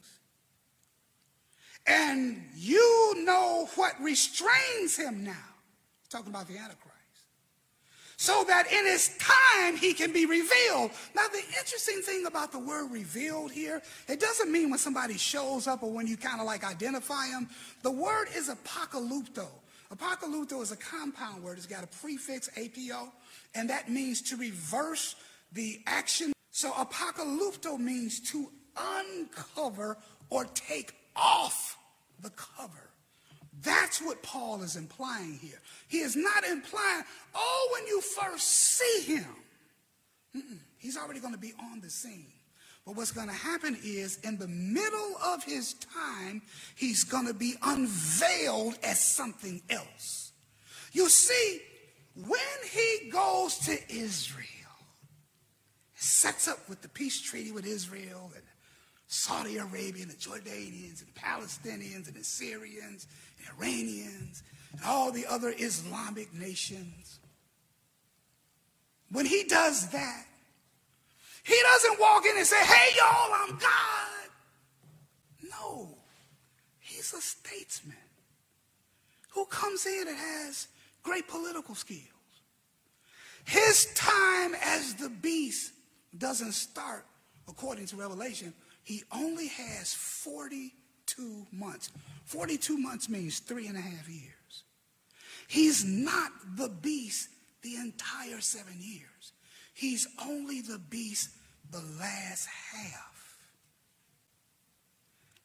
And 1.87 2.43
you 2.55 3.25
know 3.25 3.68
what 3.75 3.95
restrains 4.01 4.97
him 4.97 5.25
now. 5.25 5.33
He's 6.03 6.09
talking 6.11 6.29
about 6.29 6.47
the 6.47 6.59
Antichrist 6.59 6.89
so 8.21 8.45
that 8.47 8.71
in 8.71 8.85
his 8.85 9.16
time 9.16 9.79
he 9.79 9.95
can 9.95 10.12
be 10.12 10.27
revealed. 10.27 10.91
Now, 11.16 11.27
the 11.33 11.43
interesting 11.59 12.03
thing 12.03 12.27
about 12.27 12.53
the 12.53 12.59
word 12.59 12.93
revealed 12.93 13.51
here, 13.51 13.81
it 14.09 14.21
doesn't 14.21 14.53
mean 14.53 14.68
when 14.68 14.79
somebody 14.79 15.16
shows 15.16 15.66
up 15.66 15.83
or 15.83 15.91
when 15.91 16.07
you 16.07 16.18
kind 16.18 16.39
of 16.39 16.47
like 16.47 16.62
identify 16.62 17.29
him. 17.29 17.49
The 17.83 17.91
word 17.91 18.29
is 18.37 18.51
apocalypto. 18.51 19.47
Apocalypto 19.91 20.61
is 20.61 20.71
a 20.71 20.77
compound 20.77 21.43
word. 21.43 21.57
It's 21.57 21.66
got 21.66 21.83
a 21.83 21.87
prefix, 21.87 22.51
apo, 22.59 23.11
and 23.55 23.71
that 23.71 23.91
means 23.91 24.21
to 24.29 24.37
reverse 24.37 25.14
the 25.55 25.81
action. 25.87 26.35
So 26.51 26.73
apocalypto 26.73 27.79
means 27.79 28.21
to 28.33 28.51
uncover 28.77 29.97
or 30.29 30.45
take 30.45 30.93
off 31.16 31.79
the 32.21 32.31
cover. 32.31 32.89
That's 33.63 34.01
what 34.01 34.23
Paul 34.23 34.63
is 34.63 34.77
implying 34.77 35.39
here. 35.41 35.61
He 35.89 35.99
is 35.99 36.17
not 36.17 36.45
implying, 36.45 37.05
oh, 37.35 37.71
when 37.73 37.87
you 37.87 38.01
first 38.01 38.47
see 38.47 39.15
him. 39.15 39.37
Mm-mm. 40.37 40.59
He's 40.79 40.97
already 40.97 41.21
going 41.21 41.35
to 41.35 41.41
be 41.41 41.53
on 41.61 41.81
the 41.81 41.91
scene. 41.91 42.33
But 42.87 42.97
what's 42.97 43.13
going 43.13 43.29
to 43.29 43.35
happen 43.35 43.77
is, 43.85 44.19
in 44.25 44.39
the 44.39 44.49
middle 44.49 45.17
of 45.25 45.45
his 45.45 45.75
time, 45.75 46.43
he's 46.75 47.05
going 47.05 47.27
to 47.27 47.35
be 47.35 47.55
unveiled 47.63 48.79
as 48.83 49.01
something 49.01 49.61
else. 49.69 50.33
You 50.93 51.09
see, 51.09 51.61
when 52.17 52.41
he 52.73 53.11
goes 53.11 53.59
to 53.67 53.79
Israel, 53.93 54.47
sets 55.95 56.49
up 56.49 56.69
with 56.69 56.81
the 56.81 56.89
peace 56.89 57.21
treaty 57.21 57.53
with 57.53 57.67
Israel 57.67 58.33
and 58.35 58.45
Saudi 59.13 59.57
Arabia 59.57 60.05
and 60.05 60.11
the 60.13 60.15
Jordanians 60.15 61.03
and 61.03 61.09
the 61.13 61.21
Palestinians 61.21 62.07
and 62.07 62.15
the 62.15 62.23
Syrians 62.23 63.09
and 63.39 63.59
Iranians 63.59 64.45
and 64.71 64.81
all 64.87 65.11
the 65.11 65.27
other 65.27 65.53
Islamic 65.59 66.33
nations. 66.33 67.19
When 69.11 69.27
he 69.27 69.43
does 69.43 69.89
that, 69.91 70.27
he 71.43 71.57
doesn't 71.61 71.99
walk 71.99 72.25
in 72.25 72.37
and 72.37 72.47
say, 72.47 72.65
hey, 72.65 72.97
y'all, 72.97 73.33
I'm 73.35 73.59
God. 73.59 74.31
No, 75.51 75.89
he's 76.79 77.13
a 77.13 77.21
statesman 77.21 77.97
who 79.31 79.45
comes 79.47 79.87
in 79.87 80.07
and 80.07 80.17
has 80.17 80.69
great 81.03 81.27
political 81.27 81.75
skills. 81.75 82.05
His 83.45 83.93
time 83.97 84.55
as 84.63 84.95
the 84.95 85.09
beast 85.09 85.73
doesn't 86.17 86.53
start, 86.53 87.05
according 87.49 87.87
to 87.87 87.97
Revelation, 87.97 88.55
he 88.91 89.05
only 89.12 89.47
has 89.47 89.95
42 89.95 91.47
months. 91.53 91.91
42 92.24 92.76
months 92.76 93.09
means 93.09 93.38
three 93.38 93.68
and 93.68 93.78
a 93.78 93.80
half 93.80 94.09
years. 94.09 94.64
He's 95.47 95.84
not 95.84 96.32
the 96.57 96.68
beast 96.68 97.28
the 97.62 97.76
entire 97.76 98.41
seven 98.41 98.74
years. 98.80 99.32
He's 99.74 100.09
only 100.26 100.61
the 100.61 100.80
beast 100.80 101.30
the 101.70 101.84
last 102.01 102.49
half. 102.72 103.38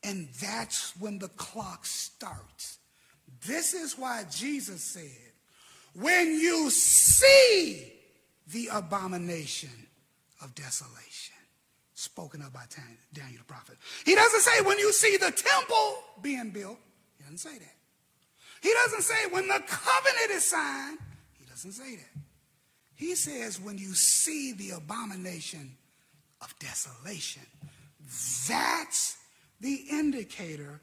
And 0.04 0.28
that's 0.42 1.00
when 1.00 1.20
the 1.20 1.30
clock 1.30 1.86
starts. 1.86 2.80
This 3.46 3.76
is 3.76 3.96
why 3.96 4.24
Jesus 4.32 4.84
said, 4.84 5.34
when 5.94 6.34
you 6.34 6.72
see 6.72 7.94
the 8.48 8.70
abomination 8.74 9.70
of 10.42 10.56
desolation 10.56 11.35
spoken 11.96 12.42
of 12.42 12.54
by 12.54 12.66
Daniel 13.14 13.40
the 13.40 13.46
prophet. 13.46 13.78
He 14.06 14.16
doesn't 14.16 14.42
say 14.42 14.62
when 14.62 14.78
you 14.78 14.92
see 14.92 15.18
the 15.18 15.32
temple 15.32 15.98
being 16.22 16.52
built. 16.52 16.78
He 17.18 17.24
doesn't 17.24 17.40
say 17.40 17.58
that. 17.58 17.76
He 18.62 18.72
doesn't 18.84 19.02
say 19.02 19.28
when 19.32 19.48
the 19.48 19.62
covenant 19.66 20.32
is 20.32 20.50
signed. 20.50 21.00
He 21.40 21.46
doesn't 21.46 21.72
say 21.72 21.96
that. 21.96 22.22
He 22.96 23.16
says 23.16 23.60
when 23.60 23.78
you 23.78 23.94
see 23.94 24.54
the 24.54 24.72
abomination 24.72 25.72
of 26.42 26.54
desolation. 26.60 27.44
That's 28.48 29.18
the 29.62 29.86
indicator 29.92 30.80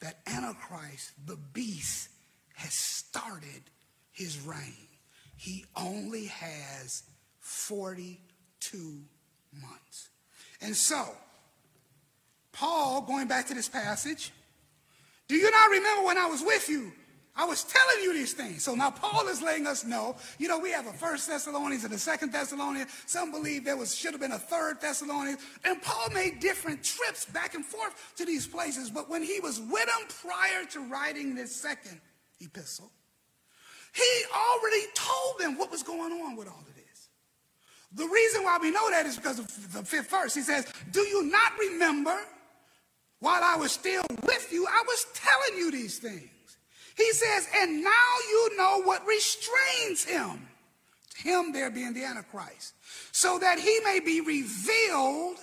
that 0.00 0.18
Antichrist, 0.26 1.12
the 1.26 1.36
beast, 1.52 2.08
has 2.54 2.72
started 2.72 3.62
his 4.12 4.40
reign. 4.40 4.88
He 5.36 5.64
only 5.76 6.26
has 6.26 7.04
42 7.40 9.00
months. 9.60 10.08
And 10.60 10.74
so, 10.74 11.06
Paul, 12.52 13.02
going 13.02 13.28
back 13.28 13.46
to 13.48 13.54
this 13.54 13.68
passage, 13.68 14.32
do 15.28 15.36
you 15.36 15.50
not 15.50 15.70
remember 15.70 16.06
when 16.06 16.18
I 16.18 16.26
was 16.26 16.42
with 16.42 16.68
you? 16.68 16.92
I 17.36 17.44
was 17.44 17.62
telling 17.62 18.02
you 18.02 18.12
these 18.12 18.32
things. 18.32 18.64
So 18.64 18.74
now 18.74 18.90
Paul 18.90 19.28
is 19.28 19.40
letting 19.40 19.68
us 19.68 19.84
know, 19.84 20.16
you 20.38 20.48
know, 20.48 20.58
we 20.58 20.72
have 20.72 20.88
a 20.88 20.92
first 20.92 21.28
Thessalonians 21.28 21.84
and 21.84 21.94
a 21.94 21.98
second 21.98 22.32
Thessalonians. 22.32 22.90
Some 23.06 23.30
believe 23.30 23.64
there 23.64 23.76
was 23.76 23.94
should 23.94 24.10
have 24.10 24.20
been 24.20 24.32
a 24.32 24.38
third 24.38 24.80
Thessalonians. 24.80 25.38
And 25.64 25.80
Paul 25.80 26.08
made 26.12 26.40
different 26.40 26.82
trips 26.82 27.26
back 27.26 27.54
and 27.54 27.64
forth 27.64 28.14
to 28.16 28.24
these 28.24 28.48
places. 28.48 28.90
But 28.90 29.08
when 29.08 29.22
he 29.22 29.38
was 29.38 29.60
with 29.60 29.86
them 29.86 30.08
prior 30.20 30.64
to 30.72 30.80
writing 30.80 31.36
this 31.36 31.54
second 31.54 32.00
epistle, 32.40 32.90
he 33.94 34.24
already 34.34 34.86
told 34.94 35.38
them 35.38 35.58
what 35.58 35.70
was 35.70 35.84
going 35.84 36.12
on 36.12 36.34
with 36.34 36.48
all 36.48 36.64
of 36.68 36.77
the 37.92 38.06
reason 38.06 38.44
why 38.44 38.58
we 38.60 38.70
know 38.70 38.90
that 38.90 39.06
is 39.06 39.16
because 39.16 39.38
of 39.38 39.72
the 39.72 39.82
fifth 39.82 40.10
verse. 40.10 40.34
He 40.34 40.42
says, 40.42 40.66
Do 40.90 41.00
you 41.00 41.24
not 41.24 41.52
remember 41.58 42.16
while 43.20 43.42
I 43.42 43.56
was 43.56 43.72
still 43.72 44.04
with 44.24 44.52
you, 44.52 44.66
I 44.66 44.84
was 44.86 45.06
telling 45.14 45.58
you 45.58 45.70
these 45.70 45.98
things? 45.98 46.30
He 46.96 47.12
says, 47.12 47.48
And 47.54 47.82
now 47.82 48.14
you 48.28 48.56
know 48.56 48.82
what 48.82 49.06
restrains 49.06 50.04
him. 50.04 50.48
Him 51.16 51.52
there 51.52 51.70
being 51.70 51.94
the 51.94 52.04
Antichrist. 52.04 52.74
So 53.12 53.38
that 53.38 53.58
he 53.58 53.80
may 53.84 54.00
be 54.00 54.20
revealed 54.20 55.38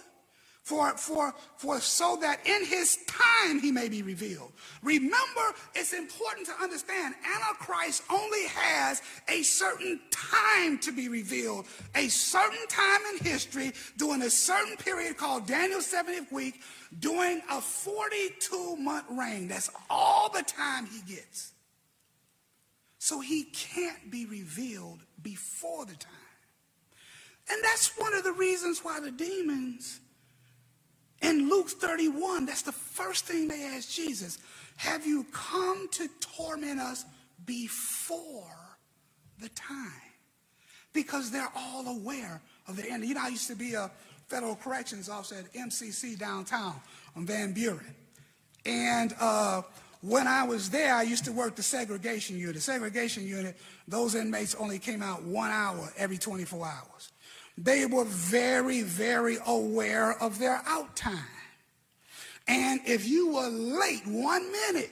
for, 0.65 0.97
for, 0.97 1.31
for 1.57 1.79
so 1.79 2.17
that 2.21 2.39
in 2.43 2.65
his 2.65 2.97
time 3.05 3.59
he 3.59 3.71
may 3.71 3.87
be 3.87 4.01
revealed. 4.01 4.51
Remember, 4.81 5.53
it's 5.75 5.93
important 5.93 6.47
to 6.47 6.53
understand 6.53 7.13
Antichrist 7.35 8.01
only 8.11 8.47
has 8.47 8.99
a 9.29 9.43
certain 9.43 9.99
time 10.09 10.79
to 10.79 10.91
be 10.91 11.07
revealed, 11.07 11.67
a 11.93 12.07
certain 12.07 12.67
time 12.67 12.99
in 13.13 13.23
history 13.23 13.73
during 13.97 14.23
a 14.23 14.29
certain 14.29 14.75
period 14.77 15.17
called 15.17 15.45
Daniel's 15.45 15.85
70th 15.85 16.31
week, 16.31 16.61
during 16.97 17.43
a 17.51 17.61
42 17.61 18.75
month 18.77 19.05
reign. 19.11 19.47
That's 19.47 19.69
all 19.87 20.31
the 20.31 20.41
time 20.41 20.87
he 20.87 21.13
gets. 21.13 21.53
So 22.97 23.19
he 23.19 23.43
can't 23.43 24.09
be 24.09 24.25
revealed 24.25 25.01
before 25.21 25.85
the 25.85 25.93
time. 25.93 26.11
And 27.51 27.63
that's 27.63 27.95
one 27.99 28.15
of 28.15 28.23
the 28.23 28.31
reasons 28.31 28.79
why 28.79 28.99
the 28.99 29.11
demons 29.11 29.99
In 31.21 31.49
Luke 31.49 31.69
31, 31.69 32.45
that's 32.45 32.61
the 32.61 32.71
first 32.71 33.25
thing 33.25 33.47
they 33.47 33.63
asked 33.63 33.95
Jesus. 33.95 34.37
Have 34.77 35.05
you 35.05 35.25
come 35.31 35.87
to 35.91 36.09
torment 36.19 36.79
us 36.79 37.05
before 37.45 38.77
the 39.39 39.49
time? 39.49 39.91
Because 40.93 41.31
they're 41.31 41.51
all 41.55 41.87
aware 41.87 42.41
of 42.67 42.75
the 42.75 42.89
end. 42.89 43.05
You 43.05 43.15
know, 43.15 43.23
I 43.23 43.29
used 43.29 43.47
to 43.47 43.55
be 43.55 43.73
a 43.73 43.89
federal 44.27 44.55
corrections 44.55 45.09
officer 45.09 45.35
at 45.35 45.53
MCC 45.53 46.17
downtown 46.17 46.75
on 47.15 47.25
Van 47.25 47.53
Buren. 47.53 47.95
And 48.65 49.13
uh, 49.19 49.61
when 50.01 50.27
I 50.27 50.43
was 50.43 50.69
there, 50.69 50.95
I 50.95 51.03
used 51.03 51.25
to 51.25 51.31
work 51.31 51.55
the 51.55 51.63
segregation 51.63 52.37
unit. 52.37 52.61
Segregation 52.61 53.25
unit, 53.25 53.55
those 53.87 54.15
inmates 54.15 54.55
only 54.55 54.79
came 54.79 55.01
out 55.01 55.23
one 55.23 55.51
hour 55.51 55.91
every 55.97 56.17
24 56.17 56.65
hours. 56.65 57.11
They 57.57 57.85
were 57.85 58.05
very, 58.05 58.81
very 58.81 59.37
aware 59.45 60.21
of 60.21 60.39
their 60.39 60.61
out 60.65 60.95
time. 60.95 61.19
And 62.47 62.81
if 62.85 63.07
you 63.07 63.33
were 63.33 63.47
late 63.47 64.05
one 64.05 64.51
minute, 64.51 64.91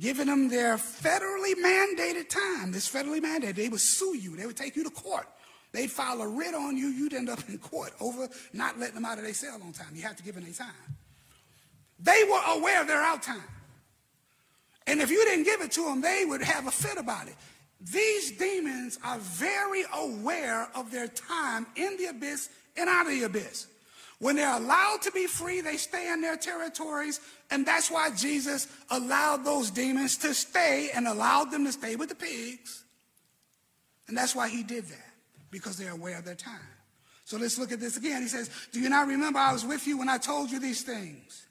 giving 0.00 0.26
them 0.26 0.48
their 0.48 0.76
federally 0.76 1.54
mandated 1.54 2.28
time, 2.28 2.72
this 2.72 2.90
federally 2.90 3.20
mandated, 3.20 3.56
they 3.56 3.68
would 3.68 3.80
sue 3.80 4.16
you. 4.16 4.36
They 4.36 4.46
would 4.46 4.56
take 4.56 4.74
you 4.74 4.84
to 4.84 4.90
court. 4.90 5.28
They'd 5.72 5.90
file 5.90 6.22
a 6.22 6.28
writ 6.28 6.54
on 6.54 6.76
you. 6.76 6.88
You'd 6.88 7.14
end 7.14 7.28
up 7.28 7.40
in 7.48 7.58
court 7.58 7.92
over 8.00 8.28
not 8.52 8.78
letting 8.78 8.94
them 8.94 9.04
out 9.04 9.18
of 9.18 9.24
their 9.24 9.34
cell 9.34 9.60
on 9.62 9.72
time. 9.72 9.88
You 9.94 10.02
have 10.02 10.16
to 10.16 10.22
give 10.22 10.34
them 10.34 10.44
their 10.44 10.52
time. 10.52 10.96
They 12.00 12.24
were 12.24 12.58
aware 12.58 12.80
of 12.80 12.86
their 12.86 13.02
out 13.02 13.22
time. 13.22 13.42
And 14.86 15.00
if 15.00 15.10
you 15.10 15.22
didn't 15.26 15.44
give 15.44 15.60
it 15.60 15.72
to 15.72 15.84
them, 15.84 16.00
they 16.00 16.24
would 16.24 16.42
have 16.42 16.66
a 16.66 16.70
fit 16.70 16.96
about 16.96 17.28
it. 17.28 17.34
These 17.80 18.32
demons 18.32 18.98
are 19.04 19.18
very 19.18 19.84
aware 19.94 20.68
of 20.74 20.90
their 20.90 21.06
time 21.08 21.66
in 21.76 21.96
the 21.96 22.06
abyss 22.06 22.48
and 22.76 22.88
out 22.88 23.06
of 23.06 23.12
the 23.12 23.22
abyss. 23.24 23.66
When 24.20 24.34
they're 24.34 24.56
allowed 24.56 25.02
to 25.02 25.12
be 25.12 25.26
free, 25.26 25.60
they 25.60 25.76
stay 25.76 26.12
in 26.12 26.20
their 26.20 26.36
territories. 26.36 27.20
And 27.50 27.64
that's 27.64 27.90
why 27.90 28.10
Jesus 28.10 28.66
allowed 28.90 29.44
those 29.44 29.70
demons 29.70 30.16
to 30.18 30.34
stay 30.34 30.90
and 30.92 31.06
allowed 31.06 31.52
them 31.52 31.64
to 31.66 31.72
stay 31.72 31.94
with 31.94 32.08
the 32.08 32.16
pigs. 32.16 32.84
And 34.08 34.16
that's 34.16 34.34
why 34.34 34.48
he 34.48 34.64
did 34.64 34.86
that, 34.86 35.12
because 35.50 35.76
they're 35.76 35.92
aware 35.92 36.18
of 36.18 36.24
their 36.24 36.34
time. 36.34 36.58
So 37.24 37.36
let's 37.36 37.58
look 37.58 37.70
at 37.70 37.78
this 37.78 37.96
again. 37.96 38.22
He 38.22 38.28
says, 38.28 38.50
Do 38.72 38.80
you 38.80 38.88
not 38.88 39.06
remember 39.06 39.38
I 39.38 39.52
was 39.52 39.64
with 39.64 39.86
you 39.86 39.98
when 39.98 40.08
I 40.08 40.18
told 40.18 40.50
you 40.50 40.58
these 40.58 40.82
things? 40.82 41.46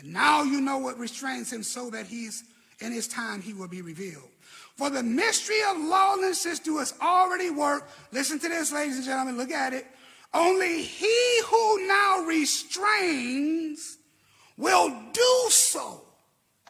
And 0.00 0.12
now 0.12 0.42
you 0.42 0.60
know 0.60 0.78
what 0.78 0.98
restrains 0.98 1.50
him 1.50 1.62
so 1.62 1.90
that 1.90 2.06
he's 2.06 2.44
in 2.80 2.92
his 2.92 3.08
time 3.08 3.40
he 3.40 3.54
will 3.54 3.68
be 3.68 3.80
revealed. 3.80 4.28
For 4.76 4.90
the 4.90 5.02
mystery 5.02 5.60
of 5.70 5.78
lawlessness 5.78 6.58
doeth 6.58 7.00
already 7.00 7.50
work. 7.50 7.88
Listen 8.12 8.38
to 8.38 8.48
this, 8.48 8.72
ladies 8.72 8.96
and 8.96 9.04
gentlemen, 9.06 9.38
look 9.38 9.50
at 9.50 9.72
it. 9.72 9.86
Only 10.34 10.82
he 10.82 11.40
who 11.46 11.86
now 11.88 12.24
restrains 12.26 13.96
will 14.58 14.90
do 15.12 15.46
so 15.48 16.02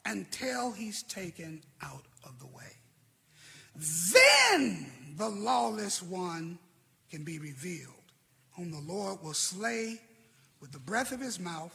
until 0.04 0.70
he's 0.70 1.02
taken 1.02 1.62
out 1.82 2.04
of 2.24 2.38
the 2.38 2.46
way. 2.46 2.62
Then 3.74 4.86
the 5.16 5.28
lawless 5.28 6.00
one 6.00 6.58
can 7.10 7.24
be 7.24 7.40
revealed, 7.40 7.92
whom 8.52 8.70
the 8.70 8.92
Lord 8.92 9.20
will 9.22 9.34
slay 9.34 10.00
with 10.60 10.70
the 10.70 10.78
breath 10.78 11.10
of 11.10 11.20
his 11.20 11.40
mouth 11.40 11.74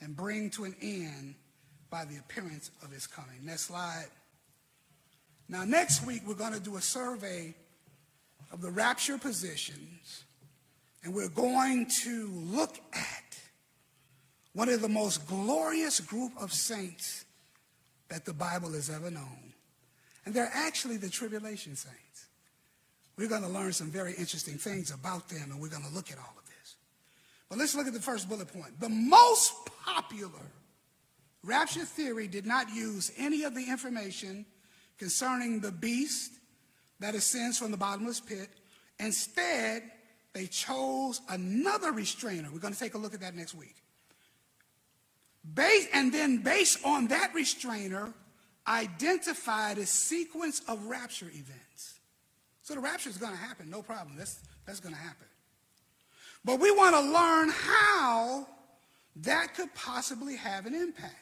and 0.00 0.16
bring 0.16 0.50
to 0.50 0.64
an 0.64 0.76
end 0.80 1.34
by 1.90 2.04
the 2.04 2.18
appearance 2.18 2.70
of 2.82 2.92
his 2.92 3.08
coming. 3.08 3.44
Next 3.44 3.62
slide. 3.62 4.06
Now, 5.52 5.64
next 5.64 6.06
week, 6.06 6.22
we're 6.26 6.32
going 6.32 6.54
to 6.54 6.60
do 6.60 6.76
a 6.76 6.80
survey 6.80 7.52
of 8.52 8.62
the 8.62 8.70
rapture 8.70 9.18
positions, 9.18 10.24
and 11.04 11.12
we're 11.12 11.28
going 11.28 11.88
to 12.04 12.26
look 12.32 12.78
at 12.94 13.38
one 14.54 14.70
of 14.70 14.80
the 14.80 14.88
most 14.88 15.26
glorious 15.26 16.00
group 16.00 16.32
of 16.40 16.54
saints 16.54 17.26
that 18.08 18.24
the 18.24 18.32
Bible 18.32 18.72
has 18.72 18.88
ever 18.88 19.10
known. 19.10 19.52
And 20.24 20.34
they're 20.34 20.50
actually 20.54 20.96
the 20.96 21.10
tribulation 21.10 21.76
saints. 21.76 22.28
We're 23.18 23.28
going 23.28 23.42
to 23.42 23.48
learn 23.48 23.74
some 23.74 23.90
very 23.90 24.14
interesting 24.14 24.56
things 24.56 24.90
about 24.90 25.28
them, 25.28 25.50
and 25.50 25.60
we're 25.60 25.68
going 25.68 25.84
to 25.84 25.94
look 25.94 26.10
at 26.10 26.16
all 26.16 26.34
of 26.38 26.46
this. 26.46 26.76
But 27.50 27.58
let's 27.58 27.74
look 27.74 27.86
at 27.86 27.92
the 27.92 28.00
first 28.00 28.26
bullet 28.26 28.50
point. 28.50 28.80
The 28.80 28.88
most 28.88 29.52
popular 29.84 30.46
rapture 31.44 31.84
theory 31.84 32.26
did 32.26 32.46
not 32.46 32.74
use 32.74 33.12
any 33.18 33.42
of 33.42 33.54
the 33.54 33.68
information 33.68 34.46
concerning 34.98 35.60
the 35.60 35.72
beast 35.72 36.32
that 37.00 37.14
ascends 37.14 37.58
from 37.58 37.70
the 37.70 37.76
bottomless 37.76 38.20
pit. 38.20 38.48
Instead, 38.98 39.82
they 40.32 40.46
chose 40.46 41.20
another 41.28 41.92
restrainer. 41.92 42.48
We're 42.52 42.60
going 42.60 42.74
to 42.74 42.80
take 42.80 42.94
a 42.94 42.98
look 42.98 43.14
at 43.14 43.20
that 43.20 43.34
next 43.34 43.54
week. 43.54 43.76
Base, 45.54 45.88
and 45.92 46.12
then, 46.12 46.38
based 46.38 46.78
on 46.84 47.08
that 47.08 47.34
restrainer, 47.34 48.12
identified 48.66 49.78
a 49.78 49.86
sequence 49.86 50.62
of 50.68 50.84
rapture 50.86 51.26
events. 51.26 51.98
So 52.62 52.74
the 52.74 52.80
rapture 52.80 53.10
is 53.10 53.16
going 53.16 53.32
to 53.32 53.38
happen, 53.38 53.68
no 53.68 53.82
problem. 53.82 54.16
That's, 54.16 54.40
that's 54.66 54.78
going 54.78 54.94
to 54.94 55.00
happen. 55.00 55.26
But 56.44 56.60
we 56.60 56.70
want 56.70 56.94
to 56.94 57.00
learn 57.00 57.50
how 57.50 58.46
that 59.16 59.54
could 59.54 59.74
possibly 59.74 60.36
have 60.36 60.66
an 60.66 60.74
impact 60.74 61.21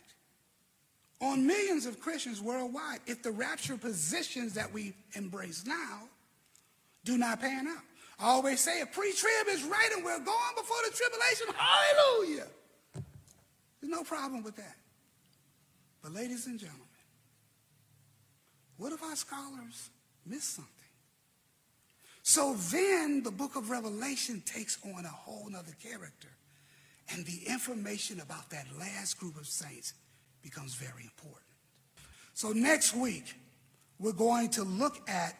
on 1.20 1.46
millions 1.46 1.86
of 1.86 2.00
Christians 2.00 2.40
worldwide 2.40 3.00
if 3.06 3.22
the 3.22 3.30
rapture 3.30 3.76
positions 3.76 4.54
that 4.54 4.72
we 4.72 4.94
embrace 5.14 5.64
now 5.66 6.08
do 7.04 7.18
not 7.18 7.40
pan 7.40 7.68
out. 7.68 7.82
I 8.18 8.28
always 8.28 8.60
say 8.60 8.80
a 8.80 8.86
pre-trib 8.86 9.48
is 9.48 9.62
right 9.64 9.90
and 9.94 10.04
we're 10.04 10.18
going 10.18 10.54
before 10.56 10.76
the 10.84 10.96
tribulation. 10.96 11.46
Hallelujah. 11.56 12.46
There's 13.80 13.90
no 13.90 14.02
problem 14.02 14.42
with 14.42 14.56
that. 14.56 14.76
But 16.02 16.12
ladies 16.12 16.46
and 16.46 16.58
gentlemen, 16.58 16.86
what 18.76 18.92
if 18.92 19.02
our 19.02 19.16
scholars 19.16 19.90
miss 20.26 20.44
something? 20.44 20.74
So 22.22 22.54
then 22.70 23.22
the 23.22 23.30
book 23.30 23.56
of 23.56 23.70
Revelation 23.70 24.42
takes 24.44 24.78
on 24.84 25.04
a 25.04 25.08
whole 25.08 25.48
nother 25.50 25.74
character. 25.82 26.28
And 27.12 27.26
the 27.26 27.42
information 27.48 28.20
about 28.20 28.50
that 28.50 28.66
last 28.78 29.18
group 29.18 29.36
of 29.36 29.46
saints 29.46 29.94
becomes 30.42 30.74
very 30.74 31.02
important. 31.02 31.46
So 32.34 32.52
next 32.52 32.94
week, 32.94 33.34
we're 33.98 34.12
going 34.12 34.48
to 34.50 34.62
look 34.62 35.08
at 35.08 35.34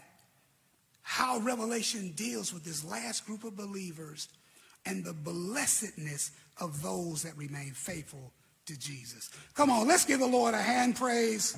how 1.03 1.38
Revelation 1.40 2.12
deals 2.12 2.53
with 2.53 2.64
this 2.64 2.84
last 2.84 3.26
group 3.26 3.44
of 3.44 3.57
believers 3.57 4.28
and 4.86 5.05
the 5.05 5.12
blessedness 5.12 6.30
of 6.61 6.82
those 6.82 7.22
that 7.22 7.36
remain 7.36 7.72
faithful 7.72 8.32
to 8.66 8.78
Jesus. 8.78 9.30
Come 9.55 9.70
on, 9.70 9.88
let's 9.88 10.05
give 10.05 10.20
the 10.20 10.26
Lord 10.26 10.55
a 10.55 10.62
hand 10.62 10.96
praise. 10.96 11.57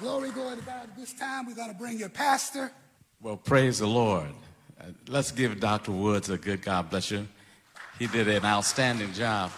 Glory, 0.00 0.30
glory 0.30 0.56
to 0.56 0.62
God. 0.62 0.88
This 0.96 1.12
time, 1.12 1.46
we're 1.46 1.54
going 1.54 1.72
to 1.72 1.76
bring 1.76 1.98
your 1.98 2.08
pastor. 2.08 2.70
Well, 3.20 3.36
praise 3.36 3.80
the 3.80 3.88
Lord. 3.88 4.28
Uh, 4.80 4.84
let's 5.08 5.32
give 5.32 5.58
Dr. 5.58 5.90
Woods 5.90 6.30
a 6.30 6.38
good 6.38 6.62
God 6.62 6.88
bless 6.88 7.10
you. 7.10 7.26
He 7.98 8.06
did 8.06 8.28
an 8.28 8.44
outstanding 8.44 9.12
job. 9.12 9.50